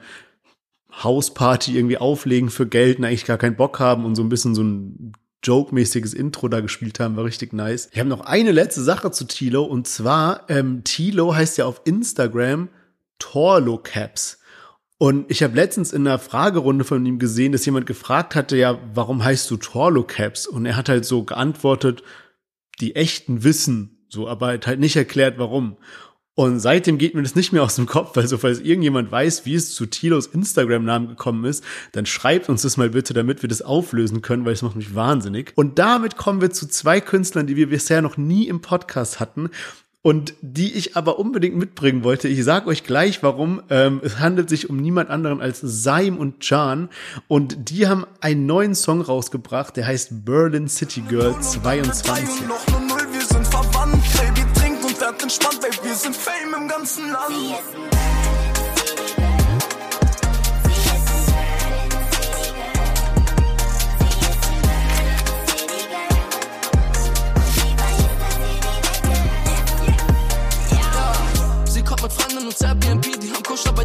Hausparty 1.03 1.77
irgendwie 1.77 1.99
auflegen 1.99 2.51
für 2.51 2.67
Geld 2.67 2.99
und 2.99 3.05
eigentlich 3.05 3.25
gar 3.25 3.39
keinen 3.39 3.57
Bock 3.57 3.79
haben 3.79 4.05
und 4.05 4.15
so 4.15 4.23
ein 4.23 4.29
bisschen 4.29 4.55
so 4.55 4.63
ein 4.63 5.13
Joke-mäßiges 5.43 6.15
Intro 6.15 6.49
da 6.49 6.61
gespielt 6.61 6.99
haben, 6.99 7.17
war 7.17 7.25
richtig 7.25 7.53
nice. 7.53 7.89
Ich 7.93 7.99
habe 7.99 8.09
noch 8.09 8.23
eine 8.23 8.53
letzte 8.53 8.83
Sache 8.83 9.11
zu 9.11 9.25
Tilo 9.25 9.65
und 9.65 9.87
zwar, 9.87 10.49
ähm, 10.49 10.83
Tilo 10.83 11.35
heißt 11.35 11.59
ja 11.59 11.67
auf 11.67 11.83
Instagram 11.85 12.69
Torlo 13.19 13.79
Caps. 13.79 14.38
Und 14.99 15.31
ich 15.31 15.45
habe 15.45 15.55
letztens 15.55 15.93
in 15.93 16.07
einer 16.07 16.19
Fragerunde 16.19 16.85
von 16.85 17.07
ihm 17.07 17.21
gesehen, 17.21 17.53
dass 17.53 17.65
jemand 17.65 17.87
gefragt 17.87 18.35
hatte, 18.35 18.57
ja, 18.57 18.79
warum 18.95 19.23
heißt 19.23 19.49
du 19.51 19.57
Torlo 19.57 20.03
Caps? 20.03 20.49
Und 20.49 20.67
er 20.67 20.77
hat 20.77 20.89
halt 20.89 21.05
so 21.05 21.23
geantwortet, 21.23 22.03
die 22.81 22.97
echten 22.97 23.45
wissen, 23.45 24.05
so, 24.09 24.29
aber 24.29 24.49
halt 24.49 24.81
nicht 24.81 24.97
erklärt, 24.97 25.39
warum. 25.39 25.77
Und 26.35 26.61
seitdem 26.61 26.99
geht 26.99 27.15
mir 27.15 27.23
das 27.23 27.35
nicht 27.35 27.53
mehr 27.53 27.65
aus 27.65 27.77
dem 27.77 27.87
Kopf, 27.87 28.17
also 28.17 28.39
falls 28.39 28.61
irgendjemand 28.61 29.11
weiß, 29.11 29.45
wie 29.45 29.55
es 29.55 29.75
zu 29.75 29.87
Tilos 29.87 30.27
Instagram-Namen 30.27 31.09
gekommen 31.09 31.45
ist, 31.45 31.65
dann 31.93 32.07
schreibt 32.07 32.49
uns 32.49 32.63
das 32.63 32.77
mal 32.77 32.91
bitte, 32.91 33.13
damit 33.13 33.43
wir 33.43 33.49
das 33.49 33.63
auflösen 33.63 34.23
können, 34.23 34.45
weil 34.45 34.53
es 34.53 34.63
macht 34.63 34.77
mich 34.77 34.95
wahnsinnig. 34.95 35.53
Und 35.57 35.79
damit 35.79 36.17
kommen 36.17 36.41
wir 36.41 36.51
zu 36.51 36.69
zwei 36.69 37.01
Künstlern, 37.01 37.49
die 37.49 37.57
wir 37.57 37.69
bisher 37.69 38.03
noch 38.03 38.17
nie 38.17 38.47
im 38.47 38.61
Podcast 38.61 39.19
hatten 39.19 39.51
und 40.03 40.35
die 40.41 40.73
ich 40.75 40.97
aber 40.97 41.19
unbedingt 41.19 41.57
mitbringen 41.57 42.05
wollte. 42.05 42.29
Ich 42.29 42.45
sage 42.45 42.69
euch 42.69 42.85
gleich, 42.85 43.23
warum. 43.23 43.63
Ähm, 43.69 44.01
es 44.05 44.21
handelt 44.21 44.49
sich 44.49 44.71
um 44.71 44.77
niemand 44.77 45.11
anderen 45.11 45.41
als 45.41 45.61
Saim 45.61 46.17
und 46.17 46.49
Jan 46.49 46.89
und 47.27 47.71
die 47.71 47.89
haben 47.89 48.07
einen 48.21 48.47
neuen 48.47 48.75
Song 48.75 49.01
rausgebracht, 49.01 49.77
der 49.77 49.87
heißt 49.87 50.25
Berlin 50.25 50.69
City 50.69 51.03
Girl 51.03 51.39
22 51.41 52.88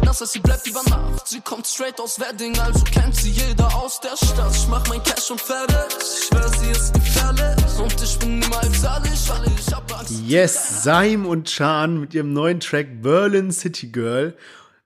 haben 0.00 0.04
Kuschelarbeit 0.04 0.04
nass, 0.04 0.22
als 0.22 0.32
sie 0.32 0.40
bleibt 0.40 0.66
über 0.66 0.82
Nacht. 0.88 1.28
Sie 1.28 1.40
kommt 1.40 1.66
straight 1.66 2.00
aus 2.00 2.18
Wedding, 2.18 2.58
also 2.58 2.84
kennt 2.84 3.16
sie 3.16 3.30
jeder 3.30 3.74
aus 3.74 4.00
der 4.00 4.16
Stadt. 4.16 4.54
Ich 4.54 4.68
mach 4.68 4.86
mein 4.88 5.02
Cash 5.02 5.30
und 5.30 5.40
fertig, 5.40 5.76
ich 5.98 6.26
schwör, 6.26 6.48
sie 6.48 6.70
ist 6.70 6.94
gefährlich. 6.94 7.78
Und 7.80 8.02
ich 8.02 8.18
bin 8.18 8.38
niemals 8.38 8.84
ehrlich, 8.84 9.28
weil 9.28 9.52
ich 9.58 9.74
hab 9.74 9.98
Angst. 9.98 10.22
Yes, 10.26 10.82
Saim 10.82 11.26
und 11.26 11.48
Chan 11.48 12.00
mit 12.00 12.14
ihrem 12.14 12.32
neuen 12.32 12.60
Track 12.60 13.02
Berlin 13.02 13.52
City 13.52 13.88
Girl. 13.88 14.34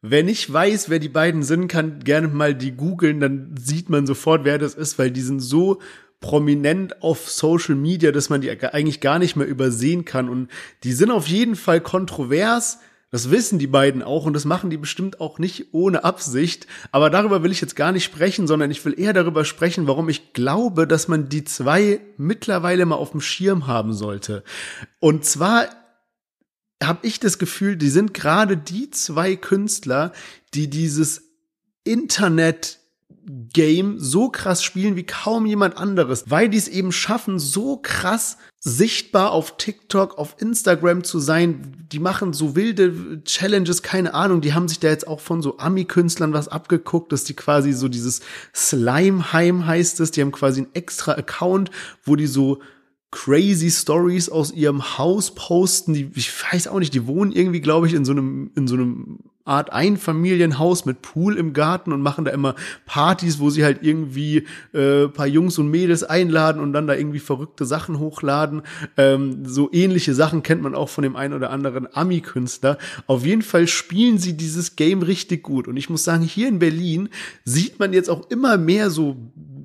Wer 0.00 0.22
nicht 0.22 0.52
weiß, 0.52 0.90
wer 0.90 1.00
die 1.00 1.08
beiden 1.08 1.42
sind, 1.42 1.68
kann 1.68 2.00
gerne 2.00 2.28
mal 2.28 2.54
die 2.54 2.72
googeln, 2.72 3.18
dann 3.18 3.54
sieht 3.60 3.88
man 3.88 4.06
sofort, 4.06 4.44
wer 4.44 4.58
das 4.58 4.74
ist, 4.74 4.98
weil 4.98 5.10
die 5.10 5.22
sind 5.22 5.40
so 5.40 5.80
prominent 6.20 7.02
auf 7.02 7.30
Social 7.30 7.74
Media, 7.74 8.12
dass 8.12 8.28
man 8.28 8.40
die 8.40 8.50
eigentlich 8.50 9.00
gar 9.00 9.18
nicht 9.18 9.36
mehr 9.36 9.46
übersehen 9.46 10.04
kann. 10.04 10.28
Und 10.28 10.48
die 10.84 10.92
sind 10.92 11.10
auf 11.10 11.26
jeden 11.26 11.56
Fall 11.56 11.80
kontrovers, 11.80 12.78
das 13.10 13.30
wissen 13.30 13.58
die 13.58 13.66
beiden 13.66 14.02
auch 14.02 14.26
und 14.26 14.34
das 14.34 14.44
machen 14.44 14.68
die 14.68 14.76
bestimmt 14.76 15.20
auch 15.20 15.38
nicht 15.38 15.72
ohne 15.72 16.04
Absicht. 16.04 16.66
Aber 16.92 17.08
darüber 17.08 17.42
will 17.42 17.52
ich 17.52 17.60
jetzt 17.60 17.76
gar 17.76 17.92
nicht 17.92 18.04
sprechen, 18.04 18.46
sondern 18.46 18.70
ich 18.70 18.84
will 18.84 18.98
eher 18.98 19.14
darüber 19.14 19.44
sprechen, 19.46 19.86
warum 19.86 20.08
ich 20.08 20.34
glaube, 20.34 20.86
dass 20.86 21.08
man 21.08 21.28
die 21.28 21.44
zwei 21.44 22.00
mittlerweile 22.18 22.84
mal 22.84 22.96
auf 22.96 23.12
dem 23.12 23.22
Schirm 23.22 23.66
haben 23.66 23.94
sollte. 23.94 24.44
Und 25.00 25.24
zwar 25.24 25.68
habe 26.82 27.06
ich 27.06 27.18
das 27.18 27.38
Gefühl, 27.38 27.76
die 27.76 27.88
sind 27.88 28.12
gerade 28.12 28.56
die 28.56 28.90
zwei 28.90 29.36
Künstler, 29.36 30.12
die 30.54 30.68
dieses 30.68 31.22
Internet 31.84 32.77
Game 33.28 33.98
so 33.98 34.30
krass 34.30 34.62
spielen 34.62 34.96
wie 34.96 35.04
kaum 35.04 35.46
jemand 35.46 35.76
anderes, 35.76 36.24
weil 36.28 36.48
die 36.48 36.56
es 36.56 36.68
eben 36.68 36.92
schaffen, 36.92 37.38
so 37.38 37.76
krass 37.76 38.38
sichtbar 38.60 39.32
auf 39.32 39.56
TikTok, 39.56 40.18
auf 40.18 40.36
Instagram 40.38 41.04
zu 41.04 41.18
sein. 41.18 41.86
Die 41.92 41.98
machen 41.98 42.32
so 42.32 42.56
wilde 42.56 43.22
Challenges, 43.24 43.82
keine 43.82 44.14
Ahnung. 44.14 44.40
Die 44.40 44.54
haben 44.54 44.68
sich 44.68 44.80
da 44.80 44.88
jetzt 44.88 45.06
auch 45.06 45.20
von 45.20 45.42
so 45.42 45.58
Ami-Künstlern 45.58 46.32
was 46.32 46.48
abgeguckt, 46.48 47.12
dass 47.12 47.24
die 47.24 47.34
quasi 47.34 47.72
so 47.72 47.88
dieses 47.88 48.20
Slimeheim 48.54 49.66
heißt 49.66 50.00
es. 50.00 50.10
Die 50.10 50.20
haben 50.22 50.32
quasi 50.32 50.62
einen 50.62 50.74
extra 50.74 51.12
Account, 51.12 51.70
wo 52.04 52.16
die 52.16 52.26
so 52.26 52.60
crazy 53.10 53.70
Stories 53.70 54.28
aus 54.28 54.52
ihrem 54.52 54.98
Haus 54.98 55.34
posten. 55.34 55.94
Die, 55.94 56.10
ich 56.14 56.30
weiß 56.52 56.68
auch 56.68 56.78
nicht, 56.78 56.94
die 56.94 57.06
wohnen 57.06 57.32
irgendwie, 57.32 57.60
glaube 57.60 57.86
ich, 57.86 57.94
in 57.94 58.04
so 58.04 58.12
einem, 58.12 58.50
in 58.54 58.66
so 58.66 58.74
einem 58.74 59.20
Art 59.48 59.72
Einfamilienhaus 59.72 60.84
mit 60.84 61.02
Pool 61.02 61.36
im 61.36 61.52
Garten 61.52 61.92
und 61.92 62.02
machen 62.02 62.24
da 62.24 62.30
immer 62.30 62.54
Partys, 62.86 63.40
wo 63.40 63.50
sie 63.50 63.64
halt 63.64 63.78
irgendwie 63.82 64.46
äh, 64.72 65.08
paar 65.08 65.26
Jungs 65.26 65.58
und 65.58 65.68
Mädels 65.68 66.04
einladen 66.04 66.60
und 66.60 66.72
dann 66.72 66.86
da 66.86 66.94
irgendwie 66.94 67.18
verrückte 67.18 67.64
Sachen 67.64 67.98
hochladen. 67.98 68.62
Ähm, 68.96 69.44
so 69.44 69.70
ähnliche 69.72 70.14
Sachen 70.14 70.42
kennt 70.42 70.62
man 70.62 70.74
auch 70.74 70.88
von 70.88 71.02
dem 71.02 71.16
einen 71.16 71.34
oder 71.34 71.50
anderen 71.50 71.88
Ami-Künstler. 71.92 72.78
Auf 73.06 73.24
jeden 73.24 73.42
Fall 73.42 73.66
spielen 73.66 74.18
sie 74.18 74.36
dieses 74.36 74.76
Game 74.76 75.02
richtig 75.02 75.42
gut. 75.42 75.68
Und 75.68 75.76
ich 75.76 75.90
muss 75.90 76.04
sagen, 76.04 76.22
hier 76.22 76.48
in 76.48 76.58
Berlin 76.58 77.08
sieht 77.44 77.78
man 77.78 77.92
jetzt 77.92 78.10
auch 78.10 78.28
immer 78.30 78.58
mehr 78.58 78.90
so 78.90 79.16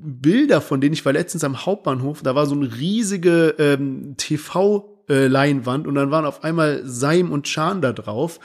Bilder, 0.04 0.62
von 0.62 0.82
denen 0.82 0.94
ich 0.94 1.06
war 1.06 1.14
letztens 1.14 1.44
am 1.44 1.66
Hauptbahnhof, 1.66 2.22
da 2.24 2.36
war 2.36 2.46
so 2.46 2.56
eine 2.56 2.76
riesige 2.76 3.56
ähm, 3.58 4.16
TV-Leinwand 4.18 5.88
und 5.88 5.96
dann 5.96 6.12
waren 6.12 6.26
auf 6.26 6.44
einmal 6.44 6.82
Seim 6.84 7.32
und 7.32 7.46
Chan 7.46 7.82
da 7.82 7.94
drauf. 7.94 8.40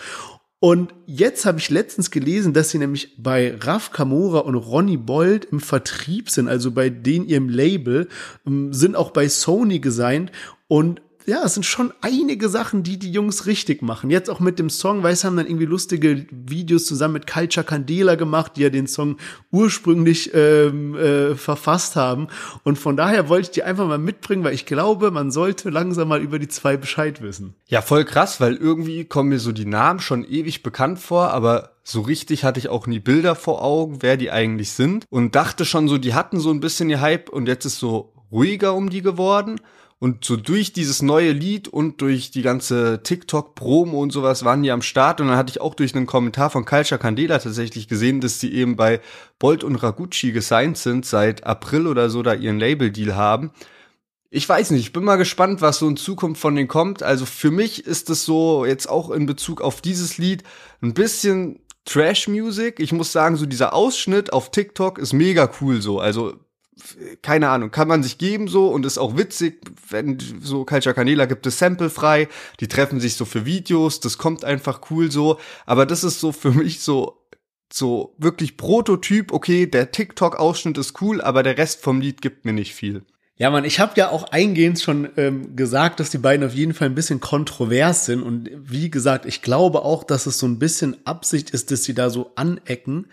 Und 0.61 0.93
jetzt 1.07 1.47
habe 1.47 1.61
ich 1.61 1.71
letztens 1.71 2.11
gelesen, 2.11 2.53
dass 2.53 2.71
sie 2.71 2.79
nämlich 2.79 3.15
bei 3.17 3.57
Raf 3.61 3.93
Kamora 3.93 4.41
und 4.41 4.57
Ronny 4.57 4.97
Bold 4.97 5.45
im 5.47 5.61
Vertrieb 5.61 6.31
sind, 6.31 6.49
also 6.49 6.73
bei 6.73 6.91
denen 6.91 7.29
ihrem 7.29 7.49
Label, 7.49 8.09
ähm, 8.45 8.73
sind 8.73 8.97
auch 8.97 9.11
bei 9.13 9.29
Sony 9.29 9.79
gesigned. 9.79 10.33
Und 10.67 11.01
ja, 11.29 11.43
es 11.45 11.53
sind 11.53 11.67
schon 11.67 11.93
einige 12.01 12.49
Sachen, 12.49 12.83
die 12.83 12.99
die 12.99 13.13
Jungs 13.13 13.45
richtig 13.45 13.83
machen. 13.83 14.09
Jetzt 14.09 14.31
auch 14.31 14.41
mit 14.41 14.59
dem 14.59 14.71
Song, 14.71 15.03
weil 15.03 15.15
sie 15.15 15.27
haben 15.27 15.37
dann 15.37 15.47
irgendwie 15.47 15.67
lustige 15.67 16.27
Videos 16.31 16.87
zusammen 16.87 17.13
mit 17.13 17.27
Culture 17.27 17.67
Candela 17.67 18.15
gemacht, 18.15 18.53
die 18.57 18.63
ja 18.63 18.71
den 18.71 18.87
Song 18.87 19.19
ursprünglich 19.51 20.33
ähm, 20.33 20.95
äh, 20.95 21.35
verfasst 21.35 21.97
haben. 21.97 22.29
Und 22.65 22.79
von 22.79 22.97
daher 22.97 23.29
wollte 23.29 23.49
ich 23.49 23.51
die 23.51 23.63
einfach 23.63 23.87
mal 23.87 23.99
mitbringen, 23.99 24.43
weil 24.43 24.55
ich 24.55 24.65
glaube, 24.65 25.11
man 25.11 25.31
sollte 25.31 25.69
langsam 25.69 26.09
mal 26.09 26.23
über 26.23 26.39
die 26.39 26.49
zwei 26.49 26.79
Bescheid 26.79 27.21
wissen. 27.21 27.55
Ja, 27.67 27.83
voll 27.83 28.07
krass, 28.07 28.41
weil 28.41 28.57
irgendwie 28.57 29.05
kommen 29.05 29.29
mir 29.29 29.39
so 29.39 29.53
die 29.53 29.67
Namen 29.67 30.01
schon 30.01 30.25
ewig 30.25 30.63
bekannt 30.63 30.99
vor, 30.99 31.31
aber 31.33 31.73
so 31.85 32.01
richtig 32.01 32.45
hatte 32.45 32.59
ich 32.59 32.71
auch 32.71 32.87
nie 32.87 33.01
Bilder 33.01 33.35
vor 33.35 33.63
Augen, 33.63 33.99
wer 34.01 34.17
die 34.17 34.31
eigentlich 34.31 34.73
sind 34.73 35.05
und 35.11 35.35
dachte 35.35 35.67
schon 35.67 35.89
so, 35.89 35.99
die 35.99 36.15
hatten 36.15 36.41
so 36.41 36.51
ein 36.51 36.61
bisschen 36.61 36.89
ihr 36.89 37.03
Hype 37.03 37.29
und 37.29 37.49
jetzt 37.49 37.67
ist 37.67 37.79
so 37.79 38.15
ruhiger 38.33 38.75
um 38.75 38.89
die 38.89 39.03
geworden. 39.03 39.61
Und 40.01 40.25
so 40.25 40.37
durch 40.37 40.73
dieses 40.73 41.03
neue 41.03 41.33
Lied 41.33 41.67
und 41.67 42.01
durch 42.01 42.31
die 42.31 42.43
ganze 42.43 43.03
TikTok-Promo 43.03 44.01
und 44.01 44.13
sowas 44.13 44.45
waren 44.45 44.63
die 44.63 44.71
am 44.71 44.83
Start. 44.83 45.21
Und 45.21 45.27
dann 45.27 45.37
hatte 45.37 45.51
ich 45.51 45.61
auch 45.61 45.75
durch 45.75 45.95
einen 45.95 46.07
Kommentar 46.07 46.51
von 46.51 46.65
Culture 46.65 47.01
Candela 47.01 47.39
tatsächlich 47.39 47.89
gesehen, 47.89 48.21
dass 48.21 48.39
die 48.39 48.55
eben 48.55 48.77
bei 48.77 49.01
Bolt 49.41 49.65
und 49.65 49.75
Ragucci 49.75 50.31
gesigned 50.31 50.79
sind, 50.79 51.05
seit 51.05 51.45
April 51.45 51.89
oder 51.89 52.11
so 52.11 52.23
da 52.23 52.35
ihren 52.35 52.61
Label-Deal 52.61 53.17
haben. 53.17 53.51
Ich 54.31 54.49
weiß 54.49 54.71
nicht, 54.71 54.83
ich 54.83 54.93
bin 54.93 55.03
mal 55.05 55.17
gespannt, 55.17 55.63
was 55.63 55.79
so 55.79 55.89
in 55.89 55.97
Zukunft 55.97 56.41
von 56.41 56.55
denen 56.55 56.69
kommt. 56.69 57.03
Also 57.03 57.27
für 57.27 57.51
mich 57.51 57.85
ist 57.85 58.09
es 58.09 58.25
so 58.25 58.65
jetzt 58.67 58.89
auch 58.89 59.11
in 59.11 59.27
Bezug 59.27 59.61
auf 59.61 59.81
dieses 59.81 60.17
Lied 60.17 60.45
ein 60.81 60.95
bisschen 60.95 61.61
Trash-Music. 61.87 62.79
Ich 62.79 62.93
muss 62.93 63.11
sagen, 63.11 63.37
so 63.37 63.47
dieser 63.47 63.73
Ausschnitt 63.73 64.33
auf 64.33 64.53
TikTok 64.53 64.99
ist 64.99 65.13
mega 65.13 65.51
cool 65.61 65.81
so. 65.81 65.99
Also 65.99 66.35
keine 67.23 67.49
Ahnung, 67.49 67.71
kann 67.71 67.89
man 67.89 68.03
sich 68.03 68.19
geben 68.19 68.49
so 68.49 68.69
und 68.69 68.87
ist 68.87 68.99
auch 68.99 69.17
witzig, 69.17 69.61
wenn 69.89 70.19
so 70.41 70.65
Culture 70.65 70.95
Canela 70.95 71.27
gibt 71.27 71.47
es 71.47 71.59
Sample 71.59 71.91
frei, 71.91 72.29
die 72.61 72.69
treffen 72.69 73.01
sich 73.01 73.15
so 73.15 73.25
für 73.25 73.45
Videos, 73.45 74.01
das 74.01 74.19
kommt 74.19 74.45
einfach 74.45 74.81
cool 74.91 75.11
so, 75.11 75.39
aber 75.67 75.87
das 75.87 76.05
ist 76.05 76.21
so 76.21 76.33
für 76.33 76.53
mich 76.53 76.81
so 76.81 77.15
so 77.71 78.15
wirklich 78.17 78.57
Prototyp, 78.57 79.33
okay, 79.33 79.67
der 79.67 79.93
TikTok 79.93 80.37
Ausschnitt 80.37 80.79
ist 80.79 81.01
cool, 81.03 81.21
aber 81.21 81.43
der 81.43 81.59
Rest 81.59 81.83
vom 81.83 82.01
Lied 82.01 82.23
gibt 82.23 82.45
mir 82.45 82.53
nicht 82.55 82.75
viel. 82.75 83.03
Ja, 83.37 83.51
man, 83.51 83.65
ich 83.65 83.79
habe 83.79 83.93
ja 83.97 84.11
auch 84.11 84.33
eingehend 84.33 84.81
schon 84.81 85.11
ähm, 85.17 85.55
gesagt, 85.55 86.01
dass 86.01 86.11
die 86.11 86.19
beiden 86.19 86.45
auf 86.45 86.55
jeden 86.55 86.75
Fall 86.75 86.89
ein 86.89 86.97
bisschen 86.97 87.21
kontrovers 87.21 88.05
sind. 88.05 88.23
Und 88.23 88.51
wie 88.53 88.91
gesagt, 88.91 89.27
ich 89.27 89.43
glaube 89.43 89.83
auch, 89.83 90.03
dass 90.03 90.27
es 90.27 90.41
so 90.41 90.47
ein 90.47 90.59
bisschen 90.59 90.97
Absicht 91.07 91.51
ist, 91.51 91.71
dass 91.71 91.85
sie 91.85 91.95
da 91.95 92.11
so 92.11 92.33
anecken. 92.35 93.07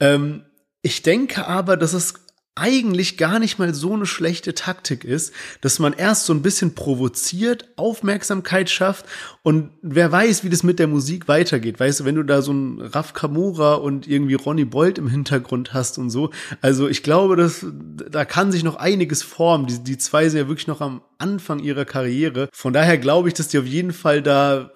Ähm, 0.00 0.44
ich 0.80 1.02
denke 1.02 1.46
aber, 1.46 1.76
dass 1.76 1.92
es 1.92 2.14
eigentlich 2.56 3.18
gar 3.18 3.38
nicht 3.38 3.58
mal 3.58 3.74
so 3.74 3.92
eine 3.92 4.06
schlechte 4.06 4.54
Taktik 4.54 5.04
ist, 5.04 5.32
dass 5.60 5.78
man 5.78 5.92
erst 5.92 6.24
so 6.24 6.32
ein 6.32 6.40
bisschen 6.40 6.74
provoziert, 6.74 7.68
Aufmerksamkeit 7.76 8.70
schafft 8.70 9.04
und 9.42 9.70
wer 9.82 10.10
weiß, 10.10 10.42
wie 10.42 10.48
das 10.48 10.62
mit 10.62 10.78
der 10.78 10.86
Musik 10.86 11.28
weitergeht. 11.28 11.78
Weißt 11.78 12.00
du, 12.00 12.04
wenn 12.06 12.14
du 12.14 12.22
da 12.22 12.40
so 12.40 12.54
ein 12.54 12.80
Raf 12.80 13.12
Kamura 13.12 13.74
und 13.74 14.08
irgendwie 14.08 14.34
Ronny 14.34 14.64
Bolt 14.64 14.96
im 14.96 15.08
Hintergrund 15.08 15.74
hast 15.74 15.98
und 15.98 16.08
so. 16.08 16.30
Also 16.62 16.88
ich 16.88 17.02
glaube, 17.02 17.36
dass 17.36 17.66
da 18.10 18.24
kann 18.24 18.50
sich 18.50 18.64
noch 18.64 18.76
einiges 18.76 19.22
formen. 19.22 19.66
Die, 19.66 19.84
die 19.84 19.98
zwei 19.98 20.28
sind 20.30 20.40
ja 20.40 20.48
wirklich 20.48 20.66
noch 20.66 20.80
am 20.80 21.02
Anfang 21.18 21.58
ihrer 21.58 21.84
Karriere. 21.84 22.48
Von 22.52 22.72
daher 22.72 22.96
glaube 22.96 23.28
ich, 23.28 23.34
dass 23.34 23.48
die 23.48 23.58
auf 23.58 23.66
jeden 23.66 23.92
Fall 23.92 24.22
da 24.22 24.70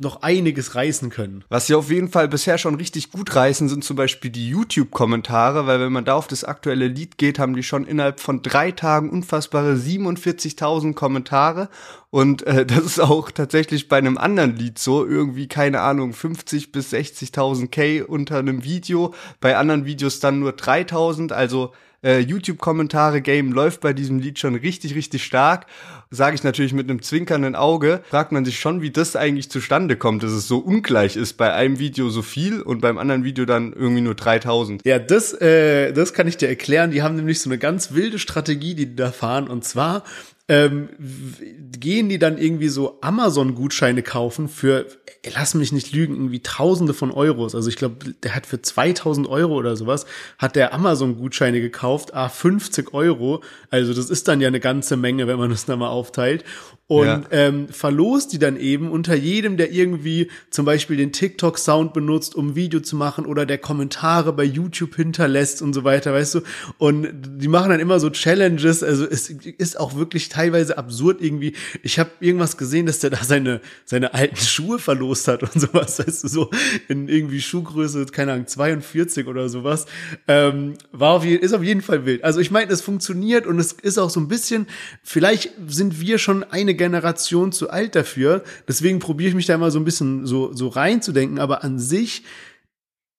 noch 0.00 0.22
einiges 0.22 0.74
reißen 0.74 1.10
können. 1.10 1.44
Was 1.48 1.66
sie 1.66 1.74
auf 1.74 1.90
jeden 1.90 2.08
Fall 2.08 2.28
bisher 2.28 2.58
schon 2.58 2.74
richtig 2.74 3.10
gut 3.10 3.34
reißen, 3.34 3.68
sind 3.68 3.84
zum 3.84 3.96
Beispiel 3.96 4.30
die 4.30 4.48
YouTube-Kommentare, 4.48 5.66
weil 5.66 5.80
wenn 5.80 5.92
man 5.92 6.04
da 6.04 6.14
auf 6.14 6.26
das 6.26 6.44
aktuelle 6.44 6.88
Lied 6.88 7.18
geht, 7.18 7.38
haben 7.38 7.54
die 7.54 7.62
schon 7.62 7.84
innerhalb 7.84 8.20
von 8.20 8.42
drei 8.42 8.70
Tagen 8.72 9.10
unfassbare 9.10 9.74
47.000 9.74 10.94
Kommentare. 10.94 11.68
Und 12.10 12.46
äh, 12.46 12.64
das 12.66 12.84
ist 12.84 13.00
auch 13.00 13.30
tatsächlich 13.30 13.88
bei 13.88 13.98
einem 13.98 14.18
anderen 14.18 14.56
Lied 14.56 14.78
so, 14.78 15.04
irgendwie, 15.06 15.48
keine 15.48 15.80
Ahnung, 15.80 16.12
50 16.12 16.72
bis 16.72 16.92
60.000 16.92 17.68
K 17.68 18.02
unter 18.02 18.38
einem 18.38 18.64
Video, 18.64 19.14
bei 19.40 19.56
anderen 19.56 19.84
Videos 19.84 20.20
dann 20.20 20.40
nur 20.40 20.52
3.000, 20.52 21.32
also 21.32 21.72
äh, 22.04 22.20
YouTube-Kommentare-Game 22.20 23.52
läuft 23.52 23.80
bei 23.80 23.92
diesem 23.92 24.20
Lied 24.20 24.38
schon 24.38 24.54
richtig, 24.54 24.94
richtig 24.94 25.24
stark. 25.24 25.66
Sage 26.10 26.36
ich 26.36 26.44
natürlich 26.44 26.72
mit 26.72 26.88
einem 26.88 27.02
zwinkernden 27.02 27.56
Auge. 27.56 28.02
Fragt 28.08 28.30
man 28.30 28.44
sich 28.44 28.60
schon, 28.60 28.82
wie 28.82 28.90
das 28.90 29.16
eigentlich 29.16 29.50
zustande 29.50 29.96
kommt, 29.96 30.22
dass 30.22 30.30
es 30.30 30.46
so 30.46 30.58
ungleich 30.58 31.16
ist. 31.16 31.32
Bei 31.34 31.52
einem 31.52 31.80
Video 31.80 32.10
so 32.10 32.22
viel 32.22 32.62
und 32.62 32.80
beim 32.80 32.98
anderen 32.98 33.24
Video 33.24 33.44
dann 33.44 33.72
irgendwie 33.72 34.02
nur 34.02 34.14
3000. 34.14 34.84
Ja, 34.84 35.00
das, 35.00 35.32
äh, 35.32 35.92
das 35.92 36.12
kann 36.12 36.28
ich 36.28 36.36
dir 36.36 36.48
erklären. 36.48 36.92
Die 36.92 37.02
haben 37.02 37.16
nämlich 37.16 37.40
so 37.40 37.50
eine 37.50 37.58
ganz 37.58 37.92
wilde 37.92 38.20
Strategie, 38.20 38.74
die 38.74 38.86
die 38.86 38.96
da 38.96 39.10
fahren. 39.10 39.48
Und 39.48 39.64
zwar 39.64 40.04
ähm, 40.46 40.90
gehen 40.98 42.10
die 42.10 42.18
dann 42.18 42.36
irgendwie 42.36 42.68
so 42.68 42.98
Amazon-Gutscheine 43.00 44.02
kaufen 44.02 44.48
für, 44.48 44.86
lass 45.34 45.54
mich 45.54 45.72
nicht 45.72 45.92
lügen, 45.92 46.14
irgendwie 46.14 46.40
Tausende 46.40 46.92
von 46.92 47.10
Euros. 47.10 47.54
Also 47.54 47.70
ich 47.70 47.76
glaube, 47.76 48.12
der 48.22 48.34
hat 48.34 48.44
für 48.44 48.60
2000 48.60 49.26
Euro 49.26 49.54
oder 49.54 49.74
sowas, 49.76 50.04
hat 50.38 50.54
der 50.54 50.74
Amazon-Gutscheine 50.74 51.62
gekauft, 51.62 52.12
ah, 52.12 52.28
50 52.28 52.92
Euro. 52.92 53.42
Also 53.70 53.94
das 53.94 54.10
ist 54.10 54.28
dann 54.28 54.42
ja 54.42 54.48
eine 54.48 54.60
ganze 54.60 54.98
Menge, 54.98 55.26
wenn 55.26 55.38
man 55.38 55.48
das 55.48 55.64
dann 55.64 55.78
mal 55.78 55.88
aufteilt 55.88 56.44
und 56.86 57.06
ja. 57.06 57.22
ähm, 57.30 57.68
verlost 57.68 58.34
die 58.34 58.38
dann 58.38 58.58
eben 58.58 58.90
unter 58.90 59.14
jedem, 59.14 59.56
der 59.56 59.72
irgendwie 59.72 60.30
zum 60.50 60.66
Beispiel 60.66 60.98
den 60.98 61.12
TikTok-Sound 61.12 61.94
benutzt, 61.94 62.34
um 62.34 62.56
Video 62.56 62.80
zu 62.80 62.96
machen 62.96 63.24
oder 63.24 63.46
der 63.46 63.56
Kommentare 63.56 64.34
bei 64.34 64.44
YouTube 64.44 64.94
hinterlässt 64.94 65.62
und 65.62 65.72
so 65.72 65.84
weiter, 65.84 66.12
weißt 66.12 66.34
du. 66.34 66.40
Und 66.76 67.08
die 67.38 67.48
machen 67.48 67.70
dann 67.70 67.80
immer 67.80 68.00
so 68.00 68.10
Challenges. 68.10 68.82
Also 68.82 69.06
es 69.08 69.30
ist 69.30 69.80
auch 69.80 69.96
wirklich 69.96 70.28
teilweise 70.28 70.76
absurd 70.76 71.22
irgendwie. 71.22 71.54
Ich 71.82 71.98
habe 71.98 72.10
irgendwas 72.20 72.58
gesehen, 72.58 72.84
dass 72.84 72.98
der 72.98 73.10
da 73.10 73.24
seine 73.24 73.62
seine 73.86 74.12
alten 74.12 74.36
Schuhe 74.36 74.78
verlost 74.78 75.26
hat 75.26 75.42
und 75.42 75.52
sowas, 75.58 75.98
weißt 75.98 76.24
du, 76.24 76.28
so 76.28 76.50
in 76.88 77.08
irgendwie 77.08 77.40
Schuhgröße, 77.40 78.04
keine 78.06 78.32
Ahnung, 78.32 78.46
42 78.46 79.26
oder 79.26 79.48
sowas. 79.48 79.86
Ähm, 80.28 80.74
war 80.92 81.12
auf 81.12 81.24
jeden, 81.24 81.42
ist 81.42 81.54
auf 81.54 81.62
jeden 81.62 81.80
Fall 81.80 82.04
wild. 82.04 82.24
Also 82.24 82.40
ich 82.40 82.50
meine, 82.50 82.70
es 82.70 82.82
funktioniert 82.82 83.46
und 83.46 83.58
es 83.58 83.72
ist 83.72 83.96
auch 83.96 84.10
so 84.10 84.20
ein 84.20 84.28
bisschen. 84.28 84.66
Vielleicht 85.02 85.52
sind 85.66 86.00
wir 86.00 86.18
schon 86.18 86.44
eine 86.44 86.73
Generation 86.74 87.52
zu 87.52 87.70
alt 87.70 87.94
dafür. 87.94 88.44
Deswegen 88.68 88.98
probiere 88.98 89.30
ich 89.30 89.34
mich 89.34 89.46
da 89.46 89.54
immer 89.54 89.70
so 89.70 89.78
ein 89.78 89.84
bisschen 89.84 90.26
so, 90.26 90.52
so 90.52 90.68
reinzudenken. 90.68 91.38
Aber 91.38 91.64
an 91.64 91.78
sich 91.78 92.24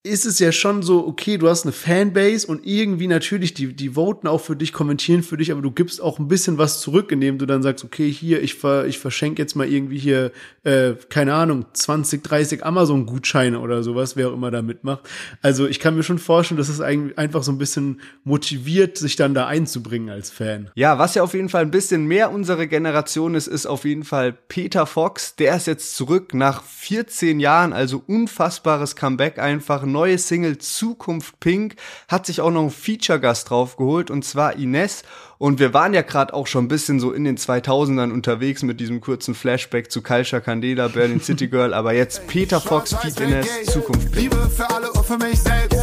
ist 0.06 0.26
es 0.26 0.38
ja 0.38 0.52
schon 0.52 0.84
so, 0.84 1.08
okay, 1.08 1.38
du 1.38 1.50
hast 1.50 1.64
eine 1.64 1.72
Fanbase 1.72 2.46
und 2.46 2.66
irgendwie 2.66 3.08
natürlich, 3.08 3.56
die, 3.56 3.74
die 3.74 3.96
voten 3.96 4.28
auch 4.28 4.40
für 4.40 4.56
dich, 4.56 4.72
kommentieren 4.72 5.24
für 5.24 5.36
dich, 5.36 5.52
aber 5.52 5.64
du 5.64 5.72
gibst 5.72 6.00
auch 6.00 6.20
ein 6.20 6.28
bisschen 6.28 6.60
was 6.60 6.80
zurück, 6.80 7.12
indem 7.12 7.40
du 7.40 7.48
dann 7.48 7.64
sagst, 7.64 7.84
okay, 7.84 8.12
hier, 8.12 8.42
ich, 8.44 8.54
ver, 8.54 8.86
ich 8.86 9.00
verschenke 9.00 9.42
jetzt 9.42 9.56
mal 9.56 9.68
irgendwie 9.68 9.98
hier, 9.98 10.32
äh, 10.64 10.94
keine 11.10 11.34
Ahnung, 11.34 11.66
20, 11.74 12.24
30 12.24 12.64
Amazon-Gutscheine 12.64 13.60
oder 13.60 13.82
sowas, 13.82 14.16
wer 14.16 14.30
auch 14.30 14.34
immer 14.34 14.52
da 14.52 14.62
mitmacht. 14.62 15.10
Also 15.42 15.68
ich 15.68 15.80
kann 15.80 15.96
mir 15.96 16.04
schon 16.04 16.20
vorstellen, 16.20 16.60
dass 16.60 16.70
es 16.70 16.82
eigentlich 16.82 17.18
einfach 17.18 17.42
so 17.42 17.52
ein 17.52 17.58
bisschen 17.58 18.00
motiviert, 18.24 18.98
sich 18.98 19.16
dann 19.16 19.34
da 19.34 19.48
einzubringen 19.48 20.10
als 20.10 20.30
Fan. 20.30 20.70
Ja, 20.76 21.00
was 21.00 21.16
ja 21.16 21.24
auf 21.24 21.34
jeden 21.34 21.50
Fall 21.50 21.64
ein 21.64 21.72
bisschen 21.72 22.06
mehr 22.06 22.32
unsere 22.32 22.68
Generation 22.68 23.34
ist, 23.34 23.48
ist 23.48 23.66
auf 23.66 23.86
jeden 23.86 24.04
Fall 24.04 24.34
Peter 24.34 24.86
Fox. 24.86 25.36
Der 25.36 25.56
ist 25.56 25.66
jetzt 25.66 25.96
zurück 25.96 26.36
nach 26.36 26.64
14 26.64 27.40
Jahren, 27.40 27.74
also 27.74 28.04
unfassbares 28.06 28.96
Comeback 28.96 29.40
einfach 29.40 29.84
neue 29.96 30.18
Single 30.18 30.58
Zukunft 30.58 31.40
Pink, 31.40 31.76
hat 32.10 32.26
sich 32.26 32.42
auch 32.42 32.52
noch 32.52 32.62
einen 32.62 32.70
Feature-Gast 32.70 33.50
draufgeholt 33.50 34.12
und 34.12 34.26
zwar 34.26 34.58
Ines. 34.58 35.04
Und 35.38 35.60
wir 35.60 35.74
waren 35.74 35.94
ja 35.94 36.02
gerade 36.02 36.34
auch 36.34 36.48
schon 36.48 36.66
ein 36.66 36.68
bisschen 36.68 37.00
so 37.00 37.12
in 37.14 37.24
den 37.24 37.38
2000ern 37.38 38.12
unterwegs 38.12 38.62
mit 38.62 38.80
diesem 38.80 39.00
kurzen 39.00 39.36
Flashback 39.36 39.92
zu 39.92 40.02
Culture 40.02 40.42
Candela, 40.42 40.90
Berlin 40.90 41.22
City 41.22 41.48
Girl, 41.48 41.74
aber 41.74 41.94
jetzt 41.94 42.28
Peter 42.28 42.60
Fox, 42.60 42.94
Feed 42.94 43.20
Ines, 43.22 43.48
Zukunft 43.66 44.12
Pink. 44.12 44.34
Liebe 44.34 44.50
für 44.50 44.70
alle 44.70 44.92
und 44.92 45.06
für 45.06 45.18
mich 45.18 45.40
selbst. 45.40 45.80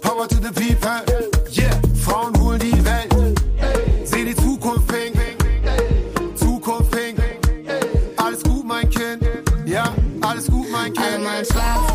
Power 0.00 0.26
to 0.26 0.36
the 0.36 0.52
people. 0.52 1.04
Yeah, 1.50 1.70
Frauen 2.02 2.34
holen 2.40 2.58
die 2.58 2.84
Welt. 2.84 3.38
Seh 4.04 4.24
die 4.24 4.34
Zukunft 4.34 4.88
pink. 4.88 5.14
Zukunft 6.34 6.90
pink. 6.90 7.18
Alles 8.16 8.42
gut, 8.42 8.66
mein 8.66 8.88
Kind. 8.88 9.22
Ja, 9.66 9.92
alles 10.20 10.46
gut, 10.46 10.66
mein 10.72 10.92
Kind. 10.92 11.06
Alle 11.06 11.18
mein 11.18 11.44
Schlaf, 11.44 11.87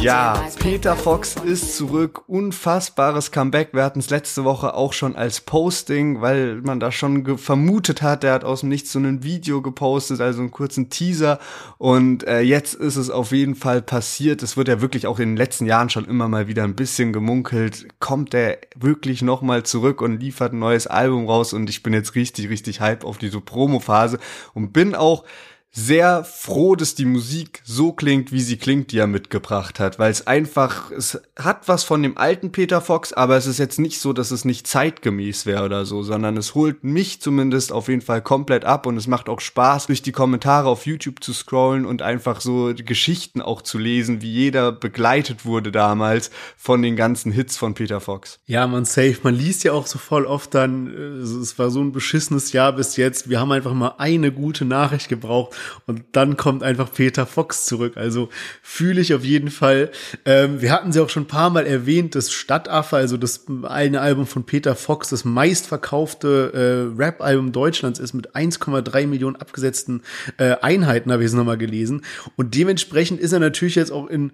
Ja, 0.00 0.44
Peter 0.60 0.94
Fox 0.94 1.34
ist 1.34 1.76
zurück. 1.76 2.22
Unfassbares 2.28 3.32
Comeback. 3.32 3.70
Wir 3.72 3.82
hatten 3.82 3.98
es 3.98 4.10
letzte 4.10 4.44
Woche 4.44 4.74
auch 4.74 4.92
schon 4.92 5.16
als 5.16 5.40
Posting, 5.40 6.20
weil 6.20 6.60
man 6.62 6.78
da 6.78 6.92
schon 6.92 7.36
vermutet 7.36 8.00
hat, 8.00 8.22
der 8.22 8.34
hat 8.34 8.44
aus 8.44 8.60
dem 8.60 8.68
Nichts 8.68 8.92
so 8.92 9.00
ein 9.00 9.24
Video 9.24 9.60
gepostet, 9.60 10.20
also 10.20 10.40
einen 10.40 10.52
kurzen 10.52 10.88
Teaser. 10.88 11.40
Und 11.78 12.24
äh, 12.28 12.40
jetzt 12.40 12.74
ist 12.74 12.94
es 12.94 13.10
auf 13.10 13.32
jeden 13.32 13.56
Fall 13.56 13.82
passiert. 13.82 14.44
Es 14.44 14.56
wird 14.56 14.68
ja 14.68 14.80
wirklich 14.80 15.08
auch 15.08 15.18
in 15.18 15.30
den 15.30 15.36
letzten 15.36 15.66
Jahren 15.66 15.90
schon 15.90 16.04
immer 16.04 16.28
mal 16.28 16.46
wieder 16.46 16.62
ein 16.62 16.76
bisschen 16.76 17.12
gemunkelt. 17.12 17.88
Kommt 17.98 18.32
der 18.32 18.58
wirklich 18.76 19.22
nochmal 19.22 19.64
zurück 19.64 20.00
und 20.00 20.20
liefert 20.20 20.52
ein 20.52 20.60
neues 20.60 20.86
Album 20.86 21.26
raus? 21.26 21.52
Und 21.52 21.68
ich 21.68 21.82
bin 21.82 21.92
jetzt 21.92 22.14
richtig, 22.14 22.48
richtig 22.50 22.80
hype 22.80 23.04
auf 23.04 23.18
diese 23.18 23.40
Promo-Phase 23.40 24.20
und 24.54 24.72
bin 24.72 24.94
auch 24.94 25.24
sehr 25.70 26.24
froh, 26.24 26.76
dass 26.76 26.94
die 26.94 27.04
Musik 27.04 27.60
so 27.64 27.92
klingt, 27.92 28.32
wie 28.32 28.40
sie 28.40 28.56
klingt, 28.56 28.90
die 28.90 28.98
er 28.98 29.06
mitgebracht 29.06 29.78
hat, 29.78 29.98
weil 29.98 30.10
es 30.10 30.26
einfach, 30.26 30.90
es 30.90 31.20
hat 31.38 31.68
was 31.68 31.84
von 31.84 32.02
dem 32.02 32.16
alten 32.16 32.52
Peter 32.52 32.80
Fox, 32.80 33.12
aber 33.12 33.36
es 33.36 33.46
ist 33.46 33.58
jetzt 33.58 33.78
nicht 33.78 34.00
so, 34.00 34.12
dass 34.12 34.30
es 34.30 34.44
nicht 34.44 34.66
zeitgemäß 34.66 35.44
wäre 35.46 35.64
oder 35.64 35.84
so, 35.84 36.02
sondern 36.02 36.36
es 36.36 36.54
holt 36.54 36.84
mich 36.84 37.20
zumindest 37.20 37.70
auf 37.70 37.88
jeden 37.88 38.00
Fall 38.00 38.22
komplett 38.22 38.64
ab 38.64 38.86
und 38.86 38.96
es 38.96 39.06
macht 39.06 39.28
auch 39.28 39.40
Spaß, 39.40 39.86
durch 39.86 40.02
die 40.02 40.12
Kommentare 40.12 40.68
auf 40.68 40.86
YouTube 40.86 41.22
zu 41.22 41.32
scrollen 41.32 41.84
und 41.84 42.00
einfach 42.02 42.40
so 42.40 42.72
Geschichten 42.74 43.42
auch 43.42 43.60
zu 43.60 43.78
lesen, 43.78 44.22
wie 44.22 44.32
jeder 44.32 44.72
begleitet 44.72 45.44
wurde 45.44 45.70
damals 45.70 46.30
von 46.56 46.80
den 46.80 46.96
ganzen 46.96 47.30
Hits 47.30 47.56
von 47.56 47.74
Peter 47.74 48.00
Fox. 48.00 48.40
Ja, 48.46 48.66
man 48.66 48.86
safe, 48.86 49.18
man 49.22 49.34
liest 49.34 49.64
ja 49.64 49.72
auch 49.72 49.86
so 49.86 49.98
voll 49.98 50.24
oft 50.24 50.54
dann, 50.54 50.88
äh, 50.88 50.98
es 51.20 51.58
war 51.58 51.70
so 51.70 51.80
ein 51.80 51.92
beschissenes 51.92 52.52
Jahr 52.52 52.72
bis 52.72 52.96
jetzt, 52.96 53.28
wir 53.28 53.38
haben 53.38 53.52
einfach 53.52 53.74
mal 53.74 53.94
eine 53.98 54.32
gute 54.32 54.64
Nachricht 54.64 55.08
gebraucht 55.08 55.57
und 55.86 56.04
dann 56.12 56.36
kommt 56.36 56.62
einfach 56.62 56.92
Peter 56.92 57.26
Fox 57.26 57.64
zurück. 57.66 57.96
Also 57.96 58.28
fühle 58.62 59.00
ich 59.00 59.14
auf 59.14 59.24
jeden 59.24 59.50
Fall. 59.50 59.90
Ähm, 60.24 60.60
wir 60.60 60.72
hatten 60.72 60.92
sie 60.92 61.00
auch 61.00 61.10
schon 61.10 61.24
ein 61.24 61.28
paar 61.28 61.50
Mal 61.50 61.66
erwähnt, 61.66 62.14
das 62.14 62.32
Stadtaffe, 62.32 62.96
also 62.96 63.16
das 63.16 63.46
eine 63.62 64.00
Album 64.00 64.26
von 64.26 64.44
Peter 64.44 64.74
Fox, 64.74 65.10
das 65.10 65.24
meistverkaufte 65.24 66.92
äh, 66.96 67.00
Rap-Album 67.00 67.52
Deutschlands 67.52 67.98
ist 67.98 68.14
mit 68.14 68.34
1,3 68.34 69.06
Millionen 69.06 69.36
abgesetzten 69.36 70.02
äh, 70.38 70.56
Einheiten, 70.60 71.12
habe 71.12 71.22
ich 71.22 71.28
es 71.28 71.34
nochmal 71.34 71.58
gelesen. 71.58 72.02
Und 72.36 72.54
dementsprechend 72.54 73.20
ist 73.20 73.32
er 73.32 73.40
natürlich 73.40 73.74
jetzt 73.74 73.92
auch 73.92 74.06
in 74.06 74.32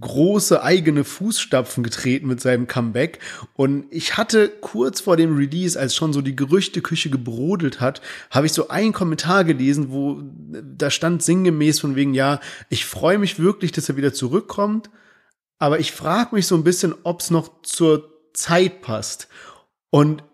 große 0.00 0.62
eigene 0.62 1.04
Fußstapfen 1.04 1.84
getreten 1.84 2.26
mit 2.26 2.40
seinem 2.40 2.66
Comeback. 2.66 3.20
Und 3.54 3.86
ich 3.90 4.16
hatte 4.16 4.48
kurz 4.48 5.00
vor 5.00 5.16
dem 5.16 5.36
Release, 5.36 5.78
als 5.78 5.94
schon 5.94 6.12
so 6.12 6.20
die 6.20 6.34
Gerüchteküche 6.34 7.10
gebrodelt 7.10 7.80
hat, 7.80 8.02
habe 8.30 8.46
ich 8.46 8.52
so 8.52 8.68
einen 8.68 8.92
Kommentar 8.92 9.44
gelesen, 9.44 9.90
wo 9.90 10.20
da 10.76 10.90
stand 10.90 11.22
sinngemäß 11.22 11.78
von 11.78 11.94
wegen, 11.94 12.12
ja, 12.12 12.40
ich 12.70 12.86
freue 12.86 13.18
mich 13.18 13.38
wirklich, 13.38 13.70
dass 13.70 13.88
er 13.88 13.96
wieder 13.96 14.12
zurückkommt, 14.12 14.90
aber 15.58 15.78
ich 15.78 15.92
frage 15.92 16.34
mich 16.34 16.48
so 16.48 16.56
ein 16.56 16.64
bisschen, 16.64 16.94
ob 17.04 17.20
es 17.20 17.30
noch 17.30 17.62
zur 17.62 18.10
Zeit 18.32 18.82
passt. 18.82 19.28
Und 19.90 20.24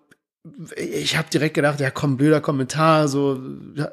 ich 0.76 1.18
habe 1.18 1.28
direkt 1.28 1.54
gedacht, 1.54 1.80
ja 1.80 1.90
komm, 1.90 2.16
blöder 2.16 2.40
Kommentar, 2.40 3.08
so 3.08 3.40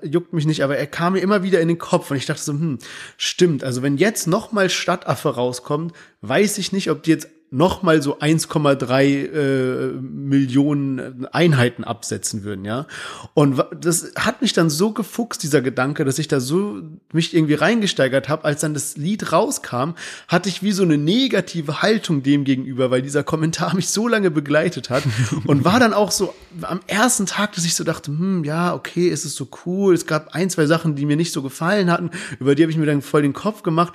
juckt 0.01 0.31
mich 0.31 0.45
nicht, 0.45 0.63
aber 0.63 0.77
er 0.77 0.87
kam 0.87 1.13
mir 1.13 1.19
immer 1.19 1.43
wieder 1.43 1.59
in 1.59 1.67
den 1.67 1.77
Kopf 1.77 2.09
und 2.09 2.17
ich 2.17 2.25
dachte 2.25 2.41
so, 2.41 2.53
hm, 2.53 2.79
stimmt, 3.17 3.63
also 3.63 3.81
wenn 3.81 3.97
jetzt 3.97 4.27
noch 4.27 4.53
mal 4.53 4.69
Stadtaffe 4.69 5.35
rauskommt, 5.35 5.93
weiß 6.21 6.57
ich 6.57 6.71
nicht, 6.71 6.89
ob 6.89 7.03
die 7.03 7.11
jetzt 7.11 7.27
nochmal 7.49 8.01
so 8.01 8.19
1,3 8.19 9.03
äh, 9.03 9.91
Millionen 10.01 11.25
Einheiten 11.27 11.85
absetzen 11.85 12.43
würden, 12.43 12.65
ja. 12.65 12.87
Und 13.33 13.63
das 13.79 14.11
hat 14.17 14.41
mich 14.41 14.51
dann 14.51 14.69
so 14.69 14.91
gefuchst, 14.91 15.43
dieser 15.43 15.61
Gedanke, 15.61 16.03
dass 16.03 16.19
ich 16.19 16.27
da 16.27 16.41
so 16.41 16.81
mich 17.13 17.33
irgendwie 17.33 17.53
reingesteigert 17.53 18.27
habe, 18.27 18.43
als 18.43 18.61
dann 18.61 18.73
das 18.73 18.97
Lied 18.97 19.31
rauskam, 19.31 19.91
hatte 20.27 20.49
ich 20.49 20.61
wie 20.61 20.73
so 20.73 20.83
eine 20.83 20.97
negative 20.97 21.81
Haltung 21.81 22.21
dem 22.21 22.43
gegenüber, 22.43 22.91
weil 22.91 23.01
dieser 23.01 23.23
Kommentar 23.23 23.73
mich 23.75 23.89
so 23.89 24.09
lange 24.09 24.29
begleitet 24.29 24.89
hat 24.89 25.03
und 25.45 25.63
war 25.63 25.79
dann 25.79 25.93
auch 25.93 26.11
so 26.11 26.33
am 26.63 26.81
ersten 26.87 27.27
Tag, 27.27 27.53
dass 27.53 27.63
ich 27.63 27.75
so 27.75 27.85
dachte, 27.85 28.11
hm, 28.11 28.43
ja, 28.43 28.73
okay, 28.73 29.07
ist 29.07 29.23
es 29.23 29.35
so 29.35 29.47
cool. 29.65 29.93
Es 29.93 30.05
gab 30.05 30.35
ein, 30.35 30.49
zwei 30.49 30.65
Sachen, 30.65 30.95
die 30.95 31.05
mir 31.05 31.15
nicht 31.15 31.31
so 31.31 31.41
gefallen 31.41 31.89
hatten, 31.89 32.11
über 32.41 32.55
die 32.55 32.63
habe 32.63 32.71
ich 32.71 32.77
mir 32.77 32.85
dann 32.85 33.01
voll 33.01 33.21
den 33.21 33.33
Kopf 33.33 33.63
gemacht. 33.63 33.93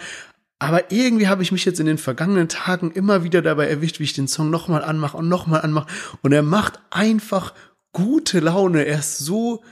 Aber 0.63 0.93
irgendwie 0.93 1.27
habe 1.27 1.43
ich 1.43 1.51
mich 1.51 1.65
jetzt 1.65 1.81
in 1.81 1.87
den 1.87 1.99
vergangenen 1.99 2.49
Tagen 2.49 2.93
immer 2.93 3.25
wieder 3.25 3.43
dabei 3.43 3.67
erwischt, 3.67 3.99
wie 3.99 4.05
ich 4.05 4.13
den 4.13 4.29
Song 4.29 4.49
nochmal 4.49 4.85
anmache 4.85 5.17
und 5.17 5.29
nochmal 5.29 5.63
anmache. 5.63 5.89
Und 6.23 6.31
er 6.31 6.45
macht 6.45 6.79
einfach 6.91 7.53
gute 7.91 8.39
Laune. 8.39 8.85
Er 8.85 9.01
ist 9.01 9.19
so 9.19 9.65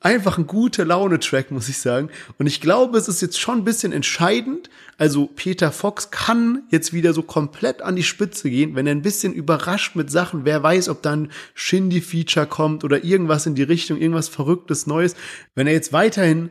einfach 0.00 0.38
ein 0.38 0.46
gute 0.46 0.84
Laune-Track, 0.84 1.50
muss 1.50 1.68
ich 1.68 1.76
sagen. 1.76 2.08
Und 2.38 2.46
ich 2.46 2.62
glaube, 2.62 2.96
es 2.96 3.06
ist 3.06 3.20
jetzt 3.20 3.38
schon 3.38 3.58
ein 3.58 3.64
bisschen 3.64 3.92
entscheidend. 3.92 4.70
Also 4.96 5.26
Peter 5.26 5.72
Fox 5.72 6.10
kann 6.10 6.62
jetzt 6.70 6.94
wieder 6.94 7.12
so 7.12 7.22
komplett 7.22 7.82
an 7.82 7.94
die 7.94 8.02
Spitze 8.02 8.48
gehen, 8.48 8.74
wenn 8.74 8.86
er 8.86 8.94
ein 8.94 9.02
bisschen 9.02 9.34
überrascht 9.34 9.94
mit 9.94 10.10
Sachen. 10.10 10.46
Wer 10.46 10.62
weiß, 10.62 10.88
ob 10.88 11.02
dann 11.02 11.30
Shindy-Feature 11.52 12.46
kommt 12.46 12.82
oder 12.82 13.04
irgendwas 13.04 13.44
in 13.44 13.56
die 13.56 13.62
Richtung, 13.62 13.98
irgendwas 13.98 14.30
Verrücktes 14.30 14.86
Neues. 14.86 15.16
Wenn 15.54 15.66
er 15.66 15.74
jetzt 15.74 15.92
weiterhin 15.92 16.48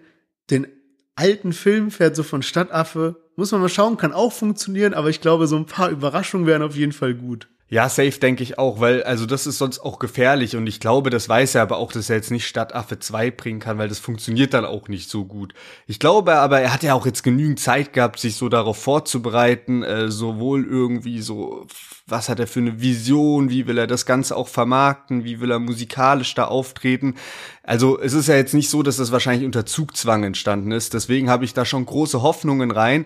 den 0.52 0.68
alten 1.16 1.54
Film 1.54 1.90
fährt, 1.90 2.16
so 2.16 2.22
von 2.22 2.44
Stadtaffe, 2.44 3.16
muss 3.40 3.54
man 3.54 3.62
mal 3.62 3.70
schauen, 3.70 3.96
kann 3.96 4.12
auch 4.12 4.34
funktionieren, 4.34 4.94
aber 4.94 5.10
ich 5.10 5.22
glaube, 5.22 5.48
so 5.48 5.56
ein 5.56 5.66
paar 5.66 5.90
Überraschungen 5.90 6.46
wären 6.46 6.62
auf 6.62 6.76
jeden 6.76 6.92
Fall 6.92 7.16
gut. 7.16 7.48
Ja, 7.72 7.88
safe 7.88 8.20
denke 8.20 8.42
ich 8.42 8.58
auch, 8.58 8.80
weil 8.80 9.04
also 9.04 9.28
das 9.28 9.46
ist 9.46 9.60
sonst 9.60 9.78
auch 9.80 10.00
gefährlich 10.00 10.56
und 10.56 10.66
ich 10.66 10.80
glaube, 10.80 11.12
das 11.12 11.30
weiß 11.30 11.54
er 11.54 11.62
aber 11.62 11.78
auch, 11.78 11.92
dass 11.92 12.10
er 12.10 12.16
jetzt 12.16 12.32
nicht 12.32 12.48
Stadtaffe 12.48 12.98
2 12.98 13.30
bringen 13.30 13.60
kann, 13.60 13.78
weil 13.78 13.88
das 13.88 14.00
funktioniert 14.00 14.56
dann 14.56 14.66
auch 14.66 14.88
nicht 14.88 15.08
so 15.08 15.24
gut. 15.24 15.54
Ich 15.86 16.00
glaube 16.00 16.38
aber, 16.38 16.60
er 16.62 16.74
hat 16.74 16.82
ja 16.82 16.96
auch 16.96 17.06
jetzt 17.06 17.22
genügend 17.22 17.60
Zeit 17.60 17.94
gehabt, 17.94 18.20
sich 18.20 18.38
so 18.38 18.50
darauf 18.50 18.82
vorzubereiten, 18.82 19.84
äh, 19.84 20.10
sowohl 20.10 20.66
irgendwie 20.66 21.22
so, 21.22 21.68
was 22.08 22.28
hat 22.28 22.40
er 22.40 22.48
für 22.48 22.60
eine 22.60 22.82
Vision, 22.82 23.52
wie 23.52 23.68
will 23.68 23.78
er 23.78 23.86
das 23.86 24.08
Ganze 24.08 24.36
auch 24.36 24.48
vermarkten, 24.48 25.24
wie 25.24 25.40
will 25.40 25.52
er 25.52 25.60
musikalisch 25.60 26.34
da 26.34 26.46
auftreten. 26.46 27.14
Also 27.62 28.00
es 28.00 28.14
ist 28.14 28.28
ja 28.30 28.36
jetzt 28.36 28.56
nicht 28.56 28.72
so, 28.72 28.82
dass 28.82 28.98
das 28.98 29.12
wahrscheinlich 29.12 29.46
unter 29.46 29.68
Zugzwang 29.68 30.24
entstanden 30.24 30.72
ist, 30.72 30.96
deswegen 30.96 31.30
habe 31.30 31.46
ich 31.46 31.54
da 31.54 31.66
schon 31.66 31.86
große 31.86 32.24
Hoffnungen 32.24 32.72
rein. 32.72 33.06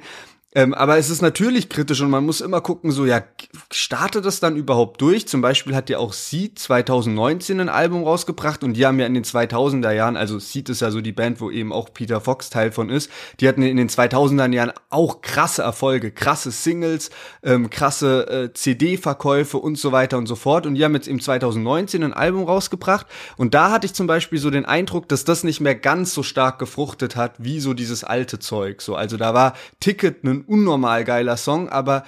Ähm, 0.55 0.73
aber 0.73 0.97
es 0.97 1.09
ist 1.09 1.21
natürlich 1.21 1.69
kritisch 1.69 2.01
und 2.01 2.09
man 2.09 2.25
muss 2.25 2.41
immer 2.41 2.61
gucken, 2.61 2.91
so 2.91 3.05
ja, 3.05 3.23
startet 3.71 4.25
das 4.25 4.39
dann 4.39 4.55
überhaupt 4.55 5.01
durch? 5.01 5.27
Zum 5.27 5.41
Beispiel 5.41 5.75
hat 5.75 5.89
ja 5.89 5.97
auch 5.97 6.13
Seed 6.13 6.59
2019 6.59 7.59
ein 7.59 7.69
Album 7.69 8.03
rausgebracht 8.03 8.63
und 8.63 8.73
die 8.73 8.85
haben 8.85 8.99
ja 8.99 9.07
in 9.07 9.15
den 9.15 9.23
2000er 9.23 9.91
Jahren, 9.91 10.15
also 10.15 10.37
Seed 10.37 10.69
ist 10.69 10.81
ja 10.81 10.91
so 10.91 11.01
die 11.01 11.11
Band, 11.11 11.41
wo 11.41 11.49
eben 11.49 11.73
auch 11.73 11.91
Peter 11.93 12.21
Fox 12.21 12.49
Teil 12.49 12.71
von 12.71 12.89
ist, 12.89 13.09
die 13.39 13.47
hatten 13.47 13.63
in 13.63 13.77
den 13.77 13.89
2000er 13.89 14.51
Jahren 14.53 14.73
auch 14.89 15.21
krasse 15.21 15.63
Erfolge, 15.63 16.11
krasse 16.11 16.51
Singles, 16.51 17.09
ähm, 17.41 17.69
krasse 17.69 18.27
äh, 18.27 18.53
CD-Verkäufe 18.53 19.57
und 19.57 19.77
so 19.77 19.91
weiter 19.91 20.17
und 20.17 20.27
so 20.27 20.35
fort. 20.35 20.67
Und 20.67 20.75
die 20.75 20.83
haben 20.83 20.93
jetzt 20.93 21.07
im 21.07 21.19
2019 21.19 22.03
ein 22.03 22.13
Album 22.13 22.43
rausgebracht. 22.43 23.07
Und 23.37 23.53
da 23.53 23.71
hatte 23.71 23.85
ich 23.85 23.93
zum 23.93 24.05
Beispiel 24.05 24.39
so 24.39 24.51
den 24.51 24.65
Eindruck, 24.65 25.09
dass 25.09 25.25
das 25.25 25.43
nicht 25.43 25.61
mehr 25.61 25.75
ganz 25.75 26.13
so 26.13 26.21
stark 26.21 26.59
gefruchtet 26.59 27.15
hat, 27.15 27.35
wie 27.39 27.59
so 27.59 27.73
dieses 27.73 28.03
alte 28.03 28.39
Zeug, 28.39 28.81
so, 28.81 28.95
also 28.95 29.17
da 29.17 29.33
war 29.33 29.53
Ticket 29.79 30.23
ein 30.23 30.42
unnormal 30.47 31.03
geiler 31.03 31.37
Song, 31.37 31.69
aber 31.69 32.03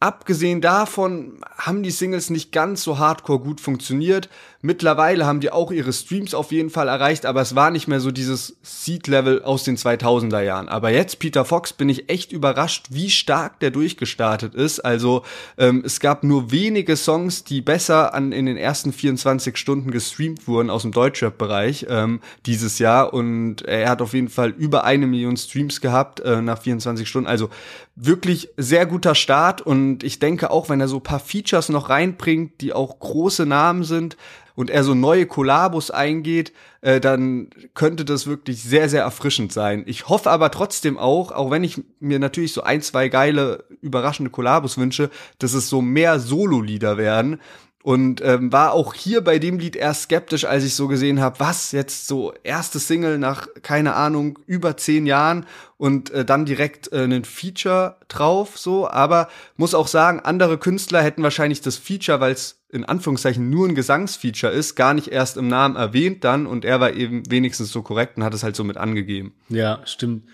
abgesehen 0.00 0.60
davon 0.60 1.40
haben 1.56 1.82
die 1.82 1.90
Singles 1.90 2.30
nicht 2.30 2.52
ganz 2.52 2.82
so 2.82 2.98
hardcore 2.98 3.40
gut 3.40 3.60
funktioniert. 3.60 4.28
Mittlerweile 4.62 5.26
haben 5.26 5.40
die 5.40 5.50
auch 5.50 5.70
ihre 5.70 5.92
Streams 5.92 6.34
auf 6.34 6.52
jeden 6.52 6.70
Fall 6.70 6.88
erreicht, 6.88 7.26
aber 7.26 7.40
es 7.40 7.54
war 7.54 7.70
nicht 7.70 7.88
mehr 7.88 8.00
so 8.00 8.10
dieses 8.10 8.56
Seed-Level 8.62 9.42
aus 9.42 9.64
den 9.64 9.76
2000er 9.76 10.40
Jahren. 10.40 10.68
Aber 10.68 10.90
jetzt, 10.90 11.18
Peter 11.18 11.44
Fox, 11.44 11.72
bin 11.72 11.88
ich 11.88 12.08
echt 12.08 12.32
überrascht, 12.32 12.86
wie 12.90 13.10
stark 13.10 13.60
der 13.60 13.70
durchgestartet 13.70 14.54
ist. 14.54 14.80
Also 14.80 15.22
ähm, 15.58 15.82
es 15.84 16.00
gab 16.00 16.24
nur 16.24 16.50
wenige 16.50 16.96
Songs, 16.96 17.44
die 17.44 17.60
besser 17.60 18.14
an, 18.14 18.32
in 18.32 18.46
den 18.46 18.56
ersten 18.56 18.92
24 18.92 19.56
Stunden 19.56 19.90
gestreamt 19.90 20.48
wurden 20.48 20.70
aus 20.70 20.82
dem 20.82 20.92
Deutschrap-Bereich 20.92 21.86
ähm, 21.88 22.20
dieses 22.46 22.78
Jahr. 22.78 23.12
Und 23.12 23.62
er 23.62 23.90
hat 23.90 24.02
auf 24.02 24.14
jeden 24.14 24.28
Fall 24.28 24.50
über 24.50 24.84
eine 24.84 25.06
Million 25.06 25.36
Streams 25.36 25.80
gehabt 25.80 26.20
äh, 26.20 26.40
nach 26.40 26.62
24 26.62 27.08
Stunden. 27.08 27.28
Also 27.28 27.50
wirklich 27.96 28.50
sehr 28.56 28.86
guter 28.86 29.14
Start 29.14 29.62
und 29.62 30.04
ich 30.04 30.18
denke 30.18 30.50
auch, 30.50 30.68
wenn 30.68 30.80
er 30.80 30.88
so 30.88 31.00
paar 31.00 31.18
Features 31.18 31.70
noch 31.70 31.88
reinbringt, 31.88 32.60
die 32.60 32.74
auch 32.74 32.98
große 32.98 33.46
Namen 33.46 33.84
sind, 33.84 34.16
und 34.56 34.70
er 34.70 34.82
so 34.82 34.94
neue 34.94 35.26
Kollabos 35.26 35.92
eingeht, 35.92 36.52
äh, 36.80 36.98
dann 36.98 37.50
könnte 37.74 38.04
das 38.04 38.26
wirklich 38.26 38.62
sehr, 38.62 38.88
sehr 38.88 39.02
erfrischend 39.02 39.52
sein. 39.52 39.84
Ich 39.86 40.08
hoffe 40.08 40.30
aber 40.30 40.50
trotzdem 40.50 40.98
auch, 40.98 41.30
auch 41.30 41.52
wenn 41.52 41.62
ich 41.62 41.80
mir 42.00 42.18
natürlich 42.18 42.52
so 42.52 42.62
ein, 42.62 42.82
zwei 42.82 43.08
geile, 43.08 43.64
überraschende 43.82 44.30
Kollabos 44.30 44.78
wünsche, 44.78 45.10
dass 45.38 45.52
es 45.52 45.68
so 45.68 45.80
mehr 45.80 46.18
Solo-Lieder 46.18 46.96
werden, 46.96 47.40
und 47.86 48.20
ähm, 48.20 48.52
war 48.52 48.72
auch 48.72 48.94
hier 48.94 49.20
bei 49.20 49.38
dem 49.38 49.60
Lied 49.60 49.76
erst 49.76 50.02
skeptisch, 50.02 50.44
als 50.44 50.64
ich 50.64 50.74
so 50.74 50.88
gesehen 50.88 51.20
habe, 51.20 51.38
was 51.38 51.70
jetzt 51.70 52.08
so 52.08 52.34
erste 52.42 52.80
Single 52.80 53.16
nach 53.16 53.46
keine 53.62 53.94
Ahnung 53.94 54.40
über 54.44 54.76
zehn 54.76 55.06
Jahren 55.06 55.46
und 55.76 56.10
äh, 56.10 56.24
dann 56.24 56.46
direkt 56.46 56.92
äh, 56.92 57.02
einen 57.02 57.24
Feature 57.24 57.94
drauf, 58.08 58.58
so. 58.58 58.90
Aber 58.90 59.28
muss 59.56 59.72
auch 59.72 59.86
sagen, 59.86 60.18
andere 60.18 60.58
Künstler 60.58 61.00
hätten 61.00 61.22
wahrscheinlich 61.22 61.60
das 61.60 61.76
Feature, 61.76 62.18
weil 62.18 62.32
es 62.32 62.60
in 62.72 62.84
Anführungszeichen 62.84 63.48
nur 63.50 63.68
ein 63.68 63.76
Gesangsfeature 63.76 64.52
ist, 64.52 64.74
gar 64.74 64.92
nicht 64.92 65.12
erst 65.12 65.36
im 65.36 65.46
Namen 65.46 65.76
erwähnt 65.76 66.24
dann 66.24 66.48
und 66.48 66.64
er 66.64 66.80
war 66.80 66.92
eben 66.92 67.22
wenigstens 67.30 67.70
so 67.70 67.82
korrekt 67.82 68.16
und 68.16 68.24
hat 68.24 68.34
es 68.34 68.42
halt 68.42 68.56
so 68.56 68.64
mit 68.64 68.78
angegeben. 68.78 69.32
Ja, 69.48 69.78
stimmt. 69.84 70.24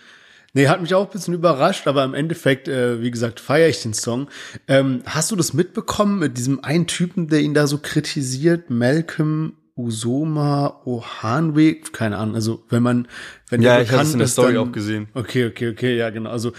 Nee, 0.54 0.68
hat 0.68 0.82
mich 0.82 0.94
auch 0.94 1.06
ein 1.06 1.12
bisschen 1.12 1.34
überrascht, 1.34 1.86
aber 1.86 2.04
im 2.04 2.12
Endeffekt, 2.12 2.68
äh, 2.68 3.00
wie 3.00 3.10
gesagt, 3.10 3.40
feiere 3.40 3.68
ich 3.68 3.82
den 3.82 3.94
Song. 3.94 4.28
Ähm, 4.68 5.02
hast 5.06 5.30
du 5.30 5.36
das 5.36 5.54
mitbekommen 5.54 6.18
mit 6.18 6.36
diesem 6.36 6.62
einen 6.62 6.86
Typen, 6.86 7.28
der 7.28 7.40
ihn 7.40 7.54
da 7.54 7.66
so 7.66 7.78
kritisiert, 7.78 8.68
Malcolm 8.68 9.54
Usoma 9.76 10.82
Ohanwe? 10.84 11.76
Keine 11.92 12.18
Ahnung, 12.18 12.34
also 12.34 12.64
wenn 12.68 12.82
man, 12.82 13.08
wenn 13.48 13.62
ja, 13.62 13.80
ich 13.80 13.90
habe 13.90 14.02
es 14.02 14.12
in 14.12 14.18
der 14.18 14.28
Story 14.28 14.54
dann, 14.54 14.68
auch 14.68 14.72
gesehen. 14.72 15.08
Okay, 15.14 15.46
okay, 15.46 15.70
okay, 15.70 15.96
ja, 15.96 16.10
genau. 16.10 16.30
Also 16.30 16.52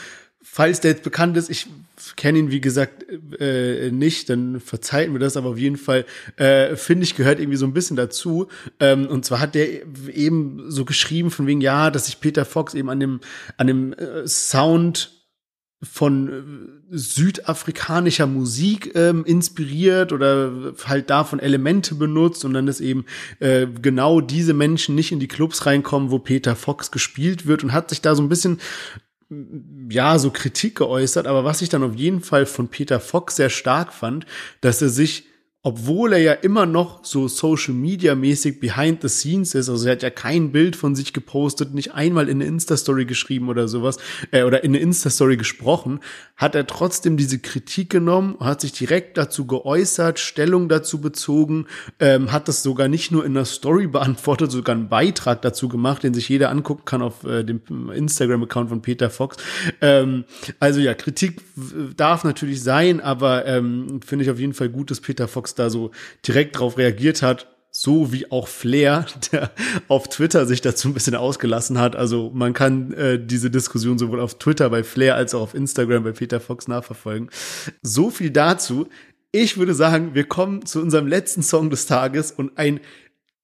falls 0.43 0.81
der 0.81 0.91
jetzt 0.91 1.03
bekannt 1.03 1.37
ist, 1.37 1.49
ich 1.49 1.67
kenne 2.15 2.39
ihn 2.39 2.51
wie 2.51 2.61
gesagt 2.61 3.05
äh, 3.39 3.89
nicht, 3.91 4.29
dann 4.29 4.59
verzeiht 4.59 5.09
mir 5.09 5.19
das, 5.19 5.37
aber 5.37 5.49
auf 5.49 5.57
jeden 5.57 5.77
Fall 5.77 6.05
äh, 6.35 6.75
finde 6.75 7.05
ich 7.05 7.15
gehört 7.15 7.39
irgendwie 7.39 7.57
so 7.57 7.65
ein 7.65 7.73
bisschen 7.73 7.95
dazu. 7.95 8.47
Ähm, 8.79 9.07
und 9.07 9.25
zwar 9.25 9.39
hat 9.39 9.55
der 9.55 9.67
eben 10.13 10.69
so 10.69 10.85
geschrieben 10.85 11.31
von 11.31 11.47
wegen 11.47 11.61
ja, 11.61 11.89
dass 11.89 12.05
sich 12.05 12.19
Peter 12.19 12.45
Fox 12.45 12.73
eben 12.73 12.89
an 12.89 12.99
dem 12.99 13.19
an 13.57 13.67
dem 13.67 13.93
äh, 13.93 14.27
Sound 14.27 15.23
von 15.81 16.29
äh, 16.29 16.97
südafrikanischer 16.97 18.27
Musik 18.27 18.91
ähm, 18.95 19.25
inspiriert 19.25 20.11
oder 20.13 20.73
halt 20.85 21.09
davon 21.09 21.39
Elemente 21.39 21.95
benutzt 21.95 22.45
und 22.45 22.53
dann 22.53 22.67
ist 22.67 22.81
eben 22.81 23.05
äh, 23.39 23.67
genau 23.81 24.21
diese 24.21 24.53
Menschen 24.53 24.95
nicht 24.95 25.11
in 25.11 25.19
die 25.19 25.27
Clubs 25.27 25.65
reinkommen, 25.65 26.11
wo 26.11 26.19
Peter 26.19 26.55
Fox 26.55 26.91
gespielt 26.91 27.47
wird 27.47 27.63
und 27.63 27.73
hat 27.73 27.89
sich 27.89 28.01
da 28.01 28.15
so 28.15 28.21
ein 28.21 28.29
bisschen 28.29 28.59
ja, 29.89 30.17
so 30.19 30.31
Kritik 30.31 30.75
geäußert, 30.75 31.27
aber 31.27 31.43
was 31.43 31.61
ich 31.61 31.69
dann 31.69 31.83
auf 31.83 31.95
jeden 31.95 32.21
Fall 32.21 32.45
von 32.45 32.67
Peter 32.67 32.99
Fox 32.99 33.35
sehr 33.35 33.49
stark 33.49 33.93
fand, 33.93 34.25
dass 34.61 34.81
er 34.81 34.89
sich 34.89 35.25
obwohl 35.65 36.11
er 36.11 36.19
ja 36.19 36.33
immer 36.33 36.65
noch 36.65 37.05
so 37.05 37.29
Social 37.29 37.73
Media 37.73 38.15
mäßig 38.15 38.59
behind 38.59 39.01
the 39.01 39.07
scenes 39.07 39.55
ist, 39.55 39.69
also 39.69 39.87
er 39.87 39.93
hat 39.93 40.03
ja 40.03 40.09
kein 40.09 40.51
Bild 40.51 40.75
von 40.75 40.93
sich 40.93 41.13
gepostet, 41.13 41.73
nicht 41.73 41.93
einmal 41.93 42.27
in 42.27 42.41
eine 42.41 42.45
Insta-Story 42.45 43.05
geschrieben 43.05 43.47
oder 43.47 43.69
sowas, 43.69 43.97
äh, 44.31 44.43
oder 44.43 44.65
in 44.65 44.71
eine 44.71 44.79
Insta-Story 44.79 45.37
gesprochen, 45.37 46.01
hat 46.35 46.55
er 46.55 46.67
trotzdem 46.67 47.15
diese 47.15 47.39
Kritik 47.39 47.89
genommen, 47.89 48.35
hat 48.41 48.59
sich 48.59 48.73
direkt 48.73 49.17
dazu 49.17 49.47
geäußert, 49.47 50.19
Stellung 50.19 50.67
dazu 50.67 50.99
bezogen, 50.99 51.67
ähm, 52.01 52.33
hat 52.33 52.49
das 52.49 52.61
sogar 52.61 52.89
nicht 52.89 53.13
nur 53.13 53.23
in 53.23 53.31
einer 53.31 53.45
Story 53.45 53.87
beantwortet, 53.87 54.51
sogar 54.51 54.75
einen 54.75 54.89
Beitrag 54.89 55.41
dazu 55.43 55.69
gemacht, 55.69 56.03
den 56.03 56.13
sich 56.13 56.27
jeder 56.27 56.49
angucken 56.49 56.83
kann 56.83 57.01
auf 57.01 57.23
äh, 57.23 57.45
dem 57.45 57.89
Instagram-Account 57.89 58.67
von 58.67 58.81
Peter 58.81 59.09
Fox. 59.09 59.37
Ähm, 59.79 60.25
also 60.59 60.81
ja, 60.81 60.93
Kritik 60.93 61.41
darf 61.95 62.25
natürlich 62.25 62.61
sein, 62.61 62.99
aber 62.99 63.45
ähm, 63.45 64.01
finde 64.05 64.25
ich 64.25 64.31
auf 64.31 64.39
jeden 64.39 64.53
Fall 64.53 64.67
gut, 64.67 64.91
dass 64.91 64.99
Peter 64.99 65.29
Fox 65.29 65.52
da 65.55 65.69
so 65.69 65.91
direkt 66.27 66.59
drauf 66.59 66.77
reagiert 66.77 67.21
hat. 67.21 67.47
So 67.75 68.13
wie 68.13 68.29
auch 68.31 68.47
Flair, 68.47 69.07
der 69.31 69.51
auf 69.87 70.07
Twitter 70.07 70.45
sich 70.45 70.61
dazu 70.61 70.89
ein 70.89 70.93
bisschen 70.93 71.15
ausgelassen 71.15 71.79
hat. 71.79 71.95
Also 71.95 72.31
man 72.33 72.53
kann 72.53 72.93
äh, 72.93 73.19
diese 73.23 73.49
Diskussion 73.49 73.97
sowohl 73.97 74.19
auf 74.19 74.37
Twitter 74.37 74.69
bei 74.69 74.83
Flair 74.83 75.15
als 75.15 75.33
auch 75.33 75.41
auf 75.41 75.55
Instagram 75.55 76.03
bei 76.03 76.11
Peter 76.11 76.39
Fox 76.39 76.67
nachverfolgen. 76.67 77.29
So 77.81 78.11
viel 78.11 78.29
dazu. 78.29 78.87
Ich 79.31 79.57
würde 79.57 79.73
sagen, 79.73 80.13
wir 80.13 80.25
kommen 80.25 80.67
zu 80.67 80.79
unserem 80.79 81.07
letzten 81.07 81.41
Song 81.41 81.71
des 81.71 81.87
Tages 81.87 82.31
und 82.31 82.59
ein 82.59 82.79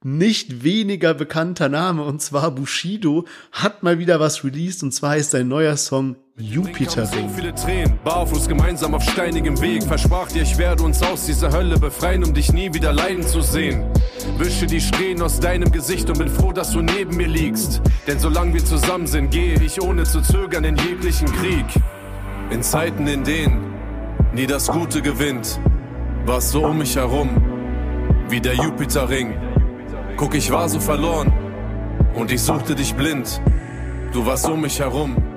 nicht 0.04 0.63
weniger 0.63 1.13
bekannter 1.13 1.67
Name 1.67 2.04
und 2.04 2.22
zwar 2.22 2.52
Bushido 2.52 3.26
hat 3.52 3.84
mal 3.84 4.00
wieder 4.00 4.19
was 4.19 4.43
released 4.45 4.84
und 4.84 4.93
zwar 4.93 5.17
ist 5.17 5.32
sein 5.32 5.48
neuer 5.48 5.76
Song 5.76 6.15
Jupiter 6.41 7.06
So 7.06 7.28
viele 7.36 7.54
Tränen, 7.54 7.99
barfuß 8.02 8.47
gemeinsam 8.47 8.95
auf 8.95 9.04
steinigem 9.04 9.60
Weg. 9.60 9.84
Versprach 9.84 10.30
dir, 10.30 10.43
ich 10.43 10.58
werde 10.58 10.84
uns 10.84 11.04
aus 11.04 11.25
dieser 11.25 11.52
Hölle 11.52 11.78
befreien, 11.78 12.23
um 12.23 12.34
dich 12.34 12.54
nie 12.54 12.73
wieder 12.73 12.93
leiden 12.93 13.23
zu 13.23 13.41
sehen. 13.41 13.84
Wische 14.38 14.65
die 14.65 14.80
Strähnen 14.80 15.21
aus 15.21 15.41
deinem 15.41 15.69
Gesicht 15.69 16.10
und 16.10 16.17
bin 16.17 16.30
froh, 16.30 16.54
dass 16.54 16.71
du 16.71 16.82
neben 16.82 17.17
mir 17.17 17.28
liegst. 17.28 17.82
Denn 18.08 18.19
solange 18.19 18.54
wir 18.54 18.63
zusammen 18.63 19.06
sind, 19.06 19.32
gehe 19.32 19.62
ich 19.62 19.82
ohne 19.82 20.04
zu 20.04 20.21
zögern 20.21 20.63
in 20.63 20.78
jeglichen 20.78 21.28
Krieg. 21.28 21.65
In 22.52 22.63
Zeiten, 22.63 23.06
in 23.08 23.25
denen 23.25 23.73
nie 24.34 24.47
das 24.47 24.67
Gute 24.67 25.02
gewinnt, 25.02 25.60
warst 26.25 26.54
du 26.54 26.65
um 26.65 26.78
mich 26.78 26.95
herum, 26.95 27.30
wie 28.30 28.39
der 28.39 28.54
Jupiterring. 28.54 29.36
Guck, 30.15 30.36
ich 30.36 30.49
war 30.52 30.69
so 30.69 30.80
verloren 30.80 31.34
und 32.15 32.32
ich 32.32 32.41
suchte 32.41 32.75
dich 32.75 32.95
blind. 32.95 33.41
Du 34.13 34.25
warst 34.25 34.47
um 34.47 34.62
mich 34.62 34.80
herum. 34.80 35.28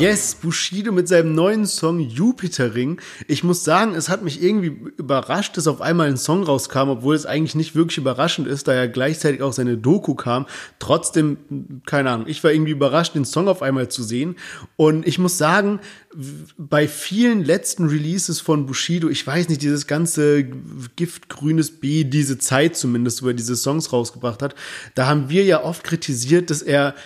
Yes, 0.00 0.34
Bushido 0.34 0.90
mit 0.90 1.06
seinem 1.06 1.34
neuen 1.34 1.64
Song 1.64 2.00
Jupiter 2.00 2.74
Ring. 2.74 3.00
Ich 3.28 3.44
muss 3.44 3.62
sagen, 3.62 3.94
es 3.94 4.08
hat 4.08 4.24
mich 4.24 4.42
irgendwie 4.42 4.90
überrascht, 4.96 5.56
dass 5.56 5.68
auf 5.68 5.80
einmal 5.80 6.08
ein 6.08 6.16
Song 6.16 6.42
rauskam, 6.42 6.88
obwohl 6.88 7.14
es 7.14 7.26
eigentlich 7.26 7.54
nicht 7.54 7.76
wirklich 7.76 7.98
überraschend 7.98 8.48
ist, 8.48 8.66
da 8.66 8.74
ja 8.74 8.86
gleichzeitig 8.86 9.42
auch 9.42 9.52
seine 9.52 9.76
Doku 9.76 10.14
kam. 10.14 10.46
Trotzdem, 10.80 11.82
keine 11.86 12.10
Ahnung, 12.10 12.26
ich 12.28 12.42
war 12.42 12.52
irgendwie 12.52 12.72
überrascht, 12.72 13.14
den 13.14 13.24
Song 13.24 13.46
auf 13.46 13.62
einmal 13.62 13.88
zu 13.88 14.02
sehen. 14.02 14.34
Und 14.76 15.06
ich 15.06 15.18
muss 15.18 15.38
sagen, 15.38 15.78
bei 16.58 16.88
vielen 16.88 17.44
letzten 17.44 17.86
Releases 17.86 18.40
von 18.40 18.66
Bushido, 18.66 19.08
ich 19.08 19.24
weiß 19.24 19.48
nicht, 19.48 19.62
dieses 19.62 19.86
ganze 19.86 20.44
giftgrünes 20.96 21.70
B, 21.78 22.02
diese 22.02 22.38
Zeit 22.38 22.76
zumindest, 22.76 23.22
wo 23.22 23.28
er 23.28 23.34
diese 23.34 23.54
Songs 23.54 23.92
rausgebracht 23.92 24.42
hat, 24.42 24.56
da 24.96 25.06
haben 25.06 25.28
wir 25.28 25.44
ja 25.44 25.62
oft 25.62 25.84
kritisiert, 25.84 26.50
dass 26.50 26.62
er 26.62 26.96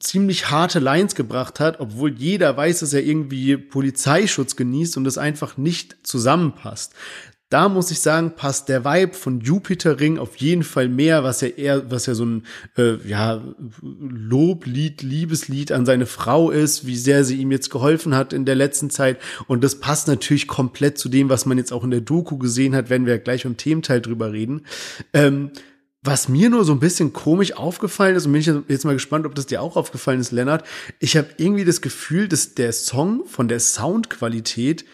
ziemlich 0.00 0.50
harte 0.50 0.78
Lines 0.78 1.14
gebracht 1.14 1.60
hat, 1.60 1.80
obwohl 1.80 2.14
jeder 2.14 2.56
weiß, 2.56 2.80
dass 2.80 2.92
er 2.92 3.02
irgendwie 3.02 3.56
Polizeischutz 3.56 4.56
genießt 4.56 4.96
und 4.96 5.06
es 5.06 5.18
einfach 5.18 5.56
nicht 5.56 5.96
zusammenpasst. 6.06 6.94
Da 7.52 7.68
muss 7.68 7.90
ich 7.90 8.00
sagen, 8.00 8.32
passt 8.34 8.70
der 8.70 8.86
Vibe 8.86 9.12
von 9.12 9.42
Jupiter 9.42 10.00
Ring 10.00 10.16
auf 10.16 10.36
jeden 10.36 10.62
Fall 10.62 10.88
mehr, 10.88 11.22
was 11.22 11.42
ja 11.42 11.48
eher, 11.48 11.90
was 11.90 12.06
ja 12.06 12.14
so 12.14 12.24
ein 12.24 12.46
äh, 12.78 12.94
ja 13.06 13.42
Loblied, 13.82 15.02
Liebeslied 15.02 15.70
an 15.70 15.84
seine 15.84 16.06
Frau 16.06 16.50
ist, 16.50 16.86
wie 16.86 16.96
sehr 16.96 17.24
sie 17.24 17.36
ihm 17.36 17.52
jetzt 17.52 17.68
geholfen 17.68 18.14
hat 18.14 18.32
in 18.32 18.46
der 18.46 18.54
letzten 18.54 18.88
Zeit. 18.88 19.18
Und 19.48 19.62
das 19.62 19.80
passt 19.80 20.08
natürlich 20.08 20.48
komplett 20.48 20.96
zu 20.96 21.10
dem, 21.10 21.28
was 21.28 21.44
man 21.44 21.58
jetzt 21.58 21.74
auch 21.74 21.84
in 21.84 21.90
der 21.90 22.00
Doku 22.00 22.38
gesehen 22.38 22.74
hat, 22.74 22.88
wenn 22.88 23.04
wir 23.04 23.18
gleich 23.18 23.42
beim 23.42 23.58
Thementeil 23.58 24.00
drüber 24.00 24.32
reden. 24.32 24.62
Ähm, 25.12 25.50
was 26.02 26.28
mir 26.28 26.50
nur 26.50 26.64
so 26.64 26.72
ein 26.72 26.80
bisschen 26.80 27.12
komisch 27.12 27.52
aufgefallen 27.52 28.16
ist, 28.16 28.26
und 28.26 28.32
bin 28.32 28.40
ich 28.40 28.50
jetzt 28.68 28.84
mal 28.84 28.92
gespannt, 28.92 29.24
ob 29.24 29.36
das 29.36 29.46
dir 29.46 29.62
auch 29.62 29.76
aufgefallen 29.76 30.20
ist, 30.20 30.32
Lennart, 30.32 30.66
ich 30.98 31.16
habe 31.16 31.28
irgendwie 31.36 31.64
das 31.64 31.80
Gefühl, 31.80 32.26
dass 32.26 32.54
der 32.54 32.72
Song 32.72 33.24
von 33.26 33.46
der 33.46 33.60
Soundqualität 33.60 34.84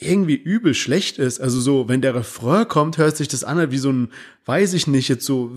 irgendwie 0.00 0.36
übel 0.36 0.74
schlecht 0.74 1.18
ist. 1.18 1.40
Also 1.40 1.60
so, 1.60 1.88
wenn 1.88 2.00
der 2.00 2.14
Refrain 2.14 2.68
kommt, 2.68 2.98
hört 2.98 3.16
sich 3.16 3.26
das 3.26 3.42
an 3.42 3.72
wie 3.72 3.78
so 3.78 3.90
ein, 3.90 4.12
weiß 4.44 4.74
ich 4.74 4.86
nicht, 4.86 5.08
jetzt 5.08 5.26
so 5.26 5.50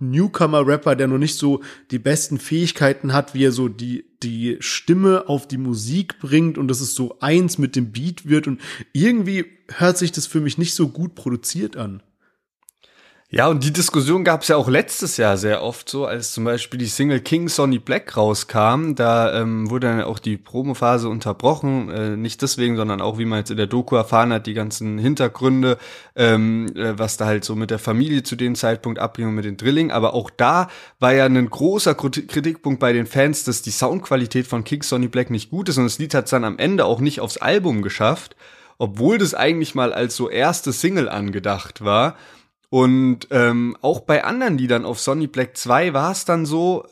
Newcomer-Rapper, 0.00 0.96
der 0.96 1.06
noch 1.06 1.18
nicht 1.18 1.36
so 1.36 1.62
die 1.90 1.98
besten 1.98 2.38
Fähigkeiten 2.38 3.12
hat, 3.12 3.34
wie 3.34 3.44
er 3.44 3.52
so 3.52 3.68
die, 3.68 4.06
die 4.22 4.56
Stimme 4.60 5.28
auf 5.28 5.46
die 5.46 5.58
Musik 5.58 6.18
bringt 6.18 6.56
und 6.56 6.68
dass 6.68 6.80
es 6.80 6.94
so 6.94 7.18
eins 7.20 7.58
mit 7.58 7.76
dem 7.76 7.92
Beat 7.92 8.26
wird 8.26 8.46
und 8.46 8.60
irgendwie 8.94 9.44
hört 9.68 9.98
sich 9.98 10.12
das 10.12 10.26
für 10.26 10.40
mich 10.40 10.56
nicht 10.56 10.74
so 10.74 10.88
gut 10.88 11.14
produziert 11.14 11.76
an. 11.76 12.02
Ja, 13.30 13.48
und 13.48 13.62
die 13.62 13.74
Diskussion 13.74 14.24
gab 14.24 14.40
es 14.40 14.48
ja 14.48 14.56
auch 14.56 14.68
letztes 14.68 15.18
Jahr 15.18 15.36
sehr 15.36 15.62
oft 15.62 15.90
so, 15.90 16.06
als 16.06 16.32
zum 16.32 16.44
Beispiel 16.44 16.78
die 16.78 16.86
Single 16.86 17.20
King 17.20 17.50
Sonny 17.50 17.78
Black 17.78 18.16
rauskam. 18.16 18.94
Da 18.94 19.38
ähm, 19.38 19.68
wurde 19.68 19.86
dann 19.86 20.00
auch 20.00 20.18
die 20.18 20.38
Promophase 20.38 21.10
unterbrochen. 21.10 21.90
Äh, 21.90 22.16
nicht 22.16 22.40
deswegen, 22.40 22.76
sondern 22.76 23.02
auch, 23.02 23.18
wie 23.18 23.26
man 23.26 23.40
jetzt 23.40 23.50
in 23.50 23.58
der 23.58 23.66
Doku 23.66 23.96
erfahren 23.96 24.32
hat, 24.32 24.46
die 24.46 24.54
ganzen 24.54 24.96
Hintergründe, 24.96 25.76
ähm, 26.16 26.74
äh, 26.74 26.98
was 26.98 27.18
da 27.18 27.26
halt 27.26 27.44
so 27.44 27.54
mit 27.54 27.70
der 27.70 27.78
Familie 27.78 28.22
zu 28.22 28.34
dem 28.34 28.54
Zeitpunkt 28.54 28.98
abging 28.98 29.28
und 29.28 29.34
mit 29.34 29.44
den 29.44 29.58
Drilling. 29.58 29.90
Aber 29.90 30.14
auch 30.14 30.30
da 30.30 30.68
war 30.98 31.12
ja 31.12 31.26
ein 31.26 31.50
großer 31.50 31.94
Kritikpunkt 31.94 32.80
bei 32.80 32.94
den 32.94 33.04
Fans, 33.04 33.44
dass 33.44 33.60
die 33.60 33.72
Soundqualität 33.72 34.46
von 34.46 34.64
King 34.64 34.82
Sonny 34.82 35.08
Black 35.08 35.28
nicht 35.28 35.50
gut 35.50 35.68
ist. 35.68 35.76
Und 35.76 35.84
das 35.84 35.98
Lied 35.98 36.14
hat 36.14 36.24
es 36.24 36.30
dann 36.30 36.44
am 36.44 36.56
Ende 36.56 36.86
auch 36.86 37.00
nicht 37.00 37.20
aufs 37.20 37.36
Album 37.36 37.82
geschafft, 37.82 38.36
obwohl 38.78 39.18
das 39.18 39.34
eigentlich 39.34 39.74
mal 39.74 39.92
als 39.92 40.16
so 40.16 40.30
erste 40.30 40.72
Single 40.72 41.10
angedacht 41.10 41.84
war. 41.84 42.16
Und 42.70 43.28
ähm, 43.30 43.76
auch 43.80 44.00
bei 44.00 44.24
anderen 44.24 44.58
Liedern 44.58 44.84
auf 44.84 45.00
Sonny 45.00 45.26
Black 45.26 45.56
2 45.56 45.94
war 45.94 46.12
es 46.12 46.24
dann 46.24 46.44
so, 46.44 46.84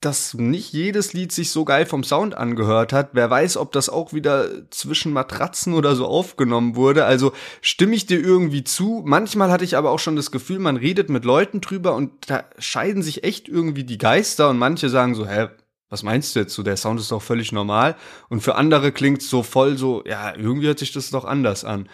dass 0.00 0.34
nicht 0.34 0.72
jedes 0.72 1.14
Lied 1.14 1.32
sich 1.32 1.50
so 1.50 1.64
geil 1.64 1.86
vom 1.86 2.04
Sound 2.04 2.36
angehört 2.36 2.92
hat. 2.92 3.10
Wer 3.12 3.30
weiß, 3.30 3.56
ob 3.56 3.72
das 3.72 3.88
auch 3.88 4.12
wieder 4.12 4.70
zwischen 4.70 5.12
Matratzen 5.12 5.74
oder 5.74 5.96
so 5.96 6.06
aufgenommen 6.06 6.76
wurde. 6.76 7.04
Also 7.06 7.32
stimme 7.62 7.94
ich 7.94 8.06
dir 8.06 8.20
irgendwie 8.20 8.62
zu. 8.62 9.02
Manchmal 9.04 9.50
hatte 9.50 9.64
ich 9.64 9.76
aber 9.76 9.90
auch 9.90 9.98
schon 9.98 10.16
das 10.16 10.30
Gefühl, 10.30 10.58
man 10.58 10.76
redet 10.76 11.08
mit 11.08 11.24
Leuten 11.24 11.60
drüber 11.60 11.94
und 11.94 12.30
da 12.30 12.44
scheiden 12.58 13.02
sich 13.02 13.24
echt 13.24 13.48
irgendwie 13.48 13.84
die 13.84 13.98
Geister 13.98 14.50
und 14.50 14.58
manche 14.58 14.90
sagen 14.90 15.14
so, 15.14 15.26
hä, 15.26 15.48
was 15.88 16.02
meinst 16.02 16.34
du 16.34 16.40
jetzt 16.40 16.54
so? 16.54 16.62
Der 16.62 16.76
Sound 16.76 17.00
ist 17.00 17.12
doch 17.12 17.22
völlig 17.22 17.52
normal. 17.52 17.96
Und 18.28 18.42
für 18.42 18.56
andere 18.56 18.92
klingt 18.92 19.22
so 19.22 19.42
voll 19.42 19.78
so, 19.78 20.04
ja, 20.04 20.34
irgendwie 20.36 20.66
hört 20.66 20.78
sich 20.78 20.92
das 20.92 21.10
doch 21.10 21.24
anders 21.24 21.64
an. 21.64 21.88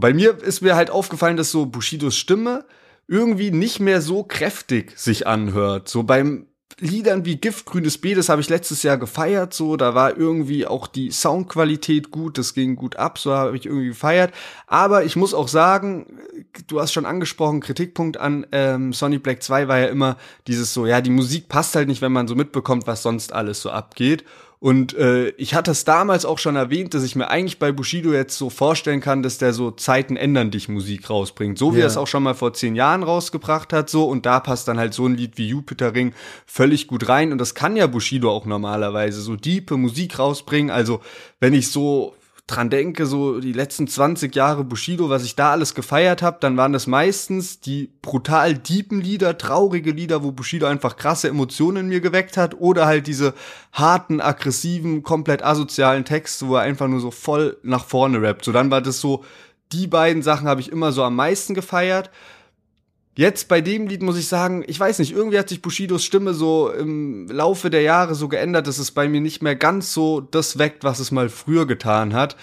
Bei 0.00 0.14
mir 0.14 0.40
ist 0.42 0.60
mir 0.60 0.76
halt 0.76 0.90
aufgefallen, 0.90 1.36
dass 1.36 1.50
so 1.50 1.66
Bushidos 1.66 2.16
Stimme 2.16 2.64
irgendwie 3.08 3.50
nicht 3.50 3.80
mehr 3.80 4.00
so 4.00 4.22
kräftig 4.22 4.92
sich 4.96 5.26
anhört. 5.26 5.88
So 5.88 6.04
beim 6.04 6.46
Liedern 6.78 7.24
wie 7.24 7.36
Giftgrünes 7.36 7.98
B, 7.98 8.14
das 8.14 8.28
habe 8.28 8.40
ich 8.40 8.48
letztes 8.48 8.84
Jahr 8.84 8.98
gefeiert, 8.98 9.52
so, 9.52 9.76
da 9.76 9.96
war 9.96 10.16
irgendwie 10.16 10.66
auch 10.66 10.86
die 10.86 11.10
Soundqualität 11.10 12.12
gut, 12.12 12.38
das 12.38 12.54
ging 12.54 12.76
gut 12.76 12.96
ab, 12.96 13.18
so 13.18 13.32
habe 13.32 13.56
ich 13.56 13.66
irgendwie 13.66 13.88
gefeiert. 13.88 14.32
Aber 14.68 15.04
ich 15.04 15.16
muss 15.16 15.34
auch 15.34 15.48
sagen, 15.48 16.20
du 16.68 16.80
hast 16.80 16.92
schon 16.92 17.06
angesprochen, 17.06 17.60
Kritikpunkt 17.60 18.18
an 18.18 18.46
ähm, 18.52 18.92
Sonic 18.92 19.24
Black 19.24 19.42
2 19.42 19.66
war 19.66 19.78
ja 19.78 19.86
immer 19.86 20.16
dieses 20.46 20.72
so, 20.72 20.86
ja, 20.86 21.00
die 21.00 21.10
Musik 21.10 21.48
passt 21.48 21.74
halt 21.74 21.88
nicht, 21.88 22.02
wenn 22.02 22.12
man 22.12 22.28
so 22.28 22.36
mitbekommt, 22.36 22.86
was 22.86 23.02
sonst 23.02 23.32
alles 23.32 23.60
so 23.60 23.70
abgeht. 23.70 24.24
Und 24.60 24.94
äh, 24.94 25.28
ich 25.30 25.54
hatte 25.54 25.70
es 25.70 25.84
damals 25.84 26.24
auch 26.24 26.38
schon 26.38 26.56
erwähnt, 26.56 26.92
dass 26.92 27.04
ich 27.04 27.14
mir 27.14 27.28
eigentlich 27.28 27.60
bei 27.60 27.70
Bushido 27.70 28.12
jetzt 28.12 28.36
so 28.36 28.50
vorstellen 28.50 29.00
kann, 29.00 29.22
dass 29.22 29.38
der 29.38 29.52
so 29.52 29.70
Zeiten 29.70 30.16
ändern 30.16 30.50
dich 30.50 30.68
Musik 30.68 31.08
rausbringt. 31.08 31.58
So 31.58 31.74
wie 31.74 31.78
ja. 31.78 31.84
er 31.84 31.86
es 31.86 31.96
auch 31.96 32.08
schon 32.08 32.24
mal 32.24 32.34
vor 32.34 32.54
zehn 32.54 32.74
Jahren 32.74 33.04
rausgebracht 33.04 33.72
hat, 33.72 33.88
so. 33.88 34.08
Und 34.08 34.26
da 34.26 34.40
passt 34.40 34.66
dann 34.66 34.78
halt 34.78 34.94
so 34.94 35.06
ein 35.06 35.16
Lied 35.16 35.38
wie 35.38 35.46
Jupiter 35.46 35.94
Ring 35.94 36.12
völlig 36.44 36.88
gut 36.88 37.08
rein. 37.08 37.30
Und 37.30 37.38
das 37.38 37.54
kann 37.54 37.76
ja 37.76 37.86
Bushido 37.86 38.32
auch 38.32 38.46
normalerweise 38.46 39.20
so 39.20 39.36
diepe 39.36 39.76
Musik 39.76 40.18
rausbringen. 40.18 40.72
Also 40.72 41.00
wenn 41.38 41.54
ich 41.54 41.70
so 41.70 42.14
dran 42.48 42.70
denke, 42.70 43.06
so 43.06 43.40
die 43.40 43.52
letzten 43.52 43.86
20 43.86 44.34
Jahre 44.34 44.64
Bushido, 44.64 45.08
was 45.08 45.24
ich 45.24 45.36
da 45.36 45.52
alles 45.52 45.74
gefeiert 45.74 46.22
habe, 46.22 46.38
dann 46.40 46.56
waren 46.56 46.72
das 46.72 46.86
meistens 46.86 47.60
die 47.60 47.90
brutal 48.02 48.54
deepen 48.54 49.00
Lieder, 49.00 49.38
traurige 49.38 49.92
Lieder, 49.92 50.24
wo 50.24 50.32
Bushido 50.32 50.66
einfach 50.66 50.96
krasse 50.96 51.28
Emotionen 51.28 51.84
in 51.84 51.88
mir 51.88 52.00
geweckt 52.00 52.36
hat 52.36 52.58
oder 52.58 52.86
halt 52.86 53.06
diese 53.06 53.34
harten, 53.72 54.20
aggressiven, 54.20 55.02
komplett 55.02 55.44
asozialen 55.44 56.04
Texte, 56.04 56.48
wo 56.48 56.56
er 56.56 56.62
einfach 56.62 56.88
nur 56.88 57.00
so 57.00 57.10
voll 57.10 57.58
nach 57.62 57.84
vorne 57.84 58.20
rappt. 58.20 58.44
So 58.44 58.52
dann 58.52 58.70
war 58.70 58.80
das 58.80 59.00
so, 59.00 59.24
die 59.72 59.86
beiden 59.86 60.22
Sachen 60.22 60.48
habe 60.48 60.60
ich 60.60 60.72
immer 60.72 60.92
so 60.92 61.04
am 61.04 61.16
meisten 61.16 61.54
gefeiert. 61.54 62.10
Jetzt 63.18 63.48
bei 63.48 63.60
dem 63.60 63.88
Lied 63.88 64.00
muss 64.00 64.16
ich 64.16 64.28
sagen, 64.28 64.62
ich 64.68 64.78
weiß 64.78 65.00
nicht, 65.00 65.10
irgendwie 65.10 65.40
hat 65.40 65.48
sich 65.48 65.60
Bushidos 65.60 66.04
Stimme 66.04 66.34
so 66.34 66.70
im 66.70 67.26
Laufe 67.26 67.68
der 67.68 67.82
Jahre 67.82 68.14
so 68.14 68.28
geändert, 68.28 68.68
dass 68.68 68.78
es 68.78 68.92
bei 68.92 69.08
mir 69.08 69.20
nicht 69.20 69.42
mehr 69.42 69.56
ganz 69.56 69.92
so 69.92 70.20
das 70.20 70.56
weckt, 70.56 70.84
was 70.84 71.00
es 71.00 71.10
mal 71.10 71.28
früher 71.28 71.66
getan 71.66 72.14
hat. 72.14 72.36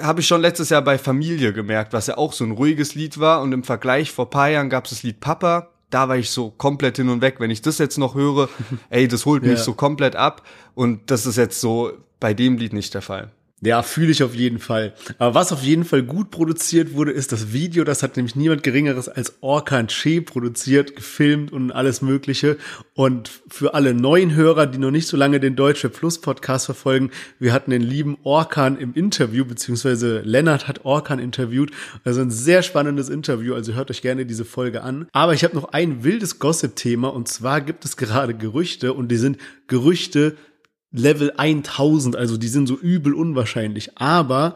Habe 0.00 0.20
ich 0.20 0.26
schon 0.26 0.40
letztes 0.40 0.70
Jahr 0.70 0.82
bei 0.82 0.98
Familie 0.98 1.52
gemerkt, 1.52 1.92
was 1.92 2.08
ja 2.08 2.18
auch 2.18 2.32
so 2.32 2.42
ein 2.42 2.50
ruhiges 2.50 2.96
Lied 2.96 3.20
war 3.20 3.40
und 3.40 3.52
im 3.52 3.62
Vergleich 3.62 4.10
vor 4.10 4.30
paar 4.30 4.48
Jahren 4.48 4.68
gab 4.68 4.86
es 4.86 4.90
das 4.90 5.04
Lied 5.04 5.20
Papa. 5.20 5.68
Da 5.90 6.08
war 6.08 6.16
ich 6.16 6.30
so 6.30 6.50
komplett 6.50 6.96
hin 6.96 7.08
und 7.08 7.20
weg. 7.20 7.36
Wenn 7.38 7.52
ich 7.52 7.62
das 7.62 7.78
jetzt 7.78 7.98
noch 7.98 8.16
höre, 8.16 8.48
ey, 8.90 9.06
das 9.06 9.26
holt 9.26 9.44
mich 9.44 9.58
ja. 9.58 9.64
so 9.64 9.74
komplett 9.74 10.16
ab. 10.16 10.42
Und 10.74 11.08
das 11.12 11.24
ist 11.24 11.36
jetzt 11.36 11.60
so 11.60 11.92
bei 12.18 12.34
dem 12.34 12.56
Lied 12.56 12.72
nicht 12.72 12.94
der 12.94 13.02
Fall. 13.02 13.30
Ja, 13.64 13.84
fühle 13.84 14.10
ich 14.10 14.24
auf 14.24 14.34
jeden 14.34 14.58
Fall. 14.58 14.92
Aber 15.18 15.36
was 15.36 15.52
auf 15.52 15.62
jeden 15.62 15.84
Fall 15.84 16.02
gut 16.02 16.32
produziert 16.32 16.94
wurde, 16.94 17.12
ist 17.12 17.30
das 17.30 17.52
Video. 17.52 17.84
Das 17.84 18.02
hat 18.02 18.16
nämlich 18.16 18.34
niemand 18.34 18.64
Geringeres 18.64 19.08
als 19.08 19.34
Orkan 19.40 19.86
Che 19.86 20.20
produziert, 20.20 20.96
gefilmt 20.96 21.52
und 21.52 21.70
alles 21.70 22.02
Mögliche. 22.02 22.56
Und 22.94 23.30
für 23.48 23.74
alle 23.74 23.94
neuen 23.94 24.34
Hörer, 24.34 24.66
die 24.66 24.78
noch 24.78 24.90
nicht 24.90 25.06
so 25.06 25.16
lange 25.16 25.38
den 25.38 25.54
Deutsche 25.54 25.90
Plus 25.90 26.20
Podcast 26.20 26.66
verfolgen, 26.66 27.12
wir 27.38 27.52
hatten 27.52 27.70
den 27.70 27.82
lieben 27.82 28.18
Orkan 28.24 28.76
im 28.76 28.94
Interview, 28.94 29.44
beziehungsweise 29.44 30.22
Lennart 30.22 30.66
hat 30.66 30.84
Orkan 30.84 31.20
interviewt. 31.20 31.70
Also 32.02 32.20
ein 32.20 32.32
sehr 32.32 32.62
spannendes 32.62 33.10
Interview, 33.10 33.54
also 33.54 33.74
hört 33.74 33.92
euch 33.92 34.02
gerne 34.02 34.26
diese 34.26 34.44
Folge 34.44 34.82
an. 34.82 35.06
Aber 35.12 35.34
ich 35.34 35.44
habe 35.44 35.54
noch 35.54 35.72
ein 35.72 36.02
wildes 36.02 36.40
Gossip-Thema 36.40 37.14
und 37.14 37.28
zwar 37.28 37.60
gibt 37.60 37.84
es 37.84 37.96
gerade 37.96 38.34
Gerüchte 38.34 38.92
und 38.92 39.06
die 39.12 39.16
sind 39.18 39.38
Gerüchte, 39.68 40.36
Level 40.92 41.32
1000, 41.36 42.16
also 42.16 42.36
die 42.36 42.48
sind 42.48 42.66
so 42.66 42.76
übel 42.76 43.14
unwahrscheinlich. 43.14 43.96
Aber 43.98 44.54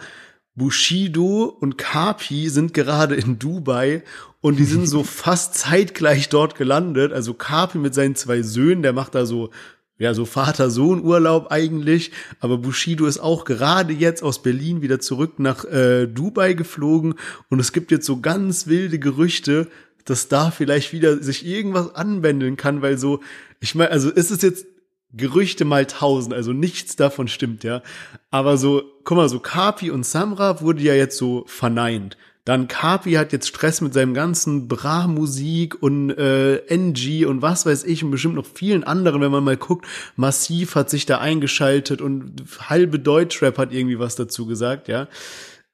Bushido 0.55 1.45
und 1.61 1.77
Kapi 1.79 2.49
sind 2.49 2.75
gerade 2.75 3.15
in 3.15 3.39
Dubai 3.39 4.03
und 4.41 4.59
die 4.59 4.65
sind 4.65 4.87
so 4.87 5.03
fast 5.05 5.55
zeitgleich 5.55 6.29
dort 6.29 6.55
gelandet. 6.57 7.13
Also 7.13 7.35
Kapi 7.35 7.79
mit 7.79 7.95
seinen 7.95 8.17
zwei 8.17 8.43
Söhnen, 8.43 8.83
der 8.83 8.93
macht 8.93 9.15
da 9.15 9.27
so, 9.27 9.51
ja, 9.99 10.13
so 10.13 10.27
Vater-Sohn-Urlaub 10.27 11.51
eigentlich. 11.51 12.11
Aber 12.41 12.59
Bushido 12.59 13.07
ist 13.07 13.19
auch 13.19 13.45
gerade 13.45 13.93
jetzt 13.93 14.23
aus 14.23 14.43
Berlin 14.43 14.83
wieder 14.83 15.01
zurück 15.01 15.39
nach 15.39 15.65
äh, 15.65 16.07
Dubai 16.07 16.53
geflogen 16.53 17.15
und 17.49 17.61
es 17.61 17.73
gibt 17.73 17.91
jetzt 17.91 18.07
so 18.07 18.21
ganz 18.21 18.67
wilde 18.67 18.99
Gerüchte, 18.99 19.69
dass 20.05 20.29
da 20.29 20.51
vielleicht 20.51 20.93
wieder 20.93 21.23
sich 21.23 21.45
irgendwas 21.45 21.95
anwenden 21.95 22.57
kann, 22.57 22.81
weil 22.81 22.97
so, 22.97 23.21
ich 23.61 23.75
meine, 23.75 23.91
also 23.91 24.11
ist 24.11 24.31
es 24.31 24.43
jetzt 24.43 24.67
Gerüchte 25.13 25.65
mal 25.65 25.87
tausend, 25.87 26.35
also 26.35 26.53
nichts 26.53 26.97
davon 26.97 27.29
stimmt, 27.29 27.65
ja. 27.65 27.83
Aber 28.31 28.57
so, 28.57 28.83
guck 29.05 29.17
mal, 29.17 29.29
so 29.29 29.41
Kapi 29.41 29.91
und 29.91 30.05
Samra 30.05 30.61
wurde 30.61 30.83
ja 30.83 30.95
jetzt 30.95 31.17
so 31.17 31.45
verneint. 31.47 32.17
Dann 32.47 32.69
Kapi 32.69 33.15
hat 33.15 33.33
jetzt 33.33 33.49
Stress 33.49 33.81
mit 33.81 33.93
seinem 33.93 34.15
ganzen 34.15 34.69
Bra-Musik 34.69 35.83
und 35.83 36.11
äh, 36.11 36.59
NG 36.69 37.25
und 37.27 37.43
was 37.43 37.67
weiß 37.67 37.83
ich 37.83 38.05
und 38.05 38.13
bestimmt 38.13 38.37
noch 38.37 38.47
vielen 38.47 38.85
anderen, 38.85 39.21
wenn 39.21 39.33
man 39.33 39.43
mal 39.43 39.57
guckt. 39.57 39.85
Massiv 40.15 40.77
hat 40.77 40.89
sich 40.89 41.07
da 41.07 41.19
eingeschaltet 41.19 42.01
und 42.01 42.45
halbe 42.61 43.01
Deutschrap 43.01 43.59
hat 43.59 43.73
irgendwie 43.73 43.99
was 43.99 44.15
dazu 44.15 44.47
gesagt, 44.47 44.87
ja. 44.87 45.09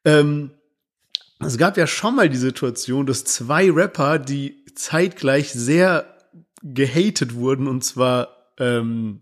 Ähm, 0.06 0.52
es 1.40 1.58
gab 1.58 1.76
ja 1.76 1.86
schon 1.86 2.16
mal 2.16 2.30
die 2.30 2.38
Situation, 2.38 3.04
dass 3.04 3.24
zwei 3.24 3.70
Rapper, 3.70 4.18
die 4.18 4.64
zeitgleich 4.74 5.52
sehr 5.52 6.06
gehatet 6.62 7.34
wurden, 7.34 7.68
und 7.68 7.84
zwar 7.84 8.41
ähm, 8.62 9.20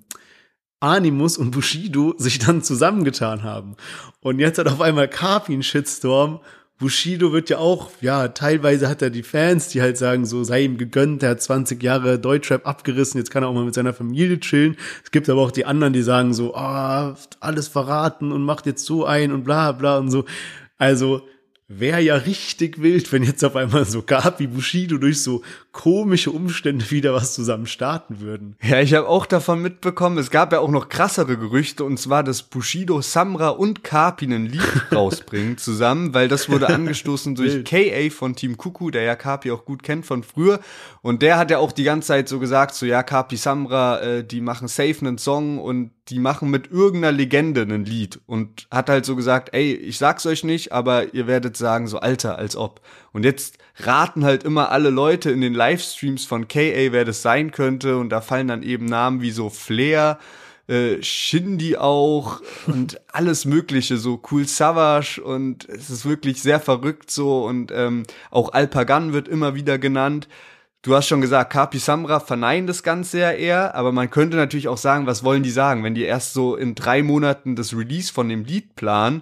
Animus 0.80 1.36
und 1.36 1.50
Bushido 1.50 2.14
sich 2.16 2.38
dann 2.38 2.62
zusammengetan 2.62 3.42
haben. 3.42 3.76
Und 4.20 4.38
jetzt 4.38 4.58
hat 4.58 4.66
auf 4.66 4.80
einmal 4.80 5.08
Kapi 5.08 5.52
einen 5.52 5.62
Shitstorm. 5.62 6.40
Bushido 6.78 7.32
wird 7.32 7.50
ja 7.50 7.58
auch, 7.58 7.90
ja, 8.00 8.28
teilweise 8.28 8.88
hat 8.88 9.02
er 9.02 9.10
die 9.10 9.22
Fans, 9.22 9.68
die 9.68 9.82
halt 9.82 9.98
sagen, 9.98 10.24
so 10.24 10.42
sei 10.44 10.62
ihm 10.64 10.78
gegönnt, 10.78 11.22
er 11.22 11.30
hat 11.30 11.42
20 11.42 11.82
Jahre 11.82 12.18
Deutschrap 12.18 12.66
abgerissen, 12.66 13.18
jetzt 13.18 13.30
kann 13.30 13.42
er 13.42 13.50
auch 13.50 13.54
mal 13.54 13.66
mit 13.66 13.74
seiner 13.74 13.92
Familie 13.92 14.40
chillen. 14.40 14.78
Es 15.04 15.10
gibt 15.10 15.28
aber 15.28 15.42
auch 15.42 15.50
die 15.50 15.66
anderen, 15.66 15.92
die 15.92 16.00
sagen 16.00 16.32
so, 16.32 16.54
ah, 16.54 17.10
oh, 17.10 17.16
alles 17.40 17.68
verraten 17.68 18.32
und 18.32 18.42
macht 18.42 18.64
jetzt 18.64 18.86
so 18.86 19.04
ein 19.04 19.30
und 19.30 19.44
bla 19.44 19.72
bla 19.72 19.98
und 19.98 20.10
so. 20.10 20.24
Also, 20.78 21.20
wäre 21.70 22.00
ja 22.00 22.16
richtig 22.16 22.82
wild, 22.82 23.12
wenn 23.12 23.22
jetzt 23.22 23.44
auf 23.44 23.54
einmal 23.54 23.84
so 23.84 24.02
Gabi 24.02 24.48
Bushido 24.48 24.98
durch 24.98 25.22
so 25.22 25.42
komische 25.70 26.32
Umstände 26.32 26.90
wieder 26.90 27.14
was 27.14 27.32
zusammen 27.32 27.66
starten 27.66 28.20
würden. 28.20 28.56
Ja, 28.60 28.80
ich 28.80 28.92
habe 28.92 29.06
auch 29.06 29.24
davon 29.24 29.62
mitbekommen, 29.62 30.18
es 30.18 30.30
gab 30.30 30.52
ja 30.52 30.58
auch 30.58 30.70
noch 30.70 30.88
krassere 30.88 31.38
Gerüchte 31.38 31.84
und 31.84 31.98
zwar, 31.98 32.24
dass 32.24 32.42
Bushido, 32.42 33.00
Samra 33.02 33.50
und 33.50 33.84
Kapi 33.84 34.26
ein 34.26 34.46
Lied 34.46 34.60
rausbringen 34.92 35.58
zusammen, 35.58 36.12
weil 36.12 36.26
das 36.26 36.48
wurde 36.48 36.68
angestoßen 36.74 37.36
durch 37.36 37.64
KA 37.64 38.10
von 38.10 38.34
Team 38.34 38.56
Kuku, 38.56 38.90
der 38.90 39.02
ja 39.02 39.14
Kapi 39.14 39.52
auch 39.52 39.64
gut 39.64 39.84
kennt 39.84 40.04
von 40.04 40.24
früher. 40.24 40.58
Und 41.02 41.22
der 41.22 41.38
hat 41.38 41.52
ja 41.52 41.58
auch 41.58 41.70
die 41.70 41.84
ganze 41.84 42.08
Zeit 42.08 42.28
so 42.28 42.40
gesagt, 42.40 42.74
so 42.74 42.84
ja, 42.84 43.04
Kapi, 43.04 43.36
Samra, 43.36 44.00
äh, 44.00 44.24
die 44.24 44.40
machen 44.40 44.66
safe 44.66 44.96
einen 45.00 45.18
Song 45.18 45.58
und 45.58 45.92
die 46.08 46.18
machen 46.18 46.50
mit 46.50 46.70
irgendeiner 46.70 47.12
Legende 47.12 47.62
ein 47.62 47.84
Lied. 47.84 48.20
Und 48.26 48.66
hat 48.70 48.90
halt 48.90 49.04
so 49.04 49.14
gesagt, 49.14 49.50
ey, 49.52 49.72
ich 49.72 49.98
sag's 49.98 50.26
euch 50.26 50.42
nicht, 50.42 50.72
aber 50.72 51.14
ihr 51.14 51.26
werdet 51.26 51.56
sagen, 51.60 51.86
so 51.86 52.00
Alter, 52.00 52.38
als 52.38 52.56
ob. 52.56 52.80
Und 53.12 53.24
jetzt 53.24 53.58
raten 53.76 54.24
halt 54.24 54.44
immer 54.44 54.70
alle 54.70 54.90
Leute 54.90 55.30
in 55.30 55.40
den 55.40 55.54
Livestreams 55.54 56.24
von 56.24 56.48
KA, 56.48 56.92
wer 56.92 57.04
das 57.04 57.22
sein 57.22 57.52
könnte. 57.52 57.96
Und 57.98 58.10
da 58.10 58.20
fallen 58.20 58.48
dann 58.48 58.62
eben 58.62 58.86
Namen 58.86 59.20
wie 59.20 59.30
so 59.30 59.50
Flair, 59.50 60.18
äh, 60.66 61.02
Shindy 61.02 61.76
auch 61.76 62.40
und 62.66 63.00
alles 63.12 63.44
mögliche, 63.44 63.96
so 63.96 64.20
Cool 64.30 64.46
Savage. 64.46 65.22
Und 65.22 65.68
es 65.68 65.90
ist 65.90 66.04
wirklich 66.04 66.42
sehr 66.42 66.60
verrückt 66.60 67.10
so. 67.10 67.44
Und 67.44 67.72
ähm, 67.72 68.02
auch 68.30 68.52
Alpagan 68.52 69.12
wird 69.12 69.28
immer 69.28 69.54
wieder 69.54 69.78
genannt. 69.78 70.28
Du 70.82 70.94
hast 70.94 71.08
schon 71.08 71.20
gesagt, 71.20 71.52
Kapi 71.52 71.78
Samra 71.78 72.20
verneinen 72.20 72.66
das 72.66 72.82
Ganze 72.82 73.18
ja 73.18 73.32
eher, 73.32 73.74
aber 73.74 73.92
man 73.92 74.08
könnte 74.08 74.38
natürlich 74.38 74.66
auch 74.66 74.78
sagen, 74.78 75.06
was 75.06 75.22
wollen 75.22 75.42
die 75.42 75.50
sagen, 75.50 75.84
wenn 75.84 75.94
die 75.94 76.04
erst 76.04 76.32
so 76.32 76.56
in 76.56 76.74
drei 76.74 77.02
Monaten 77.02 77.54
das 77.54 77.76
Release 77.76 78.10
von 78.10 78.30
dem 78.30 78.44
Lied 78.44 78.76
planen, 78.76 79.20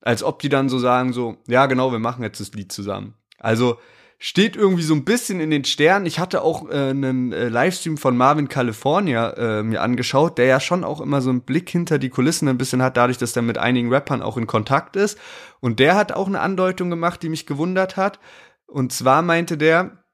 als 0.00 0.22
ob 0.22 0.40
die 0.40 0.48
dann 0.48 0.68
so 0.68 0.78
sagen, 0.78 1.12
so, 1.12 1.36
ja 1.46 1.66
genau, 1.66 1.92
wir 1.92 1.98
machen 1.98 2.22
jetzt 2.22 2.40
das 2.40 2.52
Lied 2.52 2.72
zusammen. 2.72 3.14
Also 3.38 3.78
steht 4.22 4.54
irgendwie 4.54 4.82
so 4.82 4.94
ein 4.94 5.06
bisschen 5.06 5.40
in 5.40 5.50
den 5.50 5.64
Sternen. 5.64 6.04
Ich 6.04 6.18
hatte 6.18 6.42
auch 6.42 6.68
äh, 6.68 6.90
einen 6.90 7.32
äh, 7.32 7.48
Livestream 7.48 7.96
von 7.96 8.18
Marvin 8.18 8.48
California 8.48 9.30
äh, 9.30 9.62
mir 9.62 9.80
angeschaut, 9.80 10.36
der 10.36 10.44
ja 10.44 10.60
schon 10.60 10.84
auch 10.84 11.00
immer 11.00 11.22
so 11.22 11.30
einen 11.30 11.40
Blick 11.40 11.70
hinter 11.70 11.98
die 11.98 12.10
Kulissen 12.10 12.46
ein 12.46 12.58
bisschen 12.58 12.82
hat, 12.82 12.98
dadurch, 12.98 13.16
dass 13.16 13.34
er 13.34 13.42
mit 13.42 13.56
einigen 13.56 13.92
Rappern 13.92 14.20
auch 14.20 14.36
in 14.36 14.46
Kontakt 14.46 14.94
ist. 14.96 15.18
Und 15.60 15.80
der 15.80 15.96
hat 15.96 16.12
auch 16.12 16.26
eine 16.26 16.40
Andeutung 16.40 16.90
gemacht, 16.90 17.22
die 17.22 17.30
mich 17.30 17.46
gewundert 17.46 17.96
hat. 17.96 18.20
Und 18.66 18.92
zwar 18.92 19.22
meinte 19.22 19.56
der, 19.56 20.04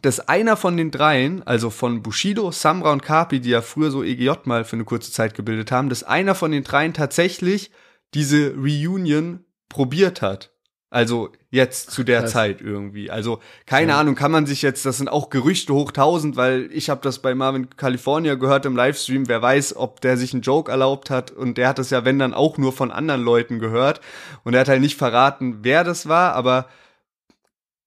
dass 0.00 0.26
einer 0.26 0.56
von 0.56 0.78
den 0.78 0.90
dreien, 0.90 1.42
also 1.46 1.68
von 1.68 2.02
Bushido, 2.02 2.50
Samra 2.52 2.92
und 2.92 3.02
Kapi, 3.02 3.40
die 3.40 3.50
ja 3.50 3.60
früher 3.60 3.90
so 3.90 4.02
EGJ 4.02 4.30
mal 4.44 4.64
für 4.64 4.76
eine 4.76 4.84
kurze 4.84 5.12
Zeit 5.12 5.34
gebildet 5.34 5.70
haben, 5.70 5.90
dass 5.90 6.02
einer 6.02 6.34
von 6.34 6.50
den 6.50 6.64
dreien 6.64 6.94
tatsächlich 6.94 7.70
diese 8.14 8.54
Reunion 8.54 9.44
probiert 9.68 10.22
hat. 10.22 10.50
Also 10.92 11.30
jetzt 11.50 11.92
zu 11.92 12.02
der 12.02 12.22
Krass. 12.22 12.32
Zeit 12.32 12.60
irgendwie. 12.60 13.12
Also 13.12 13.38
keine 13.64 13.92
ja. 13.92 14.00
Ahnung, 14.00 14.16
kann 14.16 14.32
man 14.32 14.46
sich 14.46 14.60
jetzt, 14.60 14.84
das 14.84 14.98
sind 14.98 15.08
auch 15.08 15.30
Gerüchte 15.30 15.72
hoch 15.72 15.92
tausend, 15.92 16.36
weil 16.36 16.68
ich 16.72 16.90
habe 16.90 17.00
das 17.02 17.20
bei 17.20 17.32
Marvin 17.32 17.70
California 17.76 18.34
gehört 18.34 18.66
im 18.66 18.74
Livestream. 18.74 19.28
Wer 19.28 19.40
weiß, 19.40 19.76
ob 19.76 20.00
der 20.00 20.16
sich 20.16 20.32
einen 20.32 20.42
Joke 20.42 20.68
erlaubt 20.70 21.08
hat 21.08 21.30
und 21.30 21.58
der 21.58 21.68
hat 21.68 21.78
das 21.78 21.90
ja 21.90 22.04
wenn 22.04 22.18
dann 22.18 22.34
auch 22.34 22.58
nur 22.58 22.72
von 22.72 22.90
anderen 22.90 23.22
Leuten 23.22 23.60
gehört 23.60 24.00
und 24.42 24.54
er 24.54 24.60
hat 24.60 24.68
halt 24.68 24.80
nicht 24.80 24.98
verraten, 24.98 25.58
wer 25.62 25.84
das 25.84 26.08
war, 26.08 26.34
aber 26.34 26.66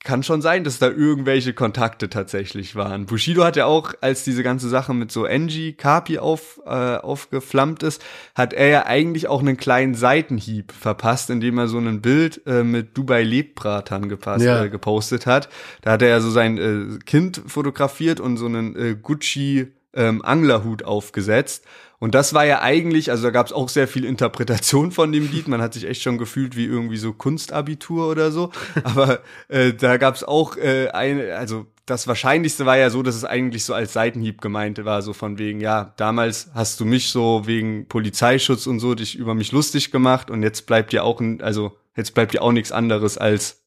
kann 0.03 0.21
schon 0.23 0.41
sein, 0.41 0.63
dass 0.63 0.79
da 0.79 0.87
irgendwelche 0.89 1.53
Kontakte 1.53 2.09
tatsächlich 2.09 2.75
waren. 2.75 3.05
Bushido 3.05 3.43
hat 3.43 3.55
ja 3.55 3.65
auch, 3.65 3.93
als 4.01 4.23
diese 4.23 4.43
ganze 4.43 4.67
Sache 4.67 4.93
mit 4.93 5.11
so 5.11 5.25
Angie 5.25 5.73
Kapi 5.73 6.19
auf, 6.19 6.59
äh, 6.65 6.69
aufgeflammt 6.69 7.83
ist, 7.83 8.03
hat 8.35 8.53
er 8.53 8.67
ja 8.67 8.85
eigentlich 8.85 9.27
auch 9.27 9.39
einen 9.39 9.57
kleinen 9.57 9.95
Seitenhieb 9.95 10.71
verpasst, 10.73 11.29
indem 11.29 11.57
er 11.57 11.67
so 11.67 11.77
ein 11.79 12.01
Bild 12.01 12.41
äh, 12.45 12.63
mit 12.63 12.97
Dubai 12.97 13.23
Lebbratern 13.23 14.09
gepasst, 14.09 14.45
Ja. 14.45 14.63
äh, 14.63 14.69
gepostet 14.69 15.25
hat. 15.25 15.49
Da 15.81 15.91
hat 15.91 16.01
er 16.01 16.09
ja 16.09 16.19
so 16.19 16.29
sein 16.31 16.57
äh, 16.57 16.99
Kind 17.05 17.41
fotografiert 17.47 18.19
und 18.19 18.37
so 18.37 18.45
einen 18.45 18.75
äh, 18.75 18.95
Gucci 19.01 19.67
ähm, 19.95 20.23
Anglerhut 20.25 20.83
aufgesetzt. 20.83 21.65
Und 22.03 22.15
das 22.15 22.33
war 22.33 22.45
ja 22.45 22.61
eigentlich, 22.61 23.11
also 23.11 23.23
da 23.23 23.29
gab 23.29 23.45
es 23.45 23.53
auch 23.53 23.69
sehr 23.69 23.87
viel 23.87 24.03
Interpretation 24.03 24.91
von 24.91 25.13
dem 25.13 25.31
Lied. 25.31 25.47
Man 25.47 25.61
hat 25.61 25.73
sich 25.73 25.87
echt 25.87 26.01
schon 26.01 26.17
gefühlt 26.17 26.57
wie 26.57 26.65
irgendwie 26.65 26.97
so 26.97 27.13
Kunstabitur 27.13 28.09
oder 28.09 28.29
so. 28.29 28.51
Aber 28.83 29.21
äh, 29.47 29.71
da 29.71 29.95
gab 29.95 30.13
es 30.13 30.25
auch 30.25 30.57
äh, 30.57 30.89
eine, 30.89 31.37
also 31.37 31.65
das 31.85 32.05
Wahrscheinlichste 32.05 32.65
war 32.65 32.75
ja 32.75 32.89
so, 32.89 33.03
dass 33.03 33.15
es 33.15 33.23
eigentlich 33.23 33.63
so 33.63 33.73
als 33.73 33.93
Seitenhieb 33.93 34.41
gemeint 34.41 34.83
war, 34.83 35.01
so 35.01 35.13
von 35.13 35.37
wegen, 35.37 35.61
ja, 35.61 35.93
damals 35.95 36.51
hast 36.53 36.77
du 36.81 36.83
mich 36.83 37.09
so 37.09 37.43
wegen 37.47 37.87
Polizeischutz 37.87 38.67
und 38.67 38.81
so 38.81 38.95
dich 38.95 39.15
über 39.15 39.33
mich 39.33 39.53
lustig 39.53 39.89
gemacht 39.89 40.29
und 40.29 40.43
jetzt 40.43 40.65
bleibt 40.65 40.91
dir 40.91 41.05
auch, 41.05 41.21
ein, 41.21 41.41
also 41.41 41.77
jetzt 41.95 42.13
bleibt 42.13 42.33
dir 42.33 42.41
auch 42.41 42.51
nichts 42.51 42.73
anderes 42.73 43.17
als 43.17 43.63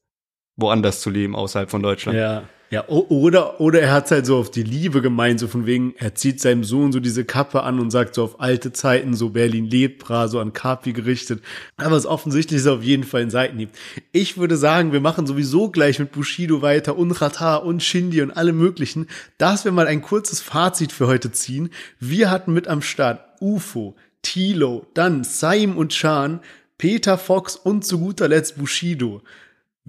woanders 0.57 1.01
zu 1.01 1.09
leben 1.09 1.35
außerhalb 1.35 1.71
von 1.71 1.81
Deutschland. 1.81 2.19
Ja. 2.19 2.43
Ja, 2.69 2.85
oder, 2.89 3.61
oder 3.61 3.81
er 3.81 3.93
hat's 3.93 4.11
halt 4.11 4.25
so 4.25 4.35
auf 4.37 4.51
die 4.51 4.63
Liebe 4.63 5.01
gemeint, 5.01 5.39
so 5.39 5.47
von 5.47 5.65
wegen, 5.65 5.93
er 5.97 6.15
zieht 6.15 6.41
seinem 6.41 6.65
Sohn 6.65 6.91
so 6.91 6.99
diese 6.99 7.23
Kappe 7.23 7.63
an 7.63 7.79
und 7.79 7.91
sagt 7.91 8.13
so 8.13 8.23
auf 8.25 8.41
alte 8.41 8.73
Zeiten, 8.73 9.13
so 9.13 9.29
Berlin 9.29 9.69
Lepra, 9.69 10.27
so 10.27 10.41
an 10.41 10.51
Kapi 10.51 10.91
gerichtet. 10.91 11.41
Aber 11.77 11.95
es 11.95 12.05
offensichtlich 12.05 12.59
ist 12.59 12.67
auf 12.67 12.83
jeden 12.83 13.05
Fall 13.05 13.21
ein 13.21 13.29
Seitenhieb. 13.29 13.69
Ich 14.11 14.37
würde 14.37 14.57
sagen, 14.57 14.91
wir 14.91 14.99
machen 14.99 15.25
sowieso 15.25 15.69
gleich 15.69 15.97
mit 15.99 16.11
Bushido 16.11 16.61
weiter 16.61 16.97
und 16.97 17.11
Rata 17.11 17.55
und 17.55 17.83
Shindy 17.83 18.21
und 18.21 18.31
alle 18.31 18.51
möglichen, 18.51 19.07
dass 19.37 19.63
wir 19.63 19.71
mal 19.71 19.87
ein 19.87 20.01
kurzes 20.01 20.41
Fazit 20.41 20.91
für 20.91 21.07
heute 21.07 21.31
ziehen. 21.31 21.69
Wir 22.01 22.29
hatten 22.29 22.51
mit 22.51 22.67
am 22.67 22.81
Start 22.81 23.21
UFO, 23.39 23.95
Tilo, 24.23 24.85
dann 24.93 25.23
Saim 25.23 25.77
und 25.77 25.93
Chan, 25.93 26.41
Peter 26.77 27.17
Fox 27.17 27.55
und 27.55 27.85
zu 27.85 27.97
guter 27.99 28.27
Letzt 28.27 28.57
Bushido. 28.57 29.21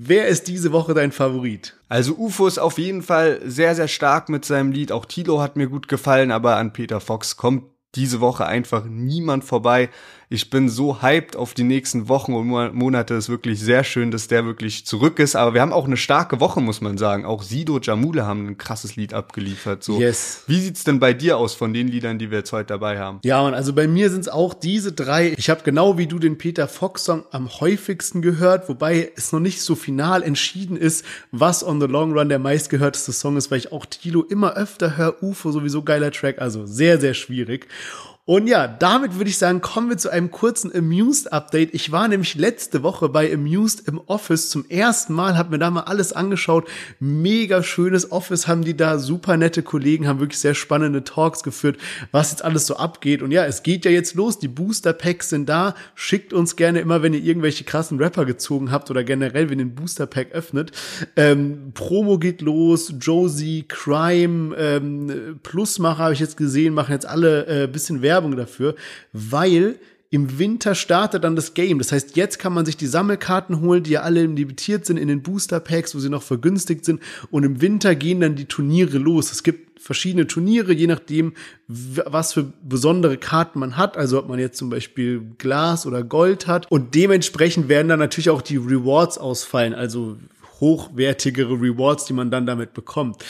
Wer 0.00 0.28
ist 0.28 0.46
diese 0.46 0.70
Woche 0.70 0.94
dein 0.94 1.10
Favorit? 1.10 1.76
Also 1.88 2.14
UFO 2.14 2.46
ist 2.46 2.58
auf 2.58 2.78
jeden 2.78 3.02
Fall 3.02 3.40
sehr, 3.44 3.74
sehr 3.74 3.88
stark 3.88 4.28
mit 4.28 4.44
seinem 4.44 4.70
Lied. 4.70 4.92
Auch 4.92 5.06
Tilo 5.06 5.40
hat 5.40 5.56
mir 5.56 5.66
gut 5.66 5.88
gefallen, 5.88 6.30
aber 6.30 6.56
an 6.56 6.72
Peter 6.72 7.00
Fox 7.00 7.36
kommt 7.36 7.64
diese 7.96 8.20
Woche 8.20 8.46
einfach 8.46 8.84
niemand 8.84 9.42
vorbei. 9.42 9.90
Ich 10.30 10.50
bin 10.50 10.68
so 10.68 11.00
hyped 11.00 11.36
auf 11.36 11.54
die 11.54 11.64
nächsten 11.64 12.08
Wochen 12.08 12.34
und 12.34 12.46
Mo- 12.46 12.70
Monate. 12.72 13.14
Es 13.14 13.24
ist 13.24 13.28
wirklich 13.30 13.60
sehr 13.60 13.82
schön, 13.82 14.10
dass 14.10 14.28
der 14.28 14.44
wirklich 14.44 14.84
zurück 14.84 15.18
ist. 15.20 15.36
Aber 15.36 15.54
wir 15.54 15.62
haben 15.62 15.72
auch 15.72 15.86
eine 15.86 15.96
starke 15.96 16.38
Woche, 16.38 16.60
muss 16.60 16.82
man 16.82 16.98
sagen. 16.98 17.24
Auch 17.24 17.42
Sido, 17.42 17.78
Jamule 17.80 18.26
haben 18.26 18.46
ein 18.46 18.58
krasses 18.58 18.96
Lied 18.96 19.14
abgeliefert. 19.14 19.82
So. 19.82 19.98
Yes. 19.98 20.42
Wie 20.46 20.60
sieht's 20.60 20.84
denn 20.84 21.00
bei 21.00 21.14
dir 21.14 21.38
aus 21.38 21.54
von 21.54 21.72
den 21.72 21.88
Liedern, 21.88 22.18
die 22.18 22.30
wir 22.30 22.38
jetzt 22.38 22.52
heute 22.52 22.66
dabei 22.66 22.98
haben? 22.98 23.20
Ja, 23.24 23.40
und 23.40 23.54
also 23.54 23.72
bei 23.72 23.88
mir 23.88 24.10
sind 24.10 24.20
es 24.20 24.28
auch 24.28 24.52
diese 24.52 24.92
drei. 24.92 25.32
Ich 25.38 25.48
habe 25.48 25.62
genau 25.64 25.96
wie 25.96 26.06
du 26.06 26.18
den 26.18 26.36
Peter 26.36 26.68
Fox 26.68 27.04
Song 27.04 27.24
am 27.30 27.48
häufigsten 27.60 28.20
gehört, 28.20 28.68
wobei 28.68 29.10
es 29.16 29.32
noch 29.32 29.40
nicht 29.40 29.62
so 29.62 29.74
final 29.76 30.22
entschieden 30.22 30.76
ist, 30.76 31.06
was 31.32 31.64
on 31.66 31.80
the 31.80 31.86
long 31.86 32.12
run 32.12 32.28
der 32.28 32.38
meistgehörteste 32.38 33.12
Song 33.12 33.38
ist, 33.38 33.50
weil 33.50 33.58
ich 33.58 33.72
auch 33.72 33.86
Tilo 33.86 34.22
immer 34.24 34.54
öfter 34.56 34.98
höre. 34.98 35.22
UFO 35.22 35.52
sowieso 35.52 35.82
geiler 35.82 36.10
Track, 36.12 36.38
also 36.38 36.66
sehr 36.66 37.00
sehr 37.00 37.14
schwierig. 37.14 37.66
Und 38.28 38.46
ja, 38.46 38.68
damit 38.68 39.16
würde 39.16 39.30
ich 39.30 39.38
sagen, 39.38 39.62
kommen 39.62 39.88
wir 39.88 39.96
zu 39.96 40.10
einem 40.10 40.30
kurzen 40.30 40.70
Amused-Update. 40.70 41.72
Ich 41.72 41.92
war 41.92 42.08
nämlich 42.08 42.34
letzte 42.34 42.82
Woche 42.82 43.08
bei 43.08 43.32
Amused 43.32 43.88
im 43.88 44.02
Office 44.04 44.50
zum 44.50 44.68
ersten 44.68 45.14
Mal, 45.14 45.38
habe 45.38 45.52
mir 45.52 45.58
da 45.58 45.70
mal 45.70 45.84
alles 45.84 46.12
angeschaut. 46.12 46.68
Mega 47.00 47.62
schönes 47.62 48.12
Office 48.12 48.46
haben 48.46 48.64
die 48.64 48.76
da, 48.76 48.98
super 48.98 49.38
nette 49.38 49.62
Kollegen, 49.62 50.06
haben 50.06 50.20
wirklich 50.20 50.40
sehr 50.40 50.52
spannende 50.52 51.04
Talks 51.04 51.42
geführt, 51.42 51.78
was 52.12 52.32
jetzt 52.32 52.44
alles 52.44 52.66
so 52.66 52.76
abgeht. 52.76 53.22
Und 53.22 53.30
ja, 53.30 53.46
es 53.46 53.62
geht 53.62 53.86
ja 53.86 53.90
jetzt 53.90 54.14
los, 54.14 54.38
die 54.38 54.48
Booster-Packs 54.48 55.30
sind 55.30 55.48
da. 55.48 55.74
Schickt 55.94 56.34
uns 56.34 56.56
gerne 56.56 56.80
immer, 56.80 57.02
wenn 57.02 57.14
ihr 57.14 57.24
irgendwelche 57.24 57.64
krassen 57.64 57.98
Rapper 57.98 58.26
gezogen 58.26 58.70
habt 58.70 58.90
oder 58.90 59.04
generell, 59.04 59.48
wenn 59.48 59.58
ihr 59.58 59.64
den 59.64 59.74
Booster-Pack 59.74 60.32
öffnet. 60.32 60.72
Ähm, 61.16 61.70
Promo 61.72 62.18
geht 62.18 62.42
los, 62.42 62.92
Josie, 63.00 63.64
Crime, 63.66 64.54
ähm, 64.58 65.38
Plusmacher 65.42 66.02
habe 66.02 66.12
ich 66.12 66.20
jetzt 66.20 66.36
gesehen, 66.36 66.74
machen 66.74 66.92
jetzt 66.92 67.08
alle 67.08 67.46
äh, 67.46 67.66
bisschen 67.66 68.02
Werbung 68.02 68.17
dafür, 68.20 68.74
weil 69.12 69.78
im 70.10 70.38
Winter 70.38 70.74
startet 70.74 71.24
dann 71.24 71.36
das 71.36 71.52
Game. 71.52 71.78
Das 71.78 71.92
heißt, 71.92 72.16
jetzt 72.16 72.38
kann 72.38 72.54
man 72.54 72.64
sich 72.64 72.78
die 72.78 72.86
Sammelkarten 72.86 73.60
holen, 73.60 73.82
die 73.82 73.90
ja 73.90 74.02
alle 74.02 74.24
limitiert 74.24 74.86
sind 74.86 74.96
in 74.96 75.08
den 75.08 75.22
Booster 75.22 75.60
Packs, 75.60 75.94
wo 75.94 75.98
sie 75.98 76.08
noch 76.08 76.22
vergünstigt 76.22 76.84
sind. 76.84 77.02
Und 77.30 77.44
im 77.44 77.60
Winter 77.60 77.94
gehen 77.94 78.20
dann 78.20 78.34
die 78.34 78.46
Turniere 78.46 78.96
los. 78.96 79.30
Es 79.30 79.42
gibt 79.42 79.78
verschiedene 79.78 80.26
Turniere, 80.26 80.72
je 80.72 80.86
nachdem, 80.86 81.34
was 81.66 82.32
für 82.32 82.50
besondere 82.62 83.18
Karten 83.18 83.58
man 83.58 83.76
hat. 83.76 83.98
Also 83.98 84.18
ob 84.18 84.28
man 84.28 84.38
jetzt 84.38 84.56
zum 84.56 84.70
Beispiel 84.70 85.20
Glas 85.36 85.84
oder 85.84 86.02
Gold 86.02 86.46
hat. 86.46 86.70
Und 86.70 86.94
dementsprechend 86.94 87.68
werden 87.68 87.88
dann 87.88 87.98
natürlich 87.98 88.30
auch 88.30 88.40
die 88.40 88.56
Rewards 88.56 89.18
ausfallen. 89.18 89.74
Also 89.74 90.16
hochwertigere 90.60 91.54
Rewards, 91.54 92.06
die 92.06 92.12
man 92.12 92.30
dann 92.30 92.46
damit 92.46 92.74
bekommt. 92.74 93.24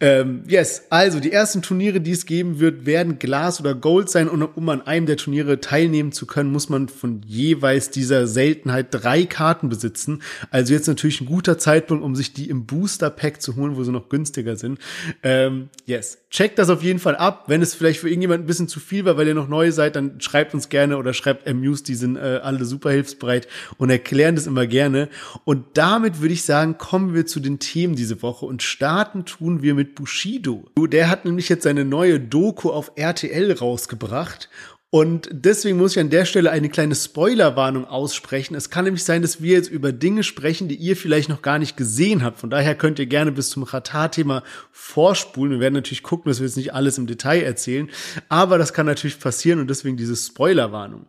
Ähm, 0.00 0.44
yes, 0.46 0.84
also 0.90 1.20
die 1.20 1.32
ersten 1.32 1.62
Turniere, 1.62 2.00
die 2.00 2.12
es 2.12 2.26
geben 2.26 2.60
wird, 2.60 2.86
werden 2.86 3.18
Glas 3.18 3.60
oder 3.60 3.74
Gold 3.74 4.08
sein 4.08 4.28
und 4.28 4.42
um 4.42 4.68
an 4.68 4.82
einem 4.82 5.06
der 5.06 5.16
Turniere 5.16 5.60
teilnehmen 5.60 6.12
zu 6.12 6.26
können, 6.26 6.50
muss 6.50 6.68
man 6.68 6.88
von 6.88 7.22
jeweils 7.26 7.90
dieser 7.90 8.26
Seltenheit 8.26 8.88
drei 8.90 9.24
Karten 9.24 9.68
besitzen. 9.68 10.22
Also 10.50 10.72
jetzt 10.72 10.86
natürlich 10.86 11.20
ein 11.20 11.26
guter 11.26 11.58
Zeitpunkt, 11.58 12.04
um 12.04 12.16
sich 12.16 12.32
die 12.32 12.48
im 12.48 12.66
Booster 12.66 13.10
Pack 13.10 13.42
zu 13.42 13.56
holen, 13.56 13.76
wo 13.76 13.84
sie 13.84 13.92
noch 13.92 14.08
günstiger 14.08 14.56
sind. 14.56 14.78
Ähm, 15.22 15.68
yes, 15.86 16.18
checkt 16.30 16.58
das 16.58 16.70
auf 16.70 16.82
jeden 16.82 16.98
Fall 16.98 17.16
ab. 17.16 17.44
Wenn 17.48 17.60
es 17.62 17.74
vielleicht 17.74 18.00
für 18.00 18.08
irgendjemand 18.08 18.44
ein 18.44 18.46
bisschen 18.46 18.68
zu 18.68 18.80
viel 18.80 19.04
war, 19.04 19.16
weil 19.16 19.28
ihr 19.28 19.34
noch 19.34 19.48
neu 19.48 19.70
seid, 19.72 19.96
dann 19.96 20.20
schreibt 20.20 20.54
uns 20.54 20.68
gerne 20.68 20.96
oder 20.96 21.12
schreibt 21.12 21.46
Amuse, 21.48 21.84
die 21.84 21.94
sind 21.94 22.16
äh, 22.16 22.40
alle 22.42 22.64
super 22.64 22.90
hilfsbereit 22.90 23.48
und 23.76 23.90
erklären 23.90 24.36
das 24.36 24.46
immer 24.46 24.66
gerne. 24.66 25.08
Und 25.44 25.64
damit 25.74 26.20
würde 26.20 26.34
ich 26.34 26.44
sagen, 26.44 26.69
kommen 26.78 27.14
wir 27.14 27.26
zu 27.26 27.40
den 27.40 27.58
Themen 27.58 27.94
diese 27.94 28.22
Woche 28.22 28.46
und 28.46 28.62
starten 28.62 29.24
tun 29.24 29.62
wir 29.62 29.74
mit 29.74 29.94
Bushido. 29.94 30.64
Der 30.76 31.08
hat 31.08 31.24
nämlich 31.24 31.48
jetzt 31.48 31.64
seine 31.64 31.84
neue 31.84 32.20
Doku 32.20 32.70
auf 32.70 32.92
RTL 32.96 33.52
rausgebracht 33.52 34.48
und 34.92 35.28
deswegen 35.30 35.78
muss 35.78 35.92
ich 35.92 36.00
an 36.00 36.10
der 36.10 36.24
Stelle 36.24 36.50
eine 36.50 36.68
kleine 36.68 36.96
Spoilerwarnung 36.96 37.84
aussprechen. 37.84 38.56
Es 38.56 38.70
kann 38.70 38.86
nämlich 38.86 39.04
sein, 39.04 39.22
dass 39.22 39.40
wir 39.40 39.52
jetzt 39.52 39.70
über 39.70 39.92
Dinge 39.92 40.24
sprechen, 40.24 40.66
die 40.66 40.74
ihr 40.74 40.96
vielleicht 40.96 41.28
noch 41.28 41.42
gar 41.42 41.60
nicht 41.60 41.76
gesehen 41.76 42.24
habt. 42.24 42.40
Von 42.40 42.50
daher 42.50 42.74
könnt 42.74 42.98
ihr 42.98 43.06
gerne 43.06 43.30
bis 43.30 43.50
zum 43.50 43.62
Ratar-Thema 43.62 44.42
vorspulen. 44.72 45.52
Wir 45.52 45.60
werden 45.60 45.74
natürlich 45.74 46.02
gucken, 46.02 46.28
dass 46.28 46.40
wir 46.40 46.46
jetzt 46.48 46.56
nicht 46.56 46.74
alles 46.74 46.98
im 46.98 47.06
Detail 47.06 47.42
erzählen. 47.42 47.88
Aber 48.28 48.58
das 48.58 48.72
kann 48.72 48.86
natürlich 48.86 49.20
passieren 49.20 49.60
und 49.60 49.70
deswegen 49.70 49.96
diese 49.96 50.16
Spoilerwarnung. 50.16 51.06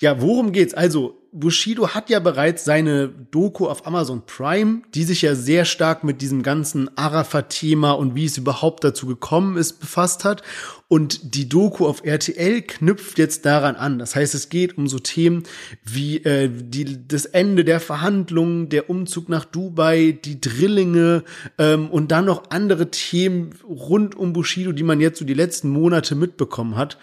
Ja, 0.00 0.22
worum 0.22 0.52
geht's? 0.52 0.72
Also, 0.72 1.20
Bushido 1.30 1.88
hat 1.88 2.08
ja 2.08 2.18
bereits 2.20 2.64
seine 2.64 3.08
Doku 3.08 3.68
auf 3.68 3.86
Amazon 3.86 4.22
Prime, 4.24 4.80
die 4.94 5.04
sich 5.04 5.20
ja 5.20 5.34
sehr 5.34 5.66
stark 5.66 6.04
mit 6.04 6.22
diesem 6.22 6.42
ganzen 6.42 6.90
Arafat-Thema 6.96 7.92
und 7.92 8.14
wie 8.14 8.24
es 8.24 8.38
überhaupt 8.38 8.82
dazu 8.82 9.06
gekommen 9.06 9.58
ist, 9.58 9.74
befasst 9.78 10.24
hat. 10.24 10.42
Und 10.88 11.34
die 11.36 11.50
Doku 11.50 11.86
auf 11.86 12.02
RTL 12.02 12.62
knüpft 12.62 13.18
jetzt 13.18 13.44
daran 13.44 13.76
an. 13.76 13.98
Das 13.98 14.16
heißt, 14.16 14.34
es 14.34 14.48
geht 14.48 14.78
um 14.78 14.88
so 14.88 14.98
Themen 14.98 15.44
wie 15.84 16.16
äh, 16.24 16.50
die, 16.50 17.06
das 17.06 17.26
Ende 17.26 17.64
der 17.64 17.78
Verhandlungen, 17.78 18.70
der 18.70 18.88
Umzug 18.88 19.28
nach 19.28 19.44
Dubai, 19.44 20.18
die 20.24 20.40
Drillinge 20.40 21.24
ähm, 21.58 21.90
und 21.90 22.10
dann 22.10 22.24
noch 22.24 22.50
andere 22.50 22.90
Themen 22.90 23.54
rund 23.68 24.16
um 24.16 24.32
Bushido, 24.32 24.72
die 24.72 24.82
man 24.82 24.98
jetzt 24.98 25.18
so 25.18 25.26
die 25.26 25.34
letzten 25.34 25.68
Monate 25.68 26.14
mitbekommen 26.14 26.76
hat. 26.76 26.96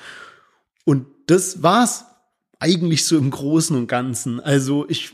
Und 0.84 1.06
das 1.28 1.62
war's 1.62 2.07
eigentlich 2.60 3.06
so 3.06 3.18
im 3.18 3.30
Großen 3.30 3.76
und 3.76 3.88
Ganzen. 3.88 4.40
Also 4.40 4.86
ich, 4.90 5.14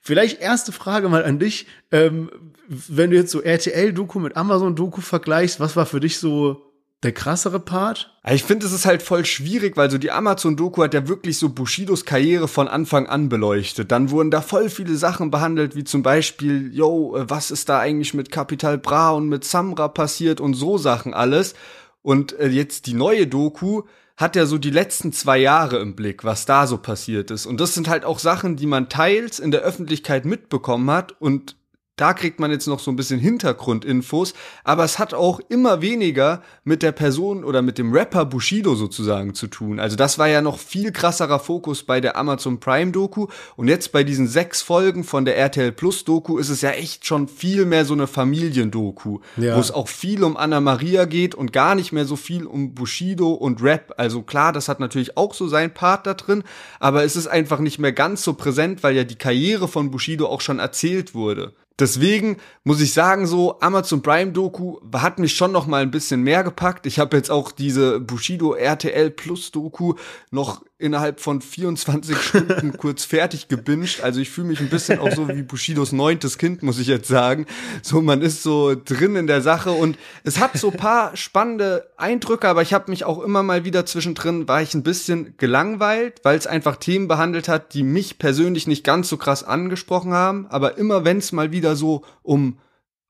vielleicht 0.00 0.40
erste 0.40 0.72
Frage 0.72 1.08
mal 1.08 1.24
an 1.24 1.38
dich. 1.38 1.66
Ähm, 1.92 2.30
wenn 2.68 3.10
du 3.10 3.16
jetzt 3.16 3.30
so 3.30 3.42
RTL-Doku 3.42 4.18
mit 4.18 4.36
Amazon-Doku 4.36 5.00
vergleichst, 5.00 5.60
was 5.60 5.76
war 5.76 5.86
für 5.86 6.00
dich 6.00 6.18
so 6.18 6.62
der 7.02 7.12
krassere 7.12 7.60
Part? 7.60 8.18
Ich 8.28 8.42
finde, 8.42 8.66
es 8.66 8.72
ist 8.72 8.86
halt 8.86 9.02
voll 9.02 9.26
schwierig, 9.26 9.76
weil 9.76 9.90
so 9.90 9.98
die 9.98 10.10
Amazon-Doku 10.10 10.82
hat 10.82 10.94
ja 10.94 11.06
wirklich 11.06 11.38
so 11.38 11.50
Bushidos 11.50 12.06
Karriere 12.06 12.48
von 12.48 12.66
Anfang 12.66 13.06
an 13.06 13.28
beleuchtet. 13.28 13.92
Dann 13.92 14.10
wurden 14.10 14.30
da 14.30 14.40
voll 14.40 14.70
viele 14.70 14.96
Sachen 14.96 15.30
behandelt, 15.30 15.76
wie 15.76 15.84
zum 15.84 16.02
Beispiel, 16.02 16.74
yo, 16.74 17.14
äh, 17.16 17.28
was 17.28 17.50
ist 17.50 17.68
da 17.68 17.78
eigentlich 17.78 18.14
mit 18.14 18.32
Capital 18.32 18.78
Bra 18.78 19.10
und 19.10 19.28
mit 19.28 19.44
Samra 19.44 19.88
passiert 19.88 20.40
und 20.40 20.54
so 20.54 20.78
Sachen 20.78 21.12
alles. 21.12 21.54
Und 22.00 22.38
äh, 22.38 22.48
jetzt 22.48 22.86
die 22.86 22.94
neue 22.94 23.26
Doku 23.26 23.82
hat 24.16 24.36
ja 24.36 24.46
so 24.46 24.58
die 24.58 24.70
letzten 24.70 25.12
zwei 25.12 25.38
Jahre 25.38 25.78
im 25.78 25.96
Blick, 25.96 26.24
was 26.24 26.46
da 26.46 26.66
so 26.66 26.78
passiert 26.78 27.30
ist. 27.30 27.46
Und 27.46 27.60
das 27.60 27.74
sind 27.74 27.88
halt 27.88 28.04
auch 28.04 28.18
Sachen, 28.18 28.56
die 28.56 28.66
man 28.66 28.88
teils 28.88 29.40
in 29.40 29.50
der 29.50 29.62
Öffentlichkeit 29.62 30.24
mitbekommen 30.24 30.90
hat 30.90 31.20
und 31.20 31.56
da 31.96 32.12
kriegt 32.12 32.40
man 32.40 32.50
jetzt 32.50 32.66
noch 32.66 32.80
so 32.80 32.90
ein 32.90 32.96
bisschen 32.96 33.20
Hintergrundinfos, 33.20 34.34
aber 34.64 34.84
es 34.84 34.98
hat 34.98 35.14
auch 35.14 35.40
immer 35.48 35.80
weniger 35.80 36.42
mit 36.64 36.82
der 36.82 36.92
Person 36.92 37.44
oder 37.44 37.62
mit 37.62 37.78
dem 37.78 37.92
Rapper 37.92 38.24
Bushido 38.24 38.74
sozusagen 38.74 39.34
zu 39.34 39.46
tun. 39.46 39.78
Also 39.78 39.94
das 39.96 40.18
war 40.18 40.26
ja 40.28 40.42
noch 40.42 40.58
viel 40.58 40.90
krasserer 40.92 41.38
Fokus 41.38 41.84
bei 41.84 42.00
der 42.00 42.16
Amazon 42.16 42.58
Prime 42.58 42.90
Doku 42.90 43.28
und 43.56 43.68
jetzt 43.68 43.92
bei 43.92 44.02
diesen 44.02 44.26
sechs 44.26 44.60
Folgen 44.62 45.04
von 45.04 45.24
der 45.24 45.36
RTL 45.36 45.72
Plus 45.72 46.04
Doku 46.04 46.38
ist 46.38 46.48
es 46.48 46.62
ja 46.62 46.70
echt 46.70 47.06
schon 47.06 47.28
viel 47.28 47.64
mehr 47.64 47.84
so 47.84 47.94
eine 47.94 48.06
Familiendoku, 48.08 49.20
Ja. 49.36 49.56
wo 49.56 49.60
es 49.60 49.70
auch 49.70 49.88
viel 49.88 50.24
um 50.24 50.36
Anna 50.36 50.60
Maria 50.60 51.04
geht 51.04 51.34
und 51.34 51.52
gar 51.52 51.74
nicht 51.74 51.92
mehr 51.92 52.04
so 52.04 52.16
viel 52.16 52.46
um 52.46 52.74
Bushido 52.74 53.32
und 53.32 53.62
Rap. 53.62 53.94
Also 53.98 54.22
klar, 54.22 54.52
das 54.52 54.68
hat 54.68 54.80
natürlich 54.80 55.16
auch 55.16 55.34
so 55.34 55.46
seinen 55.48 55.72
Part 55.72 56.06
da 56.06 56.14
drin, 56.14 56.42
aber 56.80 57.04
es 57.04 57.16
ist 57.16 57.26
einfach 57.26 57.60
nicht 57.60 57.78
mehr 57.78 57.92
ganz 57.92 58.24
so 58.24 58.34
präsent, 58.34 58.82
weil 58.82 58.96
ja 58.96 59.04
die 59.04 59.14
Karriere 59.16 59.68
von 59.68 59.90
Bushido 59.90 60.26
auch 60.26 60.40
schon 60.40 60.58
erzählt 60.58 61.14
wurde. 61.14 61.54
Deswegen 61.78 62.36
muss 62.62 62.80
ich 62.80 62.92
sagen, 62.92 63.26
so 63.26 63.58
Amazon 63.60 64.00
Prime 64.00 64.30
Doku 64.30 64.78
hat 64.94 65.18
mich 65.18 65.34
schon 65.34 65.50
noch 65.50 65.66
mal 65.66 65.82
ein 65.82 65.90
bisschen 65.90 66.22
mehr 66.22 66.44
gepackt. 66.44 66.86
Ich 66.86 67.00
habe 67.00 67.16
jetzt 67.16 67.30
auch 67.30 67.50
diese 67.50 67.98
Bushido 67.98 68.54
RTL 68.54 69.10
Plus 69.10 69.50
Doku 69.50 69.94
noch 70.30 70.62
innerhalb 70.78 71.20
von 71.20 71.40
24 71.40 72.16
Stunden 72.22 72.76
kurz 72.76 73.04
fertig 73.04 73.48
gebinged. 73.48 74.02
Also 74.02 74.20
ich 74.20 74.30
fühle 74.30 74.48
mich 74.48 74.60
ein 74.60 74.68
bisschen 74.68 74.98
auch 74.98 75.12
so 75.12 75.28
wie 75.28 75.42
Bushidos 75.42 75.92
neuntes 75.92 76.36
Kind, 76.38 76.62
muss 76.62 76.78
ich 76.78 76.88
jetzt 76.88 77.08
sagen. 77.08 77.46
So, 77.82 78.00
man 78.00 78.22
ist 78.22 78.42
so 78.42 78.74
drin 78.74 79.16
in 79.16 79.26
der 79.26 79.40
Sache 79.40 79.70
und 79.70 79.96
es 80.24 80.38
hat 80.38 80.58
so 80.58 80.70
paar 80.70 81.16
spannende 81.16 81.90
Eindrücke, 81.96 82.48
aber 82.48 82.62
ich 82.62 82.74
habe 82.74 82.90
mich 82.90 83.04
auch 83.04 83.22
immer 83.22 83.42
mal 83.42 83.64
wieder 83.64 83.86
zwischendrin, 83.86 84.48
war 84.48 84.62
ich 84.62 84.74
ein 84.74 84.82
bisschen 84.82 85.36
gelangweilt, 85.36 86.20
weil 86.24 86.36
es 86.36 86.46
einfach 86.46 86.76
Themen 86.76 87.08
behandelt 87.08 87.48
hat, 87.48 87.74
die 87.74 87.82
mich 87.82 88.18
persönlich 88.18 88.66
nicht 88.66 88.84
ganz 88.84 89.08
so 89.08 89.16
krass 89.16 89.44
angesprochen 89.44 90.12
haben. 90.12 90.46
Aber 90.48 90.76
immer 90.76 91.04
wenn 91.04 91.18
es 91.18 91.32
mal 91.32 91.52
wieder 91.52 91.76
so 91.76 92.04
um 92.22 92.58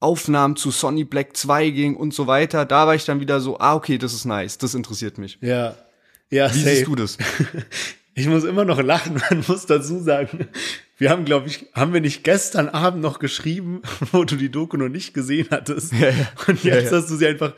Aufnahmen 0.00 0.56
zu 0.56 0.70
Sonny 0.70 1.04
Black 1.04 1.34
2 1.34 1.70
ging 1.70 1.96
und 1.96 2.12
so 2.12 2.26
weiter, 2.26 2.66
da 2.66 2.86
war 2.86 2.94
ich 2.94 3.06
dann 3.06 3.20
wieder 3.20 3.40
so, 3.40 3.58
ah, 3.58 3.74
okay, 3.74 3.96
das 3.96 4.12
ist 4.12 4.26
nice, 4.26 4.58
das 4.58 4.74
interessiert 4.74 5.16
mich. 5.16 5.38
Ja. 5.40 5.76
Ja, 6.30 6.52
Wie 6.52 6.58
safe. 6.58 6.76
siehst 6.76 6.86
du 6.86 6.94
das? 6.96 7.18
Ich 8.16 8.28
muss 8.28 8.44
immer 8.44 8.64
noch 8.64 8.80
lachen, 8.80 9.20
man 9.30 9.44
muss 9.46 9.66
dazu 9.66 9.98
sagen, 9.98 10.48
wir 10.98 11.10
haben, 11.10 11.24
glaube 11.24 11.48
ich, 11.48 11.66
haben 11.74 11.92
wir 11.92 12.00
nicht 12.00 12.22
gestern 12.22 12.68
Abend 12.68 13.02
noch 13.02 13.18
geschrieben, 13.18 13.82
wo 14.12 14.24
du 14.24 14.36
die 14.36 14.50
Doku 14.50 14.76
noch 14.76 14.88
nicht 14.88 15.14
gesehen 15.14 15.48
hattest. 15.50 15.92
Ja, 15.92 16.10
ja. 16.10 16.28
Und 16.46 16.62
jetzt 16.62 16.92
ja. 16.92 16.98
hast 16.98 17.10
du 17.10 17.16
sie 17.16 17.26
einfach 17.26 17.54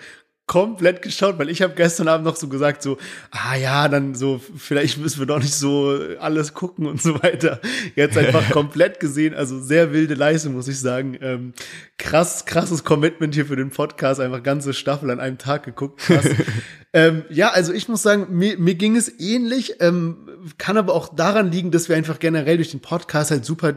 komplett 0.46 1.02
geschaut, 1.02 1.38
weil 1.38 1.50
ich 1.50 1.60
habe 1.60 1.74
gestern 1.74 2.06
Abend 2.06 2.24
noch 2.24 2.36
so 2.36 2.46
gesagt, 2.46 2.80
so, 2.80 2.98
ah 3.32 3.56
ja, 3.56 3.88
dann 3.88 4.14
so, 4.14 4.40
vielleicht 4.56 4.98
müssen 4.98 5.18
wir 5.18 5.26
doch 5.26 5.40
nicht 5.40 5.54
so 5.54 5.98
alles 6.20 6.54
gucken 6.54 6.86
und 6.86 7.02
so 7.02 7.20
weiter. 7.20 7.60
Jetzt 7.96 8.16
einfach 8.16 8.48
komplett 8.52 9.00
gesehen, 9.00 9.34
also 9.34 9.60
sehr 9.60 9.92
wilde 9.92 10.14
Leistung, 10.14 10.54
muss 10.54 10.68
ich 10.68 10.78
sagen. 10.78 11.18
Ähm, 11.20 11.52
krass, 11.98 12.46
krasses 12.46 12.84
Commitment 12.84 13.34
hier 13.34 13.46
für 13.46 13.56
den 13.56 13.70
Podcast, 13.70 14.20
einfach 14.20 14.42
ganze 14.44 14.72
Staffel 14.72 15.10
an 15.10 15.18
einem 15.18 15.38
Tag 15.38 15.64
geguckt. 15.64 15.98
Krass. 15.98 16.28
ähm, 16.92 17.24
ja, 17.28 17.50
also 17.50 17.72
ich 17.72 17.88
muss 17.88 18.02
sagen, 18.02 18.28
mir, 18.30 18.56
mir 18.56 18.76
ging 18.76 18.94
es 18.94 19.12
ähnlich, 19.18 19.80
ähm, 19.80 20.28
kann 20.58 20.76
aber 20.76 20.94
auch 20.94 21.12
daran 21.12 21.50
liegen, 21.50 21.72
dass 21.72 21.88
wir 21.88 21.96
einfach 21.96 22.20
generell 22.20 22.56
durch 22.56 22.70
den 22.70 22.80
Podcast 22.80 23.32
halt 23.32 23.44
super 23.44 23.74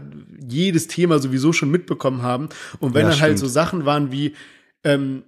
jedes 0.47 0.88
Thema 0.88 1.17
sowieso 1.17 1.51
schon 1.51 1.72
mitbekommen 1.72 2.22
haben. 2.22 2.49
Und 2.80 2.93
wenn 2.93 3.07
Ja, 3.07 3.09
dann 3.09 3.22
halt 3.22 3.30
stimmt. 3.32 3.39
so 3.39 3.47
Sachen 3.47 3.86
waren 3.86 4.11
wie, 4.11 4.36
ähm, 4.84 5.24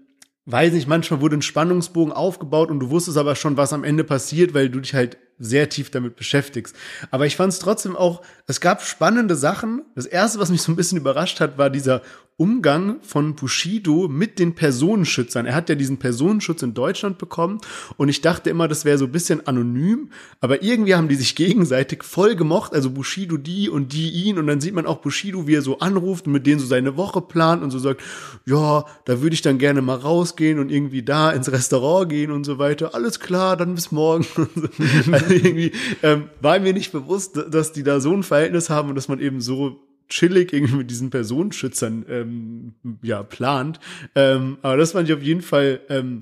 weiß 0.45 0.73
nicht, 0.73 0.87
manchmal 0.87 1.21
wurde 1.21 1.37
ein 1.37 1.41
Spannungsbogen 1.41 2.13
aufgebaut 2.13 2.71
und 2.71 2.79
du 2.79 2.89
wusstest 2.89 3.17
aber 3.17 3.35
schon, 3.35 3.57
was 3.57 3.73
am 3.73 3.83
Ende 3.83 4.03
passiert, 4.03 4.53
weil 4.53 4.69
du 4.69 4.79
dich 4.79 4.93
halt 4.93 5.17
sehr 5.37 5.69
tief 5.69 5.89
damit 5.89 6.15
beschäftigst. 6.15 6.75
Aber 7.09 7.25
ich 7.25 7.35
fand 7.35 7.53
es 7.53 7.59
trotzdem 7.59 7.95
auch, 7.95 8.21
es 8.47 8.61
gab 8.61 8.83
spannende 8.83 9.35
Sachen. 9.35 9.83
Das 9.95 10.05
erste, 10.05 10.39
was 10.39 10.49
mich 10.49 10.61
so 10.61 10.71
ein 10.71 10.75
bisschen 10.75 10.97
überrascht 10.97 11.39
hat, 11.39 11.57
war 11.57 11.69
dieser 11.69 12.01
Umgang 12.37 12.97
von 13.01 13.35
Bushido 13.35 14.07
mit 14.07 14.39
den 14.39 14.55
Personenschützern. 14.55 15.45
Er 15.45 15.53
hat 15.53 15.69
ja 15.69 15.75
diesen 15.75 15.97
Personenschutz 15.97 16.63
in 16.63 16.73
Deutschland 16.73 17.19
bekommen 17.19 17.59
und 17.97 18.09
ich 18.09 18.21
dachte 18.21 18.49
immer, 18.49 18.67
das 18.67 18.83
wäre 18.83 18.97
so 18.97 19.05
ein 19.05 19.11
bisschen 19.11 19.45
anonym, 19.45 20.09
aber 20.39 20.63
irgendwie 20.63 20.95
haben 20.95 21.07
die 21.07 21.15
sich 21.15 21.35
gegenseitig 21.41 22.03
voll 22.03 22.35
gemocht, 22.35 22.73
also 22.73 22.89
Bushido 22.89 23.37
die 23.37 23.69
und 23.69 23.93
die 23.93 24.09
ihn 24.09 24.39
und 24.39 24.47
dann 24.47 24.59
sieht 24.59 24.73
man 24.73 24.87
auch 24.87 24.97
Bushido, 24.97 25.45
wie 25.45 25.55
er 25.55 25.61
so 25.61 25.79
anruft 25.79 26.25
und 26.25 26.33
mit 26.33 26.47
denen 26.47 26.59
so 26.59 26.65
seine 26.65 26.97
Woche 26.97 27.21
plant 27.21 27.61
und 27.61 27.69
so 27.69 27.79
sagt, 27.79 28.01
ja, 28.45 28.85
da 29.05 29.21
würde 29.21 29.33
ich 29.35 29.41
dann 29.41 29.59
gerne 29.59 29.81
mal 29.81 29.97
rausgehen 29.97 30.57
und 30.57 30.71
irgendwie 30.71 31.03
da 31.03 31.31
ins 31.31 31.51
Restaurant 31.51 32.09
gehen 32.09 32.31
und 32.31 32.43
so 32.43 32.57
weiter. 32.57 32.95
Alles 32.95 33.19
klar, 33.19 33.55
dann 33.55 33.75
bis 33.75 33.91
morgen. 33.91 34.25
also 35.11 35.29
irgendwie 35.33 35.71
ähm, 36.01 36.29
war 36.41 36.59
mir 36.59 36.73
nicht 36.73 36.91
bewusst, 36.91 37.39
dass 37.49 37.71
die 37.71 37.83
da 37.83 37.99
so 37.99 38.13
ein 38.13 38.23
Verhältnis 38.23 38.69
haben 38.69 38.89
und 38.89 38.95
dass 38.95 39.07
man 39.07 39.19
eben 39.19 39.41
so 39.41 39.79
chillig 40.11 40.53
irgendwie 40.53 40.75
mit 40.75 40.91
diesen 40.91 41.09
Personenschützern 41.09 42.05
ähm, 42.09 42.73
ja 43.01 43.23
plant. 43.23 43.79
Ähm, 44.13 44.57
aber 44.61 44.77
das 44.77 44.91
fand 44.91 45.09
ich 45.09 45.15
auf 45.15 45.23
jeden 45.23 45.41
Fall 45.41 45.79
ähm, 45.89 46.21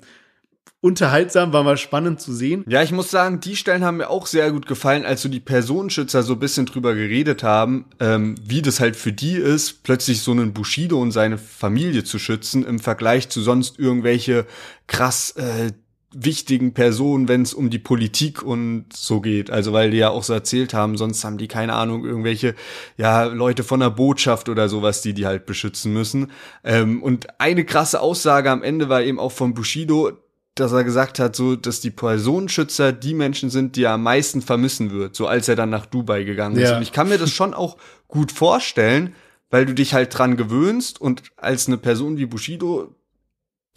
unterhaltsam, 0.81 1.51
war 1.51 1.63
mal 1.63 1.77
spannend 1.77 2.21
zu 2.21 2.33
sehen. 2.33 2.63
Ja, 2.67 2.81
ich 2.81 2.91
muss 2.91 3.11
sagen, 3.11 3.41
die 3.41 3.57
Stellen 3.57 3.83
haben 3.83 3.97
mir 3.97 4.09
auch 4.09 4.27
sehr 4.27 4.51
gut 4.51 4.65
gefallen, 4.65 5.05
als 5.05 5.21
so 5.21 5.27
die 5.27 5.41
Personenschützer 5.41 6.23
so 6.23 6.33
ein 6.33 6.39
bisschen 6.39 6.65
drüber 6.65 6.95
geredet 6.95 7.43
haben, 7.43 7.85
ähm, 7.99 8.35
wie 8.41 8.61
das 8.61 8.79
halt 8.79 8.95
für 8.95 9.11
die 9.11 9.33
ist, 9.33 9.83
plötzlich 9.83 10.21
so 10.21 10.31
einen 10.31 10.53
Bushido 10.53 11.01
und 11.01 11.11
seine 11.11 11.37
Familie 11.37 12.05
zu 12.05 12.17
schützen 12.17 12.65
im 12.65 12.79
Vergleich 12.79 13.29
zu 13.29 13.41
sonst 13.41 13.77
irgendwelche 13.77 14.45
krass 14.87 15.31
äh, 15.31 15.71
wichtigen 16.11 16.73
Personen, 16.73 17.27
wenn 17.27 17.43
es 17.43 17.53
um 17.53 17.69
die 17.69 17.79
Politik 17.79 18.41
und 18.41 18.85
so 18.93 19.21
geht. 19.21 19.51
Also 19.51 19.73
weil 19.73 19.91
die 19.91 19.97
ja 19.97 20.09
auch 20.09 20.23
so 20.23 20.33
erzählt 20.33 20.73
haben, 20.73 20.97
sonst 20.97 21.23
haben 21.23 21.37
die 21.37 21.47
keine 21.47 21.73
Ahnung 21.73 22.03
irgendwelche 22.03 22.55
ja 22.97 23.25
Leute 23.25 23.63
von 23.63 23.79
der 23.79 23.91
Botschaft 23.91 24.49
oder 24.49 24.69
sowas, 24.69 25.01
die 25.01 25.13
die 25.13 25.27
halt 25.27 25.45
beschützen 25.45 25.93
müssen. 25.93 26.31
Ähm, 26.63 27.03
und 27.03 27.39
eine 27.39 27.63
krasse 27.63 28.01
Aussage 28.01 28.49
am 28.49 28.63
Ende 28.63 28.89
war 28.89 29.03
eben 29.03 29.19
auch 29.19 29.31
von 29.31 29.53
Bushido, 29.53 30.11
dass 30.55 30.71
er 30.71 30.83
gesagt 30.83 31.19
hat, 31.19 31.35
so, 31.35 31.55
dass 31.55 31.79
die 31.79 31.91
Personenschützer 31.91 32.91
die 32.91 33.13
Menschen 33.13 33.49
sind, 33.49 33.75
die 33.75 33.83
er 33.83 33.93
am 33.93 34.03
meisten 34.03 34.41
vermissen 34.41 34.91
wird, 34.91 35.15
so 35.15 35.27
als 35.27 35.47
er 35.47 35.55
dann 35.55 35.69
nach 35.69 35.85
Dubai 35.85 36.23
gegangen 36.23 36.57
ist. 36.57 36.69
Ja. 36.69 36.77
Und 36.77 36.83
ich 36.83 36.91
kann 36.91 37.09
mir 37.09 37.17
das 37.17 37.31
schon 37.31 37.53
auch 37.53 37.77
gut 38.07 38.31
vorstellen, 38.31 39.15
weil 39.49 39.65
du 39.65 39.73
dich 39.73 39.93
halt 39.93 40.15
dran 40.17 40.37
gewöhnst 40.37 40.99
und 40.99 41.23
als 41.37 41.67
eine 41.67 41.77
Person 41.77 42.17
wie 42.17 42.25
Bushido, 42.25 42.93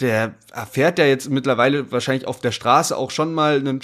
der 0.03 0.34
erfährt 0.53 0.98
ja 0.98 1.07
jetzt 1.07 1.30
mittlerweile 1.30 1.90
wahrscheinlich 1.90 2.26
auf 2.26 2.40
der 2.40 2.53
Straße 2.53 2.96
auch 2.96 3.11
schon 3.11 3.32
mal 3.32 3.59
einen 3.59 3.80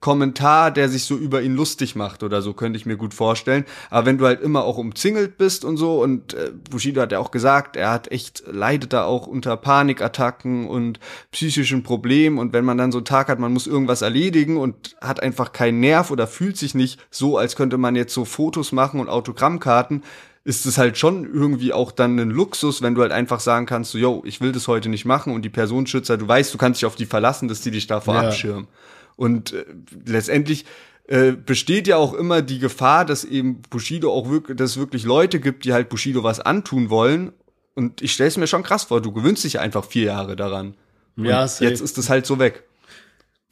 Kommentar, 0.00 0.70
der 0.70 0.90
sich 0.90 1.04
so 1.04 1.16
über 1.16 1.40
ihn 1.40 1.56
lustig 1.56 1.96
macht 1.96 2.22
oder 2.22 2.42
so, 2.42 2.52
könnte 2.52 2.76
ich 2.76 2.84
mir 2.84 2.96
gut 2.96 3.14
vorstellen. 3.14 3.64
Aber 3.88 4.06
wenn 4.06 4.18
du 4.18 4.26
halt 4.26 4.42
immer 4.42 4.64
auch 4.64 4.76
umzingelt 4.76 5.38
bist 5.38 5.64
und 5.64 5.78
so, 5.78 6.02
und 6.02 6.34
äh, 6.34 6.52
Bushido 6.70 7.00
hat 7.00 7.12
ja 7.12 7.18
auch 7.18 7.30
gesagt, 7.30 7.76
er 7.76 7.90
hat 7.90 8.12
echt, 8.12 8.44
leidet 8.46 8.92
da 8.92 9.04
auch 9.04 9.26
unter 9.26 9.56
Panikattacken 9.56 10.68
und 10.68 11.00
psychischen 11.32 11.82
Problemen 11.82 12.38
und 12.38 12.52
wenn 12.52 12.64
man 12.64 12.76
dann 12.76 12.92
so 12.92 12.98
einen 12.98 13.06
Tag 13.06 13.28
hat, 13.28 13.38
man 13.38 13.54
muss 13.54 13.66
irgendwas 13.66 14.02
erledigen 14.02 14.58
und 14.58 14.96
hat 15.00 15.22
einfach 15.22 15.52
keinen 15.52 15.80
Nerv 15.80 16.10
oder 16.10 16.26
fühlt 16.26 16.58
sich 16.58 16.74
nicht 16.74 17.00
so, 17.10 17.38
als 17.38 17.56
könnte 17.56 17.78
man 17.78 17.96
jetzt 17.96 18.12
so 18.12 18.26
Fotos 18.26 18.72
machen 18.72 19.00
und 19.00 19.08
Autogrammkarten, 19.08 20.02
ist 20.46 20.64
es 20.64 20.78
halt 20.78 20.96
schon 20.96 21.24
irgendwie 21.24 21.72
auch 21.72 21.90
dann 21.90 22.18
ein 22.20 22.30
Luxus, 22.30 22.80
wenn 22.80 22.94
du 22.94 23.02
halt 23.02 23.10
einfach 23.10 23.40
sagen 23.40 23.66
kannst, 23.66 23.90
so, 23.90 23.98
yo, 23.98 24.22
ich 24.24 24.40
will 24.40 24.52
das 24.52 24.68
heute 24.68 24.88
nicht 24.88 25.04
machen 25.04 25.34
und 25.34 25.42
die 25.42 25.48
Personenschützer, 25.50 26.16
du 26.16 26.28
weißt, 26.28 26.54
du 26.54 26.58
kannst 26.58 26.80
dich 26.80 26.86
auf 26.86 26.94
die 26.94 27.04
verlassen, 27.06 27.48
dass 27.48 27.62
die 27.62 27.72
dich 27.72 27.88
davor 27.88 28.14
Ja. 28.14 28.20
abschirmen. 28.28 28.68
Und 29.16 29.52
äh, 29.54 29.64
letztendlich 30.06 30.64
äh, 31.08 31.32
besteht 31.32 31.88
ja 31.88 31.96
auch 31.96 32.14
immer 32.14 32.42
die 32.42 32.60
Gefahr, 32.60 33.04
dass 33.04 33.24
eben 33.24 33.60
Bushido 33.70 34.12
auch 34.12 34.30
wirklich, 34.30 34.56
dass 34.56 34.70
es 34.70 34.76
wirklich 34.76 35.04
Leute 35.04 35.40
gibt, 35.40 35.64
die 35.64 35.72
halt 35.72 35.88
Bushido 35.88 36.22
was 36.22 36.38
antun 36.38 36.90
wollen. 36.90 37.32
Und 37.74 38.00
ich 38.00 38.12
stelle 38.12 38.28
es 38.28 38.36
mir 38.36 38.46
schon 38.46 38.62
krass 38.62 38.84
vor, 38.84 39.00
du 39.02 39.10
gewöhnst 39.12 39.42
dich 39.42 39.58
einfach 39.58 39.84
vier 39.84 40.04
Jahre 40.04 40.36
daran. 40.36 40.74
Und 41.16 41.24
Ja, 41.24 41.48
safe. 41.48 41.64
jetzt 41.68 41.80
ist 41.80 41.98
es 41.98 42.08
halt 42.08 42.24
so 42.24 42.38
weg. 42.38 42.62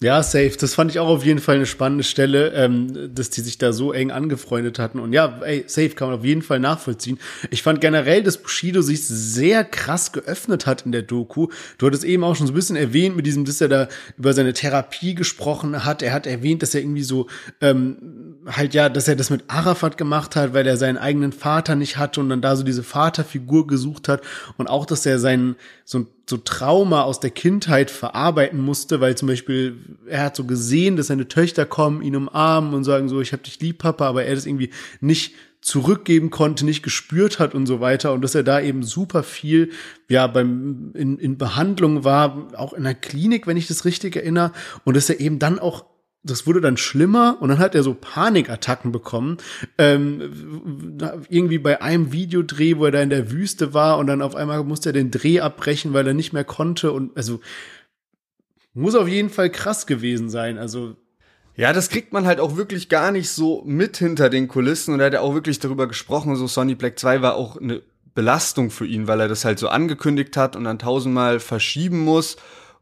Ja, 0.00 0.24
safe. 0.24 0.56
Das 0.58 0.74
fand 0.74 0.90
ich 0.90 0.98
auch 0.98 1.06
auf 1.06 1.24
jeden 1.24 1.38
Fall 1.38 1.54
eine 1.54 1.66
spannende 1.66 2.02
Stelle, 2.02 2.52
ähm, 2.54 3.14
dass 3.14 3.30
die 3.30 3.42
sich 3.42 3.58
da 3.58 3.72
so 3.72 3.92
eng 3.92 4.10
angefreundet 4.10 4.80
hatten. 4.80 4.98
Und 4.98 5.12
ja, 5.12 5.40
ey, 5.42 5.64
safe 5.68 5.90
kann 5.90 6.08
man 6.08 6.18
auf 6.18 6.24
jeden 6.24 6.42
Fall 6.42 6.58
nachvollziehen. 6.58 7.20
Ich 7.52 7.62
fand 7.62 7.80
generell, 7.80 8.24
dass 8.24 8.38
Bushido 8.38 8.82
sich 8.82 9.06
sehr 9.06 9.64
krass 9.64 10.10
geöffnet 10.10 10.66
hat 10.66 10.82
in 10.82 10.90
der 10.90 11.02
Doku. 11.02 11.46
Du 11.78 11.86
hattest 11.86 12.02
eben 12.02 12.24
auch 12.24 12.34
schon 12.34 12.48
so 12.48 12.52
ein 12.52 12.56
bisschen 12.56 12.74
erwähnt 12.74 13.14
mit 13.14 13.24
diesem, 13.24 13.44
dass 13.44 13.60
er 13.60 13.68
da 13.68 13.88
über 14.18 14.32
seine 14.32 14.52
Therapie 14.52 15.14
gesprochen 15.14 15.84
hat. 15.84 16.02
Er 16.02 16.12
hat 16.12 16.26
erwähnt, 16.26 16.62
dass 16.62 16.74
er 16.74 16.80
irgendwie 16.80 17.04
so 17.04 17.28
ähm, 17.60 18.34
halt 18.46 18.74
ja, 18.74 18.88
dass 18.88 19.06
er 19.06 19.14
das 19.14 19.30
mit 19.30 19.44
Arafat 19.46 19.96
gemacht 19.96 20.34
hat, 20.34 20.54
weil 20.54 20.66
er 20.66 20.76
seinen 20.76 20.98
eigenen 20.98 21.30
Vater 21.30 21.76
nicht 21.76 21.98
hatte 21.98 22.20
und 22.20 22.30
dann 22.30 22.42
da 22.42 22.56
so 22.56 22.64
diese 22.64 22.82
Vaterfigur 22.82 23.68
gesucht 23.68 24.08
hat 24.08 24.22
und 24.56 24.66
auch, 24.66 24.86
dass 24.86 25.06
er 25.06 25.20
seinen 25.20 25.54
so, 25.84 26.06
so 26.28 26.38
Trauma 26.38 27.02
aus 27.02 27.20
der 27.20 27.30
Kindheit 27.30 27.90
verarbeiten 27.90 28.58
musste, 28.60 29.00
weil 29.00 29.16
zum 29.16 29.28
Beispiel 29.28 29.78
er 30.06 30.24
hat 30.24 30.36
so 30.36 30.44
gesehen, 30.44 30.96
dass 30.96 31.08
seine 31.08 31.28
Töchter 31.28 31.66
kommen, 31.66 32.02
ihn 32.02 32.16
umarmen 32.16 32.74
und 32.74 32.84
sagen 32.84 33.08
so, 33.08 33.20
ich 33.20 33.32
hab 33.32 33.42
dich 33.42 33.60
lieb, 33.60 33.78
Papa, 33.78 34.06
aber 34.06 34.24
er 34.24 34.34
das 34.34 34.46
irgendwie 34.46 34.70
nicht 35.00 35.34
zurückgeben 35.60 36.30
konnte, 36.30 36.66
nicht 36.66 36.82
gespürt 36.82 37.38
hat 37.38 37.54
und 37.54 37.66
so 37.66 37.80
weiter 37.80 38.12
und 38.12 38.22
dass 38.22 38.34
er 38.34 38.42
da 38.42 38.60
eben 38.60 38.82
super 38.82 39.22
viel 39.22 39.70
ja 40.10 40.26
beim 40.26 40.92
in, 40.94 41.18
in 41.18 41.38
Behandlung 41.38 42.04
war, 42.04 42.48
auch 42.56 42.74
in 42.74 42.84
der 42.84 42.94
Klinik, 42.94 43.46
wenn 43.46 43.56
ich 43.56 43.66
das 43.66 43.86
richtig 43.86 44.16
erinnere 44.16 44.52
und 44.84 44.94
dass 44.94 45.08
er 45.08 45.20
eben 45.20 45.38
dann 45.38 45.58
auch 45.58 45.86
das 46.24 46.46
wurde 46.46 46.62
dann 46.62 46.78
schlimmer 46.78 47.36
und 47.40 47.50
dann 47.50 47.58
hat 47.58 47.74
er 47.74 47.82
so 47.82 47.94
Panikattacken 47.94 48.92
bekommen. 48.92 49.36
Ähm, 49.76 50.96
irgendwie 51.28 51.58
bei 51.58 51.82
einem 51.82 52.12
Videodreh, 52.12 52.78
wo 52.78 52.86
er 52.86 52.92
da 52.92 53.02
in 53.02 53.10
der 53.10 53.30
Wüste 53.30 53.74
war 53.74 53.98
und 53.98 54.06
dann 54.06 54.22
auf 54.22 54.34
einmal 54.34 54.64
musste 54.64 54.88
er 54.88 54.94
den 54.94 55.10
Dreh 55.10 55.40
abbrechen, 55.40 55.92
weil 55.92 56.06
er 56.06 56.14
nicht 56.14 56.32
mehr 56.32 56.44
konnte 56.44 56.92
und 56.92 57.16
also 57.16 57.40
muss 58.72 58.94
auf 58.94 59.06
jeden 59.06 59.30
Fall 59.30 59.50
krass 59.50 59.86
gewesen 59.86 60.30
sein. 60.30 60.56
Also 60.56 60.96
ja, 61.56 61.72
das 61.72 61.90
kriegt 61.90 62.12
man 62.12 62.26
halt 62.26 62.40
auch 62.40 62.56
wirklich 62.56 62.88
gar 62.88 63.12
nicht 63.12 63.28
so 63.30 63.62
mit 63.64 63.98
hinter 63.98 64.30
den 64.30 64.48
Kulissen 64.48 64.94
und 64.94 65.00
er 65.00 65.06
hat 65.06 65.12
ja 65.12 65.20
auch 65.20 65.34
wirklich 65.34 65.60
darüber 65.60 65.86
gesprochen, 65.86 66.34
so 66.36 66.46
Sonny 66.46 66.74
Black 66.74 66.98
2 66.98 67.22
war 67.22 67.36
auch 67.36 67.58
eine 67.58 67.82
Belastung 68.14 68.70
für 68.70 68.86
ihn, 68.86 69.06
weil 69.06 69.20
er 69.20 69.28
das 69.28 69.44
halt 69.44 69.58
so 69.58 69.68
angekündigt 69.68 70.36
hat 70.36 70.56
und 70.56 70.64
dann 70.64 70.78
tausendmal 70.78 71.38
verschieben 71.38 72.00
muss 72.00 72.36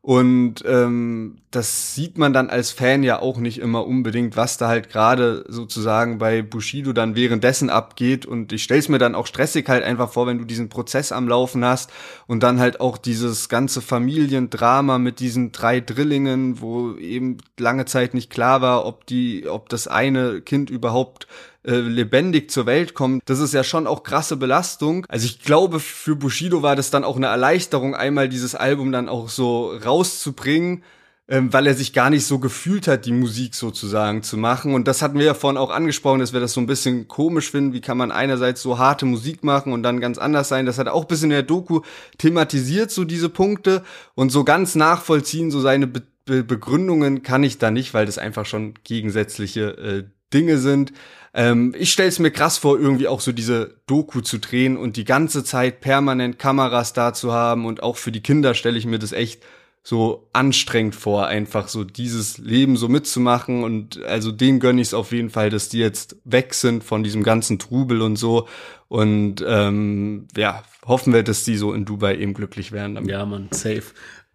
und 0.04 0.64
ähm, 0.66 1.36
das 1.52 1.94
sieht 1.94 2.18
man 2.18 2.32
dann 2.32 2.50
als 2.50 2.72
Fan 2.72 3.04
ja 3.04 3.20
auch 3.20 3.38
nicht 3.38 3.58
immer 3.58 3.86
unbedingt, 3.86 4.36
was 4.36 4.58
da 4.58 4.66
halt 4.66 4.90
gerade 4.90 5.44
sozusagen 5.46 6.18
bei 6.18 6.42
Bushido 6.42 6.92
dann 6.92 7.14
währenddessen 7.14 7.70
abgeht. 7.70 8.26
Und 8.26 8.52
ich 8.52 8.64
stell's 8.64 8.88
mir 8.88 8.98
dann 8.98 9.14
auch 9.14 9.28
stressig 9.28 9.68
halt 9.68 9.84
einfach 9.84 10.10
vor, 10.10 10.26
wenn 10.26 10.38
du 10.38 10.44
diesen 10.44 10.68
Prozess 10.68 11.12
am 11.12 11.28
Laufen 11.28 11.64
hast 11.64 11.92
und 12.26 12.42
dann 12.42 12.58
halt 12.58 12.80
auch 12.80 12.98
dieses 12.98 13.48
ganze 13.48 13.80
Familiendrama 13.80 14.98
mit 14.98 15.20
diesen 15.20 15.52
drei 15.52 15.78
Drillingen, 15.78 16.60
wo 16.60 16.96
eben 16.96 17.38
lange 17.56 17.84
Zeit 17.84 18.12
nicht 18.12 18.28
klar 18.28 18.60
war, 18.60 18.84
ob 18.84 19.06
die, 19.06 19.46
ob 19.46 19.68
das 19.68 19.86
eine 19.86 20.40
Kind 20.40 20.68
überhaupt 20.68 21.28
äh, 21.64 21.76
lebendig 21.76 22.50
zur 22.50 22.66
Welt 22.66 22.94
kommt, 22.94 23.22
das 23.26 23.38
ist 23.38 23.54
ja 23.54 23.62
schon 23.62 23.86
auch 23.86 24.02
krasse 24.02 24.36
Belastung. 24.36 25.06
Also 25.08 25.26
ich 25.26 25.40
glaube, 25.40 25.78
für 25.78 26.16
Bushido 26.16 26.62
war 26.62 26.74
das 26.74 26.90
dann 26.90 27.04
auch 27.04 27.16
eine 27.16 27.26
Erleichterung, 27.26 27.94
einmal 27.94 28.28
dieses 28.28 28.54
Album 28.54 28.90
dann 28.90 29.08
auch 29.08 29.28
so 29.28 29.72
rauszubringen, 29.72 30.82
ähm, 31.28 31.52
weil 31.52 31.68
er 31.68 31.74
sich 31.74 31.92
gar 31.92 32.10
nicht 32.10 32.26
so 32.26 32.40
gefühlt 32.40 32.88
hat, 32.88 33.06
die 33.06 33.12
Musik 33.12 33.54
sozusagen 33.54 34.24
zu 34.24 34.36
machen. 34.36 34.74
Und 34.74 34.88
das 34.88 35.02
hatten 35.02 35.18
wir 35.18 35.24
ja 35.24 35.34
vorhin 35.34 35.56
auch 35.56 35.70
angesprochen, 35.70 36.18
dass 36.18 36.32
wir 36.32 36.40
das 36.40 36.52
so 36.52 36.60
ein 36.60 36.66
bisschen 36.66 37.06
komisch 37.06 37.50
finden. 37.52 37.72
Wie 37.72 37.80
kann 37.80 37.96
man 37.96 38.10
einerseits 38.10 38.60
so 38.60 38.78
harte 38.78 39.06
Musik 39.06 39.44
machen 39.44 39.72
und 39.72 39.84
dann 39.84 40.00
ganz 40.00 40.18
anders 40.18 40.48
sein? 40.48 40.66
Das 40.66 40.78
hat 40.78 40.88
auch 40.88 41.02
ein 41.02 41.08
bisschen 41.08 41.30
in 41.30 41.36
der 41.36 41.42
Doku 41.44 41.82
thematisiert, 42.18 42.90
so 42.90 43.04
diese 43.04 43.28
Punkte. 43.28 43.84
Und 44.14 44.30
so 44.30 44.42
ganz 44.42 44.74
nachvollziehen, 44.74 45.50
so 45.50 45.60
seine 45.60 45.86
Be 45.86 46.02
Be 46.24 46.44
Begründungen 46.44 47.24
kann 47.24 47.42
ich 47.42 47.58
da 47.58 47.72
nicht, 47.72 47.94
weil 47.94 48.06
das 48.06 48.16
einfach 48.16 48.46
schon 48.46 48.74
gegensätzliche 48.84 49.70
äh, 49.70 50.04
Dinge 50.32 50.58
sind. 50.58 50.92
Ähm, 51.34 51.74
ich 51.78 51.92
stelle 51.92 52.08
es 52.08 52.18
mir 52.18 52.30
krass 52.30 52.58
vor, 52.58 52.78
irgendwie 52.78 53.08
auch 53.08 53.20
so 53.20 53.32
diese 53.32 53.76
Doku 53.86 54.20
zu 54.20 54.38
drehen 54.38 54.76
und 54.76 54.96
die 54.96 55.04
ganze 55.04 55.44
Zeit 55.44 55.80
permanent 55.80 56.38
Kameras 56.38 56.92
da 56.92 57.14
zu 57.14 57.32
haben 57.32 57.64
und 57.64 57.82
auch 57.82 57.96
für 57.96 58.12
die 58.12 58.20
Kinder 58.22 58.54
stelle 58.54 58.78
ich 58.78 58.86
mir 58.86 58.98
das 58.98 59.12
echt 59.12 59.42
so 59.84 60.28
anstrengend 60.32 60.94
vor, 60.94 61.26
einfach 61.26 61.66
so 61.66 61.82
dieses 61.82 62.38
Leben 62.38 62.76
so 62.76 62.88
mitzumachen 62.88 63.64
und 63.64 64.00
also 64.04 64.30
denen 64.30 64.60
gönne 64.60 64.80
ich 64.80 64.88
es 64.88 64.94
auf 64.94 65.10
jeden 65.10 65.30
Fall, 65.30 65.50
dass 65.50 65.68
die 65.68 65.78
jetzt 65.78 66.16
weg 66.24 66.54
sind 66.54 66.84
von 66.84 67.02
diesem 67.02 67.24
ganzen 67.24 67.58
Trubel 67.58 68.00
und 68.00 68.14
so 68.14 68.46
und 68.86 69.44
ähm, 69.44 70.28
ja, 70.36 70.62
hoffen 70.86 71.12
wir, 71.12 71.24
dass 71.24 71.44
die 71.44 71.56
so 71.56 71.72
in 71.72 71.84
Dubai 71.84 72.16
eben 72.16 72.34
glücklich 72.34 72.70
werden. 72.70 72.94
Damit. 72.94 73.10
Ja, 73.10 73.26
man, 73.26 73.48
safe. 73.50 73.84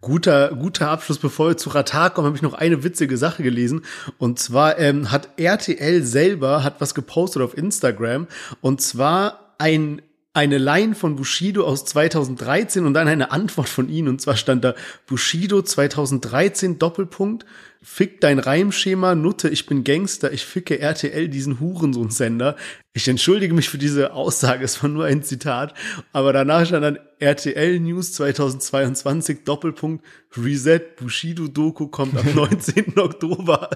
Guter, 0.00 0.54
guter 0.54 0.90
Abschluss. 0.90 1.18
Bevor 1.18 1.48
wir 1.48 1.56
zu 1.56 1.70
Ratar 1.70 2.10
kommen, 2.10 2.26
habe 2.26 2.36
ich 2.36 2.42
noch 2.42 2.54
eine 2.54 2.84
witzige 2.84 3.16
Sache 3.16 3.42
gelesen. 3.42 3.84
Und 4.18 4.38
zwar 4.38 4.78
ähm, 4.78 5.10
hat 5.10 5.30
RTL 5.36 6.04
selber 6.04 6.62
hat 6.62 6.80
was 6.80 6.94
gepostet 6.94 7.42
auf 7.42 7.56
Instagram. 7.56 8.28
Und 8.60 8.80
zwar 8.80 9.54
ein 9.58 10.02
eine 10.34 10.58
Line 10.58 10.94
von 10.94 11.16
Bushido 11.16 11.64
aus 11.64 11.84
2013 11.84 12.86
und 12.86 12.94
dann 12.94 13.08
eine 13.08 13.32
Antwort 13.32 13.68
von 13.68 13.88
ihnen. 13.88 14.06
Und 14.06 14.20
zwar 14.20 14.36
stand 14.36 14.62
da 14.62 14.74
Bushido 15.06 15.62
2013 15.62 16.78
Doppelpunkt 16.78 17.44
Fick 17.80 18.20
dein 18.20 18.40
Reimschema, 18.40 19.14
Nutte, 19.14 19.48
ich 19.48 19.66
bin 19.66 19.84
Gangster, 19.84 20.32
ich 20.32 20.44
ficke 20.44 20.80
RTL 20.80 21.28
diesen 21.28 21.60
Hurensohn-Sender. 21.60 22.56
Ich 22.92 23.06
entschuldige 23.06 23.54
mich 23.54 23.68
für 23.68 23.78
diese 23.78 24.12
Aussage, 24.12 24.64
es 24.64 24.82
war 24.82 24.90
nur 24.90 25.04
ein 25.04 25.22
Zitat, 25.22 25.74
aber 26.12 26.32
danach 26.32 26.66
stand 26.66 26.82
dann 26.82 26.98
RTL 27.20 27.78
News 27.78 28.12
2022 28.14 29.44
Doppelpunkt 29.44 30.04
Reset 30.36 30.80
Bushido 30.96 31.46
Doku 31.46 31.86
kommt 31.86 32.16
am 32.16 32.26
19. 32.34 32.98
Oktober. 32.98 33.70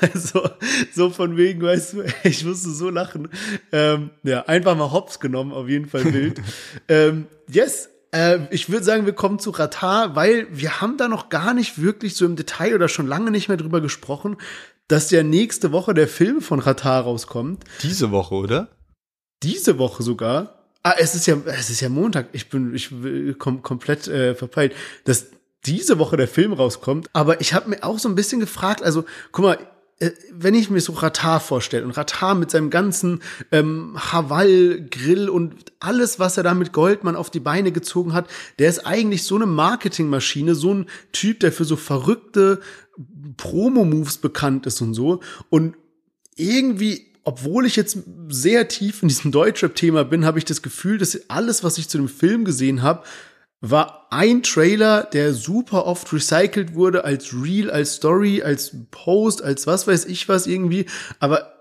Also 0.00 0.48
so 0.92 1.10
von 1.10 1.36
wegen, 1.36 1.62
weißt 1.62 1.92
du, 1.92 2.02
ich 2.24 2.44
musste 2.44 2.70
so 2.70 2.90
lachen. 2.90 3.28
Ähm, 3.70 4.10
ja, 4.24 4.40
einfach 4.46 4.76
mal 4.76 4.90
Hops 4.90 5.20
genommen, 5.20 5.52
auf 5.52 5.68
jeden 5.68 5.86
Fall 5.86 6.12
wild. 6.12 6.40
ähm, 6.88 7.26
yes, 7.48 7.90
äh, 8.14 8.46
ich 8.50 8.70
würde 8.70 8.84
sagen, 8.84 9.06
wir 9.06 9.12
kommen 9.12 9.38
zu 9.38 9.50
Ratar, 9.50 10.14
weil 10.14 10.46
wir 10.50 10.80
haben 10.80 10.96
da 10.96 11.08
noch 11.08 11.28
gar 11.28 11.52
nicht 11.52 11.82
wirklich 11.82 12.14
so 12.16 12.24
im 12.24 12.36
Detail 12.36 12.74
oder 12.74 12.88
schon 12.88 13.06
lange 13.06 13.30
nicht 13.30 13.48
mehr 13.48 13.56
drüber 13.56 13.80
gesprochen, 13.80 14.36
dass 14.88 15.10
ja 15.10 15.22
nächste 15.22 15.72
Woche 15.72 15.94
der 15.94 16.08
Film 16.08 16.40
von 16.40 16.60
Ratar 16.60 17.02
rauskommt. 17.02 17.64
Diese 17.82 18.10
Woche, 18.10 18.34
oder? 18.34 18.68
Diese 19.42 19.78
Woche 19.78 20.02
sogar. 20.02 20.70
Ah, 20.82 20.94
es 20.98 21.14
ist 21.14 21.26
ja, 21.26 21.36
es 21.46 21.70
ist 21.70 21.80
ja 21.80 21.88
Montag. 21.88 22.28
Ich 22.32 22.50
bin, 22.50 22.74
ich 22.74 22.90
bin 22.90 23.36
kom 23.38 23.62
komplett 23.62 24.06
äh, 24.06 24.34
verpeilt, 24.34 24.74
dass 25.04 25.26
diese 25.64 25.98
Woche 25.98 26.16
der 26.16 26.28
Film 26.28 26.52
rauskommt. 26.52 27.08
Aber 27.14 27.40
ich 27.40 27.54
habe 27.54 27.70
mir 27.70 27.82
auch 27.82 27.98
so 27.98 28.08
ein 28.08 28.14
bisschen 28.14 28.38
gefragt, 28.38 28.82
also, 28.82 29.04
guck 29.32 29.44
mal, 29.44 29.54
äh, 29.54 29.58
wenn 30.32 30.54
ich 30.54 30.70
mir 30.70 30.80
so 30.80 30.92
Ratar 30.92 31.40
vorstelle 31.40 31.84
und 31.84 31.92
Ratar 31.92 32.34
mit 32.34 32.50
seinem 32.50 32.70
ganzen 32.70 33.22
ähm, 33.52 33.96
Haval-Grill 33.96 35.28
und 35.28 35.72
alles, 35.80 36.18
was 36.18 36.36
er 36.36 36.42
da 36.42 36.54
mit 36.54 36.72
Goldmann 36.72 37.16
auf 37.16 37.30
die 37.30 37.40
Beine 37.40 37.72
gezogen 37.72 38.12
hat, 38.12 38.28
der 38.58 38.68
ist 38.68 38.86
eigentlich 38.86 39.22
so 39.22 39.36
eine 39.36 39.46
Marketingmaschine, 39.46 40.54
so 40.54 40.74
ein 40.74 40.86
Typ, 41.12 41.40
der 41.40 41.52
für 41.52 41.64
so 41.64 41.76
verrückte 41.76 42.60
Promo-Moves 43.36 44.18
bekannt 44.18 44.66
ist 44.66 44.80
und 44.80 44.94
so. 44.94 45.20
Und 45.48 45.76
irgendwie 46.36 47.14
obwohl 47.24 47.64
ich 47.64 47.74
jetzt 47.74 47.98
sehr 48.28 48.68
tief 48.68 49.02
in 49.02 49.08
diesem 49.08 49.32
Deutschrap-Thema 49.32 50.04
bin, 50.04 50.26
habe 50.26 50.38
ich 50.38 50.44
das 50.44 50.60
Gefühl, 50.60 50.98
dass 50.98 51.30
alles, 51.30 51.64
was 51.64 51.78
ich 51.78 51.88
zu 51.88 51.96
dem 51.96 52.08
Film 52.08 52.44
gesehen 52.44 52.82
habe, 52.82 53.02
war 53.70 54.08
ein 54.10 54.42
Trailer, 54.42 55.04
der 55.04 55.32
super 55.32 55.86
oft 55.86 56.12
recycelt 56.12 56.74
wurde 56.74 57.04
als 57.04 57.32
Reel, 57.32 57.70
als 57.70 57.94
Story, 57.94 58.42
als 58.42 58.76
Post, 58.90 59.42
als 59.42 59.66
was 59.66 59.86
weiß 59.86 60.04
ich 60.04 60.28
was 60.28 60.46
irgendwie, 60.46 60.86
aber 61.18 61.54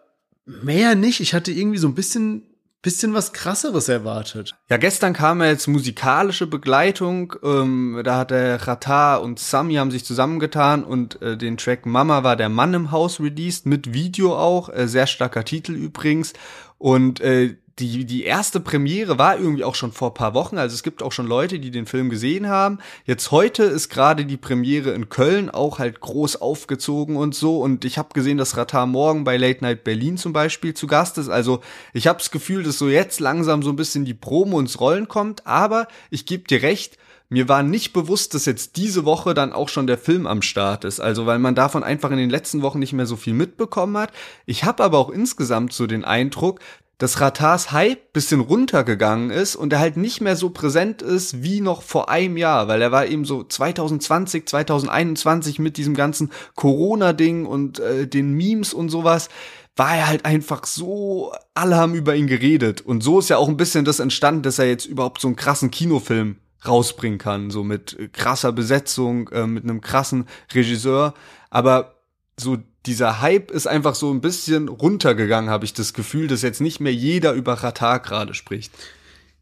mehr 0.45 0.95
nicht. 0.95 1.21
Ich 1.21 1.33
hatte 1.33 1.51
irgendwie 1.51 1.77
so 1.77 1.87
ein 1.87 1.95
bisschen 1.95 2.43
bisschen 2.83 3.13
was 3.13 3.31
krasseres 3.31 3.87
erwartet. 3.87 4.55
Ja, 4.69 4.75
gestern 4.75 5.13
kam 5.13 5.41
ja 5.41 5.47
jetzt 5.47 5.67
musikalische 5.67 6.47
Begleitung. 6.47 7.33
Ähm, 7.41 8.01
da 8.03 8.17
hat 8.17 8.31
der 8.31 8.67
Rata 8.67 9.15
und 9.15 9.39
Sami 9.39 9.75
haben 9.75 9.89
sich 9.89 10.03
zusammengetan 10.03 10.83
und 10.83 11.21
äh, 11.21 11.37
den 11.37 11.55
Track 11.55 11.85
Mama 11.85 12.23
war 12.23 12.35
der 12.35 12.49
Mann 12.49 12.73
im 12.73 12.91
Haus 12.91 13.21
released 13.21 13.65
mit 13.65 13.93
Video 13.93 14.35
auch. 14.37 14.67
Äh, 14.67 14.89
sehr 14.89 15.07
starker 15.07 15.45
Titel 15.45 15.71
übrigens. 15.71 16.33
Und 16.77 17.21
äh, 17.21 17.55
die, 17.79 18.05
die 18.05 18.23
erste 18.23 18.59
Premiere 18.59 19.17
war 19.17 19.37
irgendwie 19.37 19.63
auch 19.63 19.73
schon 19.73 19.91
vor 19.91 20.13
paar 20.13 20.35
Wochen. 20.35 20.59
Also 20.59 20.75
es 20.75 20.83
gibt 20.83 21.01
auch 21.01 21.11
schon 21.11 21.25
Leute, 21.25 21.59
die 21.59 21.71
den 21.71 21.87
Film 21.87 22.09
gesehen 22.09 22.47
haben. 22.47 22.77
Jetzt 23.05 23.31
heute 23.31 23.63
ist 23.63 23.89
gerade 23.89 24.25
die 24.25 24.37
Premiere 24.37 24.91
in 24.91 25.09
Köln 25.09 25.49
auch 25.49 25.79
halt 25.79 25.99
groß 25.99 26.39
aufgezogen 26.39 27.15
und 27.15 27.33
so. 27.33 27.59
Und 27.59 27.83
ich 27.83 27.97
habe 27.97 28.09
gesehen, 28.13 28.37
dass 28.37 28.57
Ratar 28.57 28.85
morgen 28.85 29.23
bei 29.23 29.37
Late 29.37 29.63
Night 29.63 29.83
Berlin 29.83 30.17
zum 30.17 30.33
Beispiel 30.33 30.75
zu 30.75 30.85
Gast 30.85 31.17
ist. 31.17 31.29
Also 31.29 31.61
ich 31.93 32.05
habe 32.05 32.19
das 32.19 32.29
Gefühl, 32.29 32.61
dass 32.61 32.77
so 32.77 32.89
jetzt 32.89 33.19
langsam 33.19 33.63
so 33.63 33.71
ein 33.71 33.75
bisschen 33.75 34.05
die 34.05 34.13
Promo 34.13 34.59
ins 34.59 34.79
Rollen 34.79 35.07
kommt. 35.07 35.47
Aber 35.47 35.87
ich 36.11 36.27
gebe 36.27 36.43
dir 36.43 36.61
recht, 36.61 36.99
mir 37.33 37.49
war 37.49 37.63
nicht 37.63 37.93
bewusst, 37.93 38.35
dass 38.35 38.45
jetzt 38.45 38.77
diese 38.77 39.05
Woche 39.05 39.33
dann 39.33 39.53
auch 39.53 39.67
schon 39.67 39.87
der 39.87 39.97
Film 39.97 40.27
am 40.27 40.43
Start 40.43 40.85
ist. 40.85 40.99
Also 40.99 41.25
weil 41.25 41.39
man 41.39 41.55
davon 41.55 41.83
einfach 41.83 42.11
in 42.11 42.17
den 42.17 42.29
letzten 42.29 42.61
Wochen 42.61 42.77
nicht 42.77 42.93
mehr 42.93 43.07
so 43.07 43.15
viel 43.15 43.33
mitbekommen 43.33 43.97
hat. 43.97 44.11
Ich 44.45 44.65
habe 44.65 44.83
aber 44.83 44.99
auch 44.99 45.09
insgesamt 45.09 45.73
so 45.73 45.87
den 45.87 46.05
Eindruck, 46.05 46.59
dass 46.97 47.19
Ratars 47.19 47.71
Hype 47.71 48.13
bisschen 48.13 48.39
runtergegangen 48.39 49.29
ist 49.29 49.55
und 49.55 49.73
er 49.73 49.79
halt 49.79 49.97
nicht 49.97 50.21
mehr 50.21 50.35
so 50.35 50.51
präsent 50.51 51.01
ist 51.01 51.43
wie 51.43 51.59
noch 51.59 51.81
vor 51.81 52.09
einem 52.09 52.37
Jahr, 52.37 52.67
weil 52.67 52.81
er 52.81 52.91
war 52.91 53.07
eben 53.07 53.25
so 53.25 53.43
2020, 53.43 54.47
2021 54.47 55.59
mit 55.59 55.77
diesem 55.77 55.95
ganzen 55.95 56.31
Corona-Ding 56.55 57.45
und 57.45 57.79
äh, 57.79 58.07
den 58.07 58.33
Memes 58.33 58.73
und 58.73 58.89
sowas, 58.89 59.29
war 59.75 59.95
er 59.95 60.07
halt 60.07 60.25
einfach 60.25 60.65
so, 60.65 61.33
alle 61.55 61.77
haben 61.77 61.95
über 61.95 62.15
ihn 62.15 62.27
geredet. 62.27 62.81
Und 62.81 63.01
so 63.01 63.19
ist 63.19 63.29
ja 63.29 63.37
auch 63.37 63.47
ein 63.47 63.57
bisschen 63.57 63.85
das 63.85 63.99
entstanden, 63.99 64.43
dass 64.43 64.59
er 64.59 64.67
jetzt 64.67 64.85
überhaupt 64.85 65.19
so 65.19 65.27
einen 65.27 65.35
krassen 65.35 65.71
Kinofilm 65.71 66.37
rausbringen 66.65 67.17
kann, 67.17 67.49
so 67.49 67.63
mit 67.63 68.13
krasser 68.13 68.51
Besetzung, 68.51 69.29
äh, 69.29 69.47
mit 69.47 69.63
einem 69.63 69.81
krassen 69.81 70.27
Regisseur. 70.53 71.13
Aber 71.49 71.95
so 72.39 72.57
dieser 72.85 73.21
Hype 73.21 73.51
ist 73.51 73.67
einfach 73.67 73.95
so 73.95 74.11
ein 74.11 74.21
bisschen 74.21 74.67
runtergegangen, 74.67 75.49
habe 75.49 75.65
ich 75.65 75.73
das 75.73 75.93
Gefühl, 75.93 76.27
dass 76.27 76.41
jetzt 76.41 76.61
nicht 76.61 76.79
mehr 76.79 76.93
jeder 76.93 77.33
über 77.33 77.53
Ratar 77.53 77.99
gerade 77.99 78.33
spricht. 78.33 78.73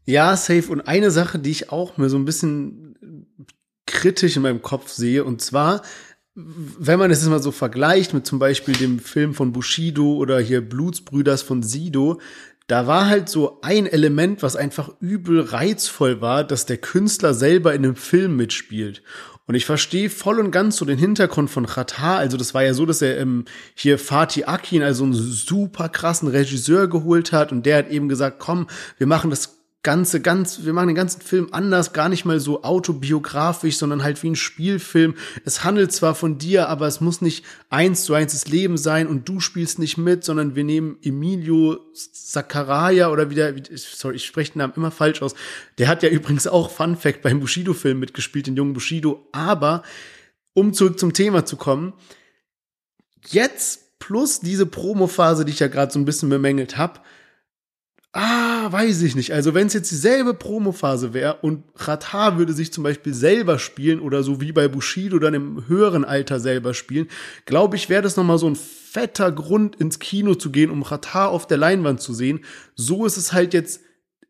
Ja, 0.04 0.36
safe. 0.36 0.70
Und 0.70 0.82
eine 0.82 1.10
Sache, 1.10 1.38
die 1.38 1.50
ich 1.50 1.70
auch 1.70 1.96
mir 1.96 2.08
so 2.08 2.16
ein 2.16 2.24
bisschen 2.24 3.26
kritisch 3.86 4.36
in 4.36 4.42
meinem 4.42 4.62
Kopf 4.62 4.90
sehe, 4.90 5.24
und 5.24 5.40
zwar, 5.40 5.82
wenn 6.34 6.98
man 6.98 7.10
es 7.10 7.20
jetzt 7.20 7.30
mal 7.30 7.42
so 7.42 7.52
vergleicht 7.52 8.14
mit 8.14 8.26
zum 8.26 8.38
Beispiel 8.38 8.74
dem 8.74 8.98
Film 8.98 9.34
von 9.34 9.52
Bushido 9.52 10.14
oder 10.14 10.38
hier 10.40 10.60
Blutsbrüders 10.60 11.42
von 11.42 11.62
Sido, 11.62 12.20
da 12.68 12.86
war 12.86 13.06
halt 13.06 13.28
so 13.28 13.60
ein 13.60 13.86
Element, 13.86 14.42
was 14.42 14.56
einfach 14.56 14.90
übel 15.00 15.40
reizvoll 15.40 16.20
war, 16.20 16.44
dass 16.44 16.64
der 16.64 16.78
Künstler 16.78 17.34
selber 17.34 17.74
in 17.74 17.84
einem 17.84 17.96
Film 17.96 18.36
mitspielt. 18.36 19.02
Und 19.52 19.56
ich 19.56 19.66
verstehe 19.66 20.08
voll 20.08 20.40
und 20.40 20.50
ganz 20.50 20.76
so 20.76 20.86
den 20.86 20.96
Hintergrund 20.96 21.50
von 21.50 21.66
Qatar. 21.66 22.16
Also 22.16 22.38
das 22.38 22.54
war 22.54 22.64
ja 22.64 22.72
so, 22.72 22.86
dass 22.86 23.02
er 23.02 23.18
ähm, 23.18 23.44
hier 23.74 23.98
Fatih 23.98 24.46
Akin, 24.46 24.82
also 24.82 25.04
einen 25.04 25.12
super 25.12 25.90
krassen 25.90 26.28
Regisseur 26.28 26.88
geholt 26.88 27.32
hat 27.32 27.52
und 27.52 27.66
der 27.66 27.76
hat 27.76 27.90
eben 27.90 28.08
gesagt, 28.08 28.38
komm, 28.38 28.66
wir 28.96 29.06
machen 29.06 29.28
das 29.28 29.61
Ganze 29.84 30.20
ganz, 30.20 30.64
wir 30.64 30.72
machen 30.72 30.88
den 30.88 30.96
ganzen 30.96 31.20
Film 31.22 31.48
anders, 31.50 31.92
gar 31.92 32.08
nicht 32.08 32.24
mal 32.24 32.38
so 32.38 32.62
autobiografisch, 32.62 33.76
sondern 33.78 34.04
halt 34.04 34.22
wie 34.22 34.30
ein 34.30 34.36
Spielfilm. 34.36 35.16
Es 35.44 35.64
handelt 35.64 35.92
zwar 35.92 36.14
von 36.14 36.38
dir, 36.38 36.68
aber 36.68 36.86
es 36.86 37.00
muss 37.00 37.20
nicht 37.20 37.44
eins 37.68 38.04
zu 38.04 38.14
eins 38.14 38.32
das 38.32 38.46
Leben 38.46 38.76
sein 38.76 39.08
und 39.08 39.28
du 39.28 39.40
spielst 39.40 39.80
nicht 39.80 39.98
mit, 39.98 40.22
sondern 40.22 40.54
wir 40.54 40.62
nehmen 40.62 40.98
Emilio 41.02 41.80
Sakaraya 41.94 43.10
oder 43.10 43.28
wieder, 43.30 43.52
sorry, 43.74 44.16
ich 44.16 44.24
spreche 44.24 44.52
den 44.52 44.58
Namen 44.58 44.74
immer 44.76 44.92
falsch 44.92 45.20
aus. 45.20 45.34
Der 45.78 45.88
hat 45.88 46.04
ja 46.04 46.10
übrigens 46.10 46.46
auch 46.46 46.70
Fun 46.70 46.96
Fact 46.96 47.22
beim 47.22 47.40
Bushido-Film 47.40 47.98
mitgespielt, 47.98 48.46
den 48.46 48.54
jungen 48.54 48.74
Bushido. 48.74 49.26
Aber 49.32 49.82
um 50.54 50.72
zurück 50.74 51.00
zum 51.00 51.12
Thema 51.12 51.44
zu 51.44 51.56
kommen, 51.56 51.92
jetzt 53.30 53.98
plus 53.98 54.38
diese 54.38 54.66
Promophase, 54.66 55.44
die 55.44 55.52
ich 55.52 55.58
ja 55.58 55.66
gerade 55.66 55.92
so 55.92 55.98
ein 55.98 56.04
bisschen 56.04 56.28
bemängelt 56.28 56.76
habe, 56.76 57.00
Ah, 58.14 58.70
weiß 58.70 59.00
ich 59.02 59.16
nicht. 59.16 59.32
Also 59.32 59.54
wenn 59.54 59.68
es 59.68 59.72
jetzt 59.72 59.90
dieselbe 59.90 60.34
Promophase 60.34 61.14
wäre 61.14 61.38
und 61.40 61.64
Rata 61.76 62.36
würde 62.36 62.52
sich 62.52 62.70
zum 62.70 62.84
Beispiel 62.84 63.14
selber 63.14 63.58
spielen 63.58 64.00
oder 64.00 64.22
so 64.22 64.38
wie 64.42 64.52
bei 64.52 64.68
Bushido 64.68 65.18
dann 65.18 65.32
im 65.32 65.66
höheren 65.66 66.04
Alter 66.04 66.38
selber 66.38 66.74
spielen, 66.74 67.08
glaube 67.46 67.76
ich, 67.76 67.88
wäre 67.88 68.02
das 68.02 68.18
nochmal 68.18 68.36
so 68.36 68.48
ein 68.48 68.56
fetter 68.56 69.32
Grund 69.32 69.76
ins 69.76 69.98
Kino 69.98 70.34
zu 70.34 70.50
gehen, 70.50 70.70
um 70.70 70.82
Rata 70.82 71.26
auf 71.26 71.46
der 71.46 71.56
Leinwand 71.56 72.02
zu 72.02 72.12
sehen. 72.12 72.40
So 72.74 73.06
ist 73.06 73.16
es 73.16 73.32
halt 73.32 73.54
jetzt 73.54 73.80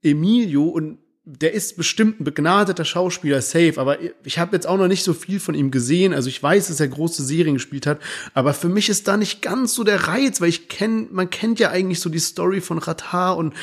Emilio 0.01 0.65
und 0.65 0.99
der 1.25 1.53
ist 1.53 1.77
bestimmt 1.77 2.21
ein 2.21 2.25
begnadeter 2.25 2.85
Schauspieler, 2.85 3.41
safe, 3.43 3.75
aber 3.77 3.99
ich 4.25 4.39
habe 4.39 4.57
jetzt 4.57 4.67
auch 4.67 4.77
noch 4.77 4.89
nicht 4.89 5.05
so 5.05 5.15
viel 5.15 5.39
von 5.39 5.55
ihm 5.55 5.71
gesehen. 5.71 6.13
Also 6.15 6.29
ich 6.29 6.43
weiß, 6.43 6.67
dass 6.67 6.81
er 6.81 6.89
große 6.89 7.23
Serien 7.23 7.55
gespielt 7.55 7.87
hat, 7.87 8.01
aber 8.35 8.55
für 8.55 8.69
mich 8.69 8.89
ist 8.89 9.07
da 9.07 9.17
nicht 9.17 9.41
ganz 9.41 9.75
so 9.75 9.85
der 9.85 10.09
Reiz, 10.09 10.41
weil 10.41 10.49
ich 10.49 10.69
kenne, 10.69 11.07
man 11.13 11.31
kennt 11.31 11.61
ja 11.61 11.71
eigentlich 11.71 12.01
so 12.01 12.11
die 12.11 12.19
Story 12.19 12.61
von 12.61 12.79
Ratar 12.79 13.37
und 13.37 13.55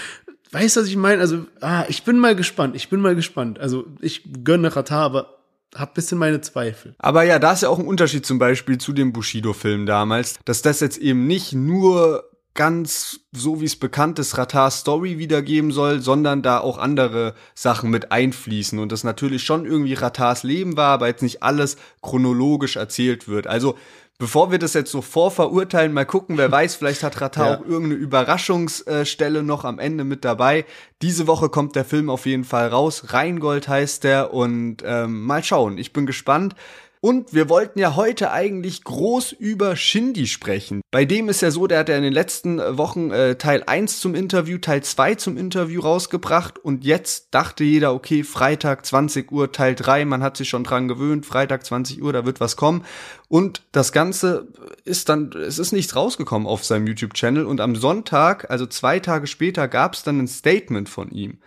weißt 0.51 0.77
du, 0.77 0.81
was 0.81 0.87
ich 0.87 0.95
meine? 0.95 1.21
Also, 1.21 1.45
ah, 1.59 1.85
ich 1.89 2.03
bin 2.03 2.17
mal 2.17 2.35
gespannt, 2.35 2.75
ich 2.75 2.89
bin 2.89 3.01
mal 3.01 3.15
gespannt. 3.15 3.59
Also 3.59 3.85
ich 3.99 4.23
gönne 4.43 4.73
Ratar, 4.73 5.03
aber 5.03 5.39
hab 5.75 5.93
bisschen 5.93 6.17
meine 6.17 6.41
Zweifel. 6.41 6.95
Aber 6.97 7.23
ja, 7.23 7.39
da 7.39 7.51
ist 7.51 7.61
ja 7.61 7.69
auch 7.69 7.77
ein 7.77 7.85
Unterschied 7.85 8.25
zum 8.25 8.39
Beispiel 8.39 8.77
zu 8.77 8.93
dem 8.93 9.13
Bushido-Film 9.13 9.85
damals, 9.85 10.39
dass 10.45 10.61
das 10.61 10.79
jetzt 10.79 10.97
eben 10.97 11.27
nicht 11.27 11.53
nur 11.53 12.23
ganz 12.53 13.21
so 13.31 13.61
wie 13.61 13.65
es 13.65 13.75
bekannt 13.75 14.19
ist, 14.19 14.37
Ratar 14.37 14.71
Story 14.71 15.17
wiedergeben 15.17 15.71
soll, 15.71 16.01
sondern 16.01 16.41
da 16.41 16.59
auch 16.59 16.77
andere 16.77 17.35
Sachen 17.55 17.89
mit 17.89 18.11
einfließen 18.11 18.79
und 18.79 18.91
das 18.91 19.03
natürlich 19.03 19.43
schon 19.43 19.65
irgendwie 19.65 19.93
Ratars 19.93 20.43
Leben 20.43 20.75
war, 20.75 20.93
aber 20.93 21.07
jetzt 21.07 21.23
nicht 21.23 21.43
alles 21.43 21.77
chronologisch 22.01 22.75
erzählt 22.75 23.27
wird. 23.27 23.47
Also 23.47 23.77
bevor 24.17 24.51
wir 24.51 24.59
das 24.59 24.73
jetzt 24.73 24.91
so 24.91 25.01
vorverurteilen, 25.01 25.93
mal 25.93 26.05
gucken, 26.05 26.37
wer 26.37 26.51
weiß, 26.51 26.75
vielleicht 26.75 27.03
hat 27.03 27.21
Ratar 27.21 27.45
ja. 27.49 27.57
auch 27.57 27.65
irgendeine 27.65 27.95
Überraschungsstelle 27.95 29.41
noch 29.43 29.63
am 29.63 29.79
Ende 29.79 30.03
mit 30.03 30.25
dabei. 30.25 30.65
Diese 31.01 31.27
Woche 31.27 31.49
kommt 31.49 31.75
der 31.75 31.85
Film 31.85 32.09
auf 32.09 32.25
jeden 32.25 32.43
Fall 32.43 32.67
raus. 32.67 33.13
Rheingold 33.13 33.67
heißt 33.67 34.03
der 34.03 34.33
und 34.33 34.77
ähm, 34.85 35.23
mal 35.25 35.43
schauen. 35.43 35.77
Ich 35.77 35.93
bin 35.93 36.05
gespannt. 36.05 36.55
Und 37.01 37.33
wir 37.33 37.47
wollten 37.47 37.79
ja 37.79 37.95
heute 37.95 38.31
eigentlich 38.31 38.83
groß 38.83 39.31
über 39.31 39.77
Shindy 39.77 40.27
sprechen. 40.27 40.81
Bei 40.91 41.05
dem 41.05 41.29
ist 41.29 41.41
ja 41.41 41.49
so, 41.49 41.65
der 41.65 41.79
hat 41.79 41.89
ja 41.89 41.95
in 41.95 42.03
den 42.03 42.11
letzten 42.11 42.59
Wochen 42.77 43.11
äh, 43.11 43.35
Teil 43.35 43.63
1 43.65 44.01
zum 44.01 44.15
Interview, 44.15 44.57
Teil 44.57 44.83
2 44.83 45.15
zum 45.15 45.37
Interview 45.37 45.79
rausgebracht 45.79 46.59
und 46.59 46.83
jetzt 46.83 47.29
dachte 47.31 47.63
jeder, 47.63 47.93
okay, 47.93 48.25
Freitag 48.25 48.85
20 48.85 49.31
Uhr 49.31 49.53
Teil 49.53 49.75
3, 49.75 50.03
man 50.03 50.21
hat 50.21 50.35
sich 50.35 50.49
schon 50.49 50.65
dran 50.65 50.89
gewöhnt, 50.89 51.25
Freitag 51.25 51.65
20 51.65 52.01
Uhr, 52.03 52.11
da 52.11 52.25
wird 52.25 52.41
was 52.41 52.57
kommen. 52.57 52.83
Und 53.29 53.61
das 53.71 53.93
Ganze 53.93 54.49
ist 54.83 55.07
dann, 55.07 55.31
es 55.31 55.57
ist 55.57 55.71
nichts 55.71 55.95
rausgekommen 55.95 56.49
auf 56.49 56.65
seinem 56.65 56.85
YouTube-Channel 56.87 57.45
und 57.45 57.61
am 57.61 57.77
Sonntag, 57.77 58.51
also 58.51 58.65
zwei 58.65 58.99
Tage 58.99 59.27
später, 59.27 59.69
gab 59.69 59.93
es 59.93 60.03
dann 60.03 60.19
ein 60.19 60.27
Statement 60.27 60.89
von 60.89 61.11
ihm. 61.11 61.37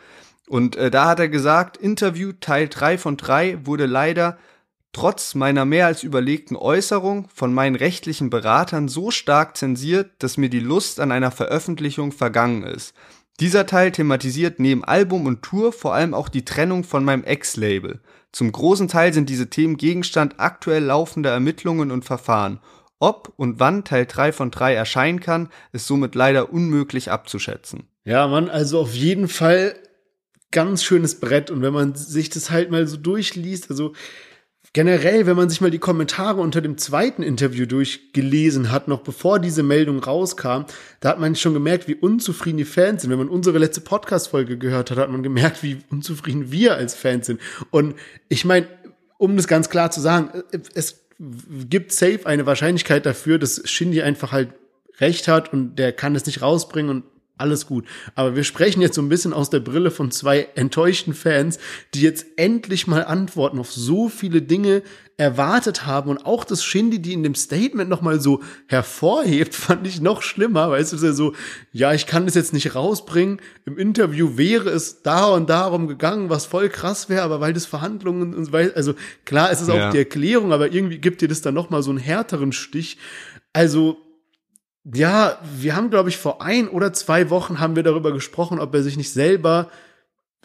Und 0.49 0.77
äh, 0.77 0.91
da 0.91 1.09
hat 1.09 1.21
er 1.21 1.29
gesagt, 1.29 1.77
Interview 1.77 2.33
Teil 2.41 2.69
3 2.69 2.97
von 2.97 3.19
3 3.19 3.67
wurde 3.67 3.85
leider 3.85 4.39
trotz 4.93 5.35
meiner 5.35 5.65
mehr 5.65 5.87
als 5.87 6.03
überlegten 6.03 6.57
Äußerung 6.57 7.29
von 7.35 7.53
meinen 7.53 7.77
rechtlichen 7.77 8.31
Beratern 8.31 8.89
so 8.89 9.11
stark 9.11 9.57
zensiert, 9.57 10.11
dass 10.19 10.37
mir 10.37 10.51
die 10.51 10.61
Lust 10.61 11.01
an 11.01 11.13
einer 11.13 11.31
Veröffentlichung 11.31 12.13
vergangen 12.13 12.63
ist. 12.63 12.95
Dieser 13.41 13.67
Teil 13.67 13.91
thematisiert 13.93 14.61
neben 14.61 14.85
Album 14.85 15.27
und 15.27 15.43
Tour 15.43 15.73
vor 15.73 15.95
allem 15.95 16.15
auch 16.15 16.29
die 16.29 16.45
Trennung 16.45 16.85
von 16.85 17.05
meinem 17.05 17.25
Ex-Label. 17.25 18.01
Zum 18.31 18.53
großen 18.53 18.89
Teil 18.89 19.13
sind 19.13 19.29
diese 19.29 19.49
Themen 19.51 19.77
Gegenstand 19.77 20.39
aktuell 20.39 20.85
laufender 20.85 21.31
Ermittlungen 21.31 21.91
und 21.91 22.05
Verfahren. 22.05 22.61
Ob 22.99 23.33
und 23.37 23.59
wann 23.59 23.85
Teil 23.85 24.07
3 24.07 24.33
von 24.33 24.51
3 24.51 24.75
erscheinen 24.75 25.21
kann, 25.21 25.49
ist 25.73 25.87
somit 25.87 26.15
leider 26.15 26.53
unmöglich 26.53 27.11
abzuschätzen. 27.11 27.89
Ja, 28.05 28.29
Mann, 28.29 28.49
also 28.49 28.81
auf 28.81 28.95
jeden 28.95 29.29
Fall 29.29 29.75
ganz 30.53 30.85
schönes 30.85 31.19
Brett. 31.19 31.51
Und 31.51 31.63
wenn 31.63 31.73
man 31.73 31.95
sich 31.95 32.31
das 32.31 32.51
halt 32.51 32.71
mal 32.71 32.87
so 32.87 32.97
durchliest, 32.97 33.71
also 33.71 33.93
Generell, 34.75 35.27
wenn 35.27 35.37
man 35.37 35.51
sich 35.51 35.61
mal 35.61 35.71
die 35.71 35.79
Kommentare 35.79 36.41
unter 36.41 36.63
dem 36.63 36.79
zweiten 36.79 37.23
Interview 37.23 37.67
durchgelesen 37.67 38.73
hat, 38.73 38.89
noch 38.89 39.01
bevor 39.01 39.39
diese 39.39 39.63
Meldung 39.63 39.99
rauskam, 39.99 40.65
da 41.01 41.11
hat 41.11 41.21
man 41.21 41.37
schon 41.37 41.53
gemerkt, 41.53 41.89
wie 41.89 41.95
unzufrieden 41.95 42.57
die 42.57 42.65
Fans 42.65 43.03
sind. 43.03 43.11
Wenn 43.11 43.19
man 43.19 43.29
unsere 43.29 43.59
letzte 43.59 43.83
Podcast-Folge 43.83 44.57
gehört 44.57 44.91
hat, 44.91 44.97
hat 44.97 45.11
man 45.11 45.23
gemerkt, 45.23 45.63
wie 45.63 45.83
unzufrieden 45.91 46.51
wir 46.51 46.75
als 46.75 46.95
Fans 46.95 47.27
sind. 47.27 47.39
Und 47.71 47.97
ich 48.31 48.47
meine, 48.47 48.67
um 49.19 49.37
das 49.37 49.47
ganz 49.47 49.69
klar 49.69 49.91
zu 49.91 50.01
sagen, 50.01 50.43
es 50.75 51.05
gibt 51.69 51.93
safe 51.93 52.25
eine 52.25 52.47
Wahrscheinlichkeit 52.47 53.05
dafür, 53.05 53.39
dass 53.39 53.69
Shindy 53.69 54.01
einfach 54.01 54.33
halt 54.33 54.55
recht 55.01 55.29
hat 55.29 55.53
und 55.53 55.77
der 55.77 55.93
kann 55.93 56.17
es 56.17 56.25
nicht 56.25 56.41
rausbringen 56.41 56.91
und 56.91 57.05
alles 57.43 57.67
gut. 57.67 57.85
Aber 58.15 58.35
wir 58.35 58.45
sprechen 58.45 58.81
jetzt 58.81 58.95
so 58.95 59.03
ein 59.03 59.11
bisschen 59.11 59.35
aus 59.35 59.51
der 59.51 59.61
Brille 59.61 59.91
von 59.91 60.11
zwei 60.11 60.49
enttäuschten 60.55 61.13
Fans, 61.13 61.59
die 61.93 62.01
jetzt 62.01 62.25
endlich 62.37 62.87
mal 62.87 63.05
Antworten 63.05 63.59
auf 63.59 63.71
so 63.71 64.09
viele 64.09 64.41
Dinge 64.41 64.83
erwartet 65.19 65.87
haben 65.87 66.11
und 66.11 66.25
auch 66.25 66.43
das 66.43 66.65
Shindy, 66.65 66.99
die 66.99 67.13
in 67.13 67.23
dem 67.23 67.35
Statement 67.35 67.89
nochmal 67.89 68.21
so 68.21 68.41
hervorhebt, 68.67 69.55
fand 69.55 69.87
ich 69.87 70.01
noch 70.01 70.23
schlimmer, 70.23 70.71
weißt 70.71 70.95
du, 70.95 71.13
so, 71.13 71.35
ja, 71.73 71.93
ich 71.93 72.07
kann 72.07 72.25
das 72.25 72.35
jetzt 72.35 72.53
nicht 72.53 72.75
rausbringen, 72.75 73.41
im 73.65 73.79
Interview 73.79 74.37
wäre 74.37 74.71
es 74.71 75.03
da 75.03 75.27
und 75.27 75.51
darum 75.51 75.87
gegangen, 75.87 76.31
was 76.31 76.47
voll 76.47 76.69
krass 76.69 77.09
wäre, 77.09 77.23
aber 77.23 77.41
weil 77.41 77.53
das 77.53 77.67
Verhandlungen 77.67 78.35
und 78.35 78.53
weil, 78.53 78.73
also 78.75 78.95
klar, 79.25 79.53
es 79.53 79.61
ist 79.61 79.71
auch 79.71 79.77
ja. 79.77 79.91
die 79.91 79.99
Erklärung, 79.99 80.53
aber 80.53 80.73
irgendwie 80.73 80.99
gibt 80.99 81.21
dir 81.21 81.29
das 81.29 81.43
dann 81.43 81.55
nochmal 81.55 81.83
so 81.83 81.91
einen 81.91 81.99
härteren 81.99 82.53
Stich. 82.53 82.99
Also, 83.53 83.99
ja, 84.85 85.39
wir 85.57 85.77
haben, 85.77 85.91
glaube 85.91 86.09
ich, 86.09 86.17
vor 86.17 86.43
ein 86.43 86.69
oder 86.69 86.93
zwei 86.93 87.31
Wochen 87.31 87.61
haben 87.61 87.77
wir 87.77 87.83
darüber 87.83 88.13
gesprochen, 88.13 88.59
ob 88.59 88.75
er 88.75 88.83
sich 88.83 88.97
nicht 88.97 89.13
selber 89.13 89.69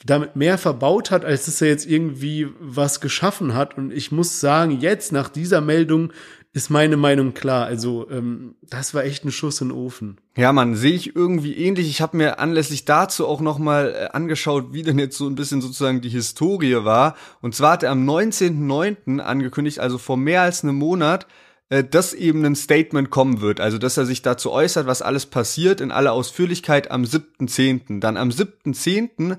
damit 0.05 0.35
mehr 0.35 0.59
verbaut 0.59 1.09
hat, 1.09 1.25
als 1.25 1.45
dass 1.45 1.61
er 1.61 1.69
jetzt 1.69 1.87
irgendwie 1.87 2.47
was 2.59 3.01
geschaffen 3.01 3.55
hat. 3.55 3.77
Und 3.77 3.91
ich 3.91 4.11
muss 4.11 4.39
sagen, 4.39 4.79
jetzt 4.79 5.11
nach 5.11 5.27
dieser 5.27 5.59
Meldung 5.59 6.13
ist 6.53 6.69
meine 6.69 6.97
Meinung 6.97 7.33
klar. 7.33 7.65
Also 7.65 8.09
ähm, 8.09 8.55
das 8.61 8.93
war 8.93 9.03
echt 9.03 9.25
ein 9.25 9.31
Schuss 9.31 9.61
in 9.61 9.69
den 9.69 9.77
Ofen. 9.77 10.17
Ja, 10.35 10.53
man 10.53 10.75
sehe 10.75 10.93
ich 10.93 11.15
irgendwie 11.15 11.55
ähnlich. 11.55 11.89
Ich 11.89 12.01
habe 12.01 12.17
mir 12.17 12.39
anlässlich 12.39 12.85
dazu 12.85 13.27
auch 13.27 13.41
noch 13.41 13.57
mal 13.57 13.93
äh, 13.95 14.15
angeschaut, 14.15 14.67
wie 14.71 14.83
denn 14.83 14.99
jetzt 14.99 15.17
so 15.17 15.27
ein 15.27 15.35
bisschen 15.35 15.61
sozusagen 15.61 16.01
die 16.01 16.09
Historie 16.09 16.83
war. 16.83 17.15
Und 17.41 17.55
zwar 17.55 17.73
hat 17.73 17.83
er 17.83 17.91
am 17.91 18.07
19.09. 18.07 19.19
angekündigt, 19.19 19.79
also 19.79 19.97
vor 19.97 20.17
mehr 20.17 20.43
als 20.43 20.63
einem 20.63 20.75
Monat, 20.75 21.27
dass 21.69 22.13
eben 22.13 22.45
ein 22.45 22.55
Statement 22.55 23.09
kommen 23.09 23.41
wird, 23.41 23.59
also 23.59 23.77
dass 23.77 23.97
er 23.97 24.05
sich 24.05 24.21
dazu 24.21 24.51
äußert, 24.51 24.87
was 24.87 25.01
alles 25.01 25.25
passiert 25.25 25.81
in 25.81 25.91
aller 25.91 26.13
Ausführlichkeit 26.13 26.91
am 26.91 27.03
7.10. 27.03 27.99
Dann 27.99 28.15
am 28.15 28.29
7.10. 28.29 29.37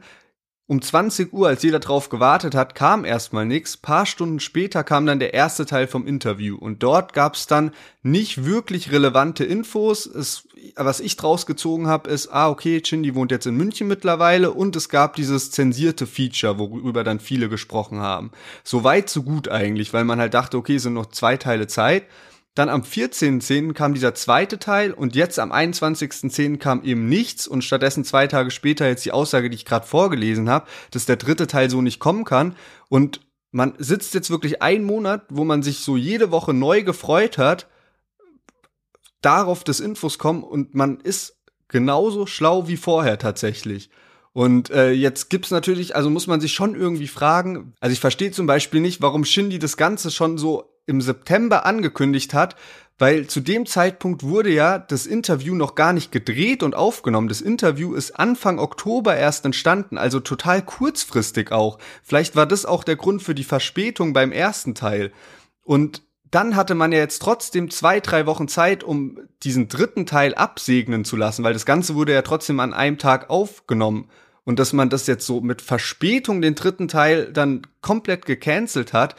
um 0.68 0.82
20 0.82 1.32
Uhr, 1.32 1.48
als 1.48 1.62
jeder 1.62 1.78
drauf 1.78 2.10
gewartet 2.10 2.54
hat, 2.54 2.74
kam 2.74 3.06
erstmal 3.06 3.46
nichts. 3.46 3.78
Paar 3.78 4.04
Stunden 4.04 4.38
später 4.38 4.84
kam 4.84 5.06
dann 5.06 5.18
der 5.18 5.32
erste 5.32 5.64
Teil 5.64 5.86
vom 5.86 6.06
Interview 6.06 6.58
und 6.58 6.82
dort 6.82 7.14
gab 7.14 7.36
es 7.36 7.46
dann 7.46 7.70
nicht 8.02 8.44
wirklich 8.44 8.92
relevante 8.92 9.44
Infos. 9.44 10.04
Es, 10.04 10.46
was 10.76 11.00
ich 11.00 11.16
draus 11.16 11.46
gezogen 11.46 11.86
habe, 11.86 12.10
ist, 12.10 12.28
ah 12.28 12.50
okay, 12.50 12.82
Chindy 12.82 13.14
wohnt 13.14 13.30
jetzt 13.30 13.46
in 13.46 13.56
München 13.56 13.88
mittlerweile 13.88 14.50
und 14.50 14.76
es 14.76 14.90
gab 14.90 15.16
dieses 15.16 15.50
zensierte 15.50 16.06
Feature, 16.06 16.58
worüber 16.58 17.02
dann 17.02 17.18
viele 17.18 17.48
gesprochen 17.48 18.00
haben. 18.00 18.30
So 18.62 18.84
weit, 18.84 19.08
so 19.08 19.22
gut 19.22 19.48
eigentlich, 19.48 19.94
weil 19.94 20.04
man 20.04 20.20
halt 20.20 20.34
dachte, 20.34 20.58
okay, 20.58 20.76
sind 20.76 20.92
noch 20.92 21.06
zwei 21.06 21.38
Teile 21.38 21.66
Zeit. 21.66 22.04
Dann 22.58 22.70
am 22.70 22.82
14.10. 22.82 23.72
kam 23.72 23.94
dieser 23.94 24.16
zweite 24.16 24.58
Teil 24.58 24.92
und 24.92 25.14
jetzt 25.14 25.38
am 25.38 25.52
21.10. 25.52 26.56
kam 26.56 26.82
eben 26.82 27.08
nichts 27.08 27.46
und 27.46 27.62
stattdessen 27.62 28.02
zwei 28.02 28.26
Tage 28.26 28.50
später 28.50 28.88
jetzt 28.88 29.04
die 29.04 29.12
Aussage, 29.12 29.48
die 29.48 29.54
ich 29.54 29.64
gerade 29.64 29.86
vorgelesen 29.86 30.50
habe, 30.50 30.66
dass 30.90 31.06
der 31.06 31.14
dritte 31.14 31.46
Teil 31.46 31.70
so 31.70 31.82
nicht 31.82 32.00
kommen 32.00 32.24
kann. 32.24 32.56
Und 32.88 33.20
man 33.52 33.74
sitzt 33.78 34.12
jetzt 34.12 34.30
wirklich 34.30 34.60
einen 34.60 34.82
Monat, 34.82 35.26
wo 35.28 35.44
man 35.44 35.62
sich 35.62 35.78
so 35.84 35.96
jede 35.96 36.32
Woche 36.32 36.52
neu 36.52 36.82
gefreut 36.82 37.38
hat, 37.38 37.68
darauf, 39.20 39.62
dass 39.62 39.78
Infos 39.78 40.18
kommen 40.18 40.42
und 40.42 40.74
man 40.74 40.98
ist 40.98 41.36
genauso 41.68 42.26
schlau 42.26 42.66
wie 42.66 42.76
vorher 42.76 43.20
tatsächlich. 43.20 43.88
Und 44.32 44.70
äh, 44.70 44.90
jetzt 44.90 45.30
gibt's 45.30 45.52
natürlich, 45.52 45.94
also 45.94 46.10
muss 46.10 46.26
man 46.26 46.40
sich 46.40 46.54
schon 46.54 46.74
irgendwie 46.74 47.06
fragen, 47.06 47.74
also 47.78 47.92
ich 47.92 48.00
verstehe 48.00 48.32
zum 48.32 48.48
Beispiel 48.48 48.80
nicht, 48.80 49.00
warum 49.00 49.24
Shindy 49.24 49.60
das 49.60 49.76
Ganze 49.76 50.10
schon 50.10 50.38
so 50.38 50.74
im 50.88 51.00
September 51.00 51.64
angekündigt 51.66 52.34
hat, 52.34 52.56
weil 52.98 53.28
zu 53.28 53.40
dem 53.40 53.64
Zeitpunkt 53.64 54.24
wurde 54.24 54.50
ja 54.50 54.78
das 54.78 55.06
Interview 55.06 55.54
noch 55.54 55.76
gar 55.76 55.92
nicht 55.92 56.10
gedreht 56.10 56.62
und 56.62 56.74
aufgenommen. 56.74 57.28
Das 57.28 57.40
Interview 57.40 57.94
ist 57.94 58.18
Anfang 58.18 58.58
Oktober 58.58 59.16
erst 59.16 59.44
entstanden, 59.44 59.98
also 59.98 60.18
total 60.18 60.62
kurzfristig 60.62 61.52
auch. 61.52 61.78
Vielleicht 62.02 62.34
war 62.34 62.46
das 62.46 62.66
auch 62.66 62.82
der 62.82 62.96
Grund 62.96 63.22
für 63.22 63.34
die 63.34 63.44
Verspätung 63.44 64.12
beim 64.12 64.32
ersten 64.32 64.74
Teil. 64.74 65.12
Und 65.62 66.02
dann 66.30 66.56
hatte 66.56 66.74
man 66.74 66.92
ja 66.92 66.98
jetzt 66.98 67.22
trotzdem 67.22 67.70
zwei, 67.70 68.00
drei 68.00 68.26
Wochen 68.26 68.48
Zeit, 68.48 68.82
um 68.82 69.18
diesen 69.42 69.68
dritten 69.68 70.04
Teil 70.04 70.34
absegnen 70.34 71.04
zu 71.04 71.16
lassen, 71.16 71.44
weil 71.44 71.54
das 71.54 71.66
Ganze 71.66 71.94
wurde 71.94 72.12
ja 72.12 72.22
trotzdem 72.22 72.60
an 72.60 72.74
einem 72.74 72.98
Tag 72.98 73.30
aufgenommen. 73.30 74.10
Und 74.44 74.58
dass 74.58 74.72
man 74.72 74.88
das 74.88 75.06
jetzt 75.06 75.26
so 75.26 75.40
mit 75.40 75.62
Verspätung 75.62 76.40
den 76.40 76.54
dritten 76.54 76.88
Teil 76.88 77.32
dann 77.32 77.62
komplett 77.82 78.24
gecancelt 78.24 78.92
hat, 78.92 79.14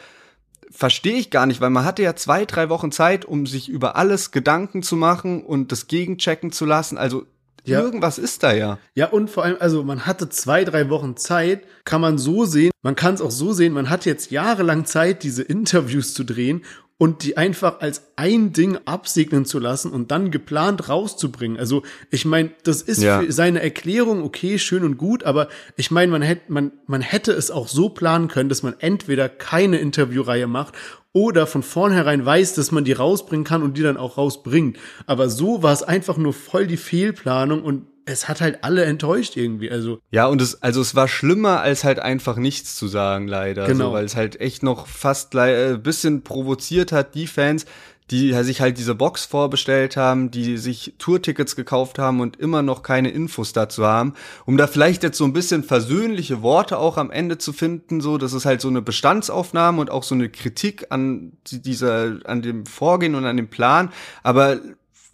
verstehe 0.70 1.16
ich 1.16 1.30
gar 1.30 1.46
nicht, 1.46 1.60
weil 1.60 1.70
man 1.70 1.84
hatte 1.84 2.02
ja 2.02 2.14
zwei, 2.16 2.44
drei 2.44 2.68
Wochen 2.68 2.92
Zeit, 2.92 3.24
um 3.24 3.46
sich 3.46 3.68
über 3.68 3.96
alles 3.96 4.30
Gedanken 4.30 4.82
zu 4.82 4.96
machen 4.96 5.44
und 5.44 5.72
das 5.72 5.86
gegenchecken 5.86 6.52
zu 6.52 6.64
lassen. 6.64 6.96
Also 6.96 7.26
ja. 7.64 7.80
Irgendwas 7.80 8.18
ist 8.18 8.42
da 8.42 8.52
ja. 8.52 8.78
Ja, 8.94 9.08
und 9.08 9.28
vor 9.28 9.44
allem, 9.44 9.56
also 9.60 9.82
man 9.82 10.06
hatte 10.06 10.30
zwei, 10.30 10.64
drei 10.64 10.88
Wochen 10.88 11.16
Zeit, 11.16 11.64
kann 11.84 12.00
man 12.00 12.16
so 12.16 12.44
sehen. 12.46 12.70
Man 12.82 12.96
kann 12.96 13.14
es 13.14 13.20
auch 13.20 13.30
so 13.30 13.52
sehen, 13.52 13.74
man 13.74 13.90
hat 13.90 14.06
jetzt 14.06 14.30
jahrelang 14.30 14.86
Zeit, 14.86 15.22
diese 15.22 15.42
Interviews 15.42 16.14
zu 16.14 16.24
drehen 16.24 16.62
und 17.00 17.22
die 17.22 17.38
einfach 17.38 17.80
als 17.80 18.02
ein 18.16 18.52
Ding 18.52 18.78
absegnen 18.84 19.46
zu 19.46 19.58
lassen 19.58 19.90
und 19.90 20.10
dann 20.10 20.30
geplant 20.30 20.90
rauszubringen. 20.90 21.56
Also 21.56 21.82
ich 22.10 22.26
meine, 22.26 22.50
das 22.62 22.82
ist 22.82 23.02
ja. 23.02 23.20
für 23.20 23.32
seine 23.32 23.62
Erklärung 23.62 24.22
okay, 24.22 24.58
schön 24.58 24.84
und 24.84 24.98
gut, 24.98 25.24
aber 25.24 25.48
ich 25.76 25.90
meine, 25.90 26.12
man 26.12 26.20
hätte 26.20 26.52
man 26.52 26.72
man 26.86 27.00
hätte 27.00 27.32
es 27.32 27.50
auch 27.50 27.68
so 27.68 27.88
planen 27.88 28.28
können, 28.28 28.50
dass 28.50 28.62
man 28.62 28.74
entweder 28.80 29.30
keine 29.30 29.78
Interviewreihe 29.78 30.46
macht 30.46 30.74
oder 31.14 31.46
von 31.46 31.62
vornherein 31.62 32.26
weiß, 32.26 32.52
dass 32.52 32.70
man 32.70 32.84
die 32.84 32.92
rausbringen 32.92 33.44
kann 33.44 33.62
und 33.62 33.78
die 33.78 33.82
dann 33.82 33.96
auch 33.96 34.18
rausbringt. 34.18 34.78
Aber 35.06 35.30
so 35.30 35.62
war 35.62 35.72
es 35.72 35.82
einfach 35.82 36.18
nur 36.18 36.34
voll 36.34 36.66
die 36.66 36.76
Fehlplanung 36.76 37.62
und 37.62 37.86
es 38.10 38.28
hat 38.28 38.40
halt 38.40 38.64
alle 38.64 38.84
enttäuscht 38.84 39.36
irgendwie. 39.36 39.70
Also 39.70 40.00
ja, 40.10 40.26
und 40.26 40.42
es 40.42 40.62
also 40.62 40.80
es 40.80 40.94
war 40.94 41.08
schlimmer 41.08 41.60
als 41.60 41.84
halt 41.84 41.98
einfach 41.98 42.36
nichts 42.36 42.76
zu 42.76 42.88
sagen 42.88 43.28
leider, 43.28 43.66
genau, 43.66 43.88
so, 43.88 43.92
weil 43.92 44.04
es 44.04 44.16
halt 44.16 44.40
echt 44.40 44.62
noch 44.62 44.86
fast 44.86 45.34
äh, 45.34 45.78
bisschen 45.80 46.22
provoziert 46.22 46.92
hat 46.92 47.14
die 47.14 47.26
Fans, 47.26 47.66
die 48.10 48.32
sich 48.42 48.60
halt 48.60 48.76
diese 48.76 48.96
Box 48.96 49.24
vorbestellt 49.24 49.96
haben, 49.96 50.32
die 50.32 50.56
sich 50.56 50.94
Tourtickets 50.98 51.54
gekauft 51.54 51.98
haben 51.98 52.20
und 52.20 52.36
immer 52.36 52.60
noch 52.60 52.82
keine 52.82 53.10
Infos 53.10 53.52
dazu 53.52 53.86
haben, 53.86 54.14
um 54.46 54.56
da 54.56 54.66
vielleicht 54.66 55.04
jetzt 55.04 55.16
so 55.16 55.24
ein 55.24 55.32
bisschen 55.32 55.62
versöhnliche 55.62 56.42
Worte 56.42 56.78
auch 56.78 56.96
am 56.96 57.12
Ende 57.12 57.38
zu 57.38 57.52
finden, 57.52 58.00
so, 58.00 58.18
das 58.18 58.32
ist 58.32 58.46
halt 58.46 58.60
so 58.60 58.68
eine 58.68 58.82
Bestandsaufnahme 58.82 59.80
und 59.80 59.90
auch 59.90 60.02
so 60.02 60.16
eine 60.16 60.28
Kritik 60.28 60.86
an 60.90 61.32
dieser, 61.48 62.18
an 62.24 62.42
dem 62.42 62.66
Vorgehen 62.66 63.14
und 63.14 63.26
an 63.26 63.36
dem 63.36 63.48
Plan, 63.48 63.90
aber 64.24 64.58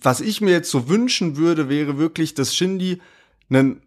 was 0.01 0.21
ich 0.21 0.41
mir 0.41 0.51
jetzt 0.51 0.71
so 0.71 0.89
wünschen 0.89 1.37
würde, 1.37 1.69
wäre 1.69 1.99
wirklich, 1.99 2.35
dass 2.35 2.55
Shindy 2.55 3.01
ein 3.51 3.83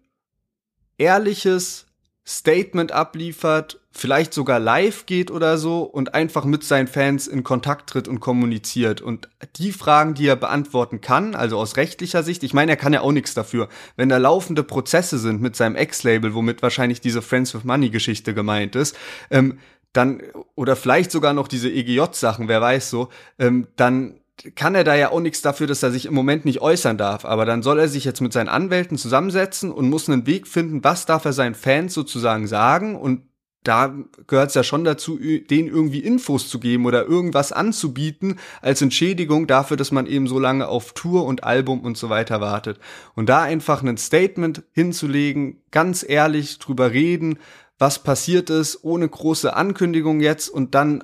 ehrliches 0.98 1.86
Statement 2.30 2.92
abliefert, 2.92 3.80
vielleicht 3.92 4.36
sogar 4.36 4.60
live 4.60 5.08
geht 5.08 5.32
oder 5.32 5.58
so 5.58 5.82
und 5.82 6.14
einfach 6.14 6.46
mit 6.46 6.64
seinen 6.64 6.88
Fans 6.88 7.28
in 7.28 7.44
Kontakt 7.44 7.90
tritt 7.90 8.08
und 8.08 8.20
kommuniziert. 8.20 9.02
Und 9.02 9.30
die 9.56 9.72
Fragen, 9.72 10.14
die 10.14 10.28
er 10.28 10.36
beantworten 10.36 11.02
kann, 11.02 11.34
also 11.34 11.58
aus 11.58 11.76
rechtlicher 11.76 12.22
Sicht, 12.22 12.44
ich 12.44 12.54
meine, 12.54 12.74
er 12.74 12.78
kann 12.78 12.94
ja 12.94 13.02
auch 13.02 13.12
nichts 13.12 13.34
dafür, 13.34 13.68
wenn 13.96 14.10
da 14.10 14.18
laufende 14.18 14.62
Prozesse 14.62 15.18
sind 15.18 15.42
mit 15.42 15.56
seinem 15.56 15.76
Ex-Label, 15.76 16.36
womit 16.36 16.62
wahrscheinlich 16.62 17.02
diese 17.02 17.24
Friends 17.24 17.56
with 17.56 17.64
Money-Geschichte 17.64 18.36
gemeint 18.36 18.76
ist, 18.76 18.96
ähm, 19.32 19.58
dann, 19.92 20.22
oder 20.54 20.76
vielleicht 20.76 21.10
sogar 21.10 21.34
noch 21.34 21.48
diese 21.48 21.72
EGJ-Sachen, 21.72 22.48
wer 22.48 22.62
weiß 22.62 22.92
so, 22.92 23.10
ähm, 23.40 23.68
dann 23.76 24.19
kann 24.56 24.76
er 24.76 24.84
da 24.84 24.96
ja 24.96 25.12
auch 25.12 25.20
nichts 25.20 25.42
dafür, 25.42 25.68
dass 25.68 25.84
er 25.84 25.92
sich 25.92 26.06
im 26.06 26.14
Moment 26.14 26.46
nicht 26.46 26.62
äußern 26.62 26.98
darf. 26.98 27.26
Aber 27.26 27.46
dann 27.46 27.64
soll 27.64 27.80
er 27.80 27.88
sich 27.88 28.06
jetzt 28.06 28.22
mit 28.22 28.34
seinen 28.34 28.50
Anwälten 28.50 28.98
zusammensetzen 28.98 29.72
und 29.72 29.90
muss 29.90 30.10
einen 30.10 30.26
Weg 30.28 30.48
finden, 30.48 30.84
was 30.84 31.06
darf 31.06 31.26
er 31.26 31.34
seinen 31.34 31.56
Fans 31.56 31.94
sozusagen 31.94 32.48
sagen. 32.48 32.96
Und 32.96 33.24
da 33.64 33.94
gehört 34.28 34.50
es 34.50 34.56
ja 34.56 34.64
schon 34.64 34.86
dazu, 34.86 35.18
denen 35.18 35.68
irgendwie 35.68 36.00
Infos 36.00 36.48
zu 36.50 36.60
geben 36.60 36.86
oder 36.86 37.06
irgendwas 37.06 37.52
anzubieten 37.52 38.40
als 38.62 38.82
Entschädigung 38.82 39.48
dafür, 39.48 39.76
dass 39.76 39.92
man 39.92 40.08
eben 40.08 40.28
so 40.28 40.40
lange 40.40 40.68
auf 40.68 40.94
Tour 40.94 41.26
und 41.26 41.44
Album 41.44 41.82
und 41.82 41.98
so 41.98 42.10
weiter 42.10 42.40
wartet. 42.40 42.80
Und 43.16 43.28
da 43.28 43.42
einfach 43.42 43.84
ein 43.84 43.98
Statement 43.98 44.64
hinzulegen, 44.72 45.62
ganz 45.72 46.06
ehrlich 46.08 46.60
drüber 46.60 46.92
reden, 46.92 47.40
was 47.78 48.00
passiert 48.00 48.50
ist, 48.50 48.84
ohne 48.84 49.08
große 49.08 49.56
Ankündigung 49.56 50.20
jetzt 50.20 50.50
und 50.50 50.76
dann 50.76 51.04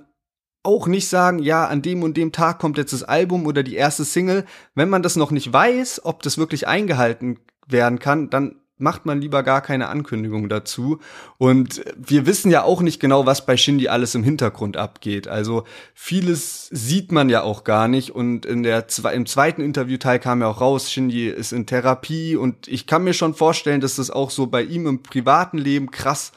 auch 0.66 0.88
nicht 0.88 1.08
sagen, 1.08 1.40
ja, 1.40 1.68
an 1.68 1.82
dem 1.82 2.04
und 2.04 2.18
dem 2.18 2.32
Tag 2.32 2.60
kommt 2.60 2.78
jetzt 2.78 2.94
das 2.94 3.04
Album 3.04 3.46
oder 3.46 3.64
die 3.64 3.76
erste 3.76 4.06
Single. 4.06 4.46
Wenn 4.74 4.90
man 4.90 5.04
das 5.04 5.16
noch 5.16 5.32
nicht 5.32 5.52
weiß, 5.52 6.02
ob 6.04 6.24
das 6.24 6.38
wirklich 6.38 6.68
eingehalten 6.68 7.40
werden 7.68 8.00
kann, 8.00 8.30
dann 8.30 8.56
macht 8.78 9.06
man 9.06 9.22
lieber 9.22 9.44
gar 9.44 9.62
keine 9.62 9.88
Ankündigung 9.88 10.50
dazu. 10.50 11.00
Und 11.38 11.84
wir 11.96 12.26
wissen 12.26 12.52
ja 12.52 12.64
auch 12.64 12.82
nicht 12.82 13.00
genau, 13.00 13.26
was 13.26 13.46
bei 13.46 13.56
Shindy 13.56 13.88
alles 13.88 14.16
im 14.16 14.24
Hintergrund 14.24 14.76
abgeht. 14.76 15.28
Also 15.28 15.64
vieles 15.94 16.68
sieht 16.72 17.12
man 17.12 17.30
ja 17.30 17.42
auch 17.44 17.64
gar 17.64 17.88
nicht. 17.88 18.12
Und 18.12 18.46
in 18.46 18.64
der, 18.64 18.86
im 19.14 19.26
zweiten 19.26 19.62
Interviewteil 19.62 20.20
kam 20.20 20.42
ja 20.42 20.48
auch 20.48 20.60
raus, 20.60 20.92
Shindy 20.92 21.28
ist 21.28 21.54
in 21.54 21.66
Therapie. 21.66 22.36
Und 22.36 22.68
ich 22.68 22.86
kann 22.86 23.04
mir 23.04 23.14
schon 23.14 23.34
vorstellen, 23.34 23.82
dass 23.82 23.96
das 23.96 24.12
auch 24.12 24.30
so 24.30 24.48
bei 24.48 24.64
ihm 24.64 24.88
im 24.88 25.04
privaten 25.04 25.58
Leben 25.58 25.90
krass 25.92 26.34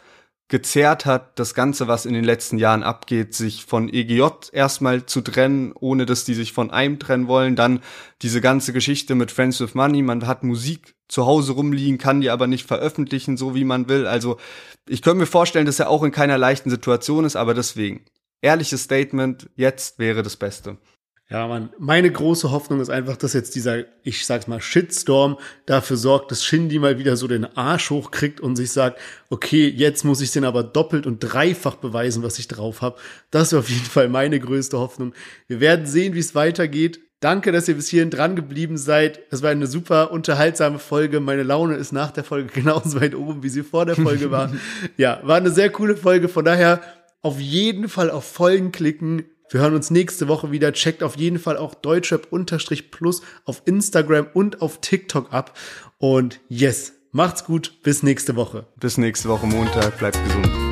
gezerrt 0.49 1.05
hat, 1.05 1.39
das 1.39 1.55
Ganze, 1.55 1.89
was 1.89 2.07
in 2.07 2.15
den 2.15 2.25
letzten 2.25 2.57
Jahren 2.57 2.83
abgeht, 2.83 3.35
sich 3.35 3.67
von 3.67 3.93
EGJ 3.93 4.23
erstmal 4.53 5.05
zu 5.05 5.21
trennen, 5.21 5.73
ohne 5.79 6.07
dass 6.07 6.25
die 6.25 6.35
sich 6.35 6.53
von 6.53 6.71
einem 6.71 6.99
trennen 6.99 7.29
wollen. 7.29 7.55
Dann 7.55 7.81
diese 8.23 8.41
ganze 8.41 8.73
Geschichte 8.73 9.15
mit 9.15 9.31
Friends 9.31 9.61
with 9.61 9.75
Money. 9.75 10.03
Man 10.03 10.27
hat 10.27 10.45
Musik 10.45 10.95
zu 11.07 11.27
Hause 11.27 11.53
rumliegen, 11.53 11.99
kann 11.99 12.23
die 12.23 12.31
aber 12.31 12.47
nicht 12.47 12.67
veröffentlichen, 12.67 13.37
so 13.37 13.55
wie 13.55 13.65
man 13.65 13.89
will. 13.89 14.07
Also 14.07 14.39
ich 14.89 15.03
könnte 15.03 15.19
mir 15.19 15.27
vorstellen, 15.27 15.67
dass 15.67 15.81
er 15.81 15.91
auch 15.91 16.03
in 16.03 16.13
keiner 16.13 16.39
leichten 16.39 16.71
Situation 16.71 17.25
ist, 17.25 17.37
aber 17.37 17.53
deswegen. 17.53 18.05
Ehrliches 18.41 18.85
Statement, 18.85 19.51
jetzt 19.57 19.99
wäre 19.99 20.23
das 20.23 20.37
Beste. 20.37 20.79
Ja, 21.31 21.47
man, 21.47 21.69
meine 21.79 22.11
große 22.11 22.51
Hoffnung 22.51 22.81
ist 22.81 22.89
einfach, 22.89 23.19
dass 23.19 23.35
jetzt 23.35 23.55
dieser, 23.55 23.85
ich 24.03 24.25
sag's 24.25 24.47
mal, 24.47 24.63
Shitstorm 24.63 25.37
dafür 25.67 25.99
sorgt, 25.99 26.31
dass 26.31 26.43
Shindy 26.43 26.79
mal 26.79 26.99
wieder 26.99 27.17
so 27.17 27.29
den 27.29 27.45
Arsch 27.45 27.91
hochkriegt 27.91 28.41
und 28.41 28.57
sich 28.57 28.73
sagt, 28.73 28.99
okay, 29.29 29.69
jetzt 29.69 30.07
muss 30.07 30.23
ich 30.23 30.31
den 30.31 30.47
aber 30.47 30.63
doppelt 30.63 31.07
und 31.07 31.19
dreifach 31.21 31.75
beweisen, 31.75 32.23
was 32.23 32.39
ich 32.39 32.49
drauf 32.49 32.81
habe. 32.81 32.99
Das 33.31 33.49
ist 33.49 33.59
auf 33.59 33.69
jeden 33.69 33.85
Fall 33.85 34.09
meine 34.09 34.41
größte 34.41 34.79
Hoffnung. 34.79 35.13
Wir 35.49 35.61
werden 35.61 35.85
sehen, 35.85 36.15
wie 36.15 36.21
es 36.21 36.35
weitergeht. 36.35 36.99
Danke, 37.21 37.53
dass 37.53 37.69
ihr 37.69 37.75
bis 37.75 37.89
hierhin 37.89 38.11
dran 38.11 38.35
geblieben 38.35 38.79
seid. 38.79 39.21
Es 39.31 39.43
war 39.43 39.51
eine 39.51 39.67
super 39.67 40.13
unterhaltsame 40.13 40.79
Folge. 40.79 41.21
Meine 41.21 41.43
Laune 41.43 41.75
ist 41.75 41.93
nach 41.93 42.11
der 42.11 42.25
Folge 42.25 42.49
genauso 42.55 43.03
weit 43.03 43.15
oben, 43.15 43.43
wie 43.43 43.51
sie 43.51 43.65
vor 43.65 43.85
der 43.85 43.97
Folge 43.97 44.31
war. 44.31 44.51
ja, 44.97 45.21
war 45.25 45.37
eine 45.37 45.51
sehr 45.51 45.69
coole 45.69 45.97
Folge. 45.99 46.31
Von 46.31 46.47
daher 46.47 46.81
auf 47.21 47.39
jeden 47.39 47.91
Fall 47.91 48.11
auf 48.11 48.25
Folgen 48.25 48.73
klicken 48.73 49.25
wir 49.51 49.61
hören 49.61 49.75
uns 49.75 49.91
nächste 49.91 50.29
Woche 50.29 50.51
wieder. 50.51 50.73
Checkt 50.73 51.03
auf 51.03 51.17
jeden 51.17 51.39
Fall 51.39 51.57
auch 51.57 51.75
Deutschrap-Plus 51.75 53.23
auf 53.45 53.63
Instagram 53.65 54.29
und 54.35 54.63
auf 54.63 54.81
TikTok 54.81 55.33
ab. 55.33 55.57
Und 55.99 56.41
yes, 56.49 56.93
macht's 57.13 57.45
gut. 57.45 57.83
Bis 57.83 58.03
nächste 58.03 58.37
Woche. 58.37 58.67
Bis 58.77 58.99
nächste 58.99 59.29
Woche 59.29 59.47
Montag. 59.47 59.99
Bleibt 59.99 60.23
gesund. 60.25 60.68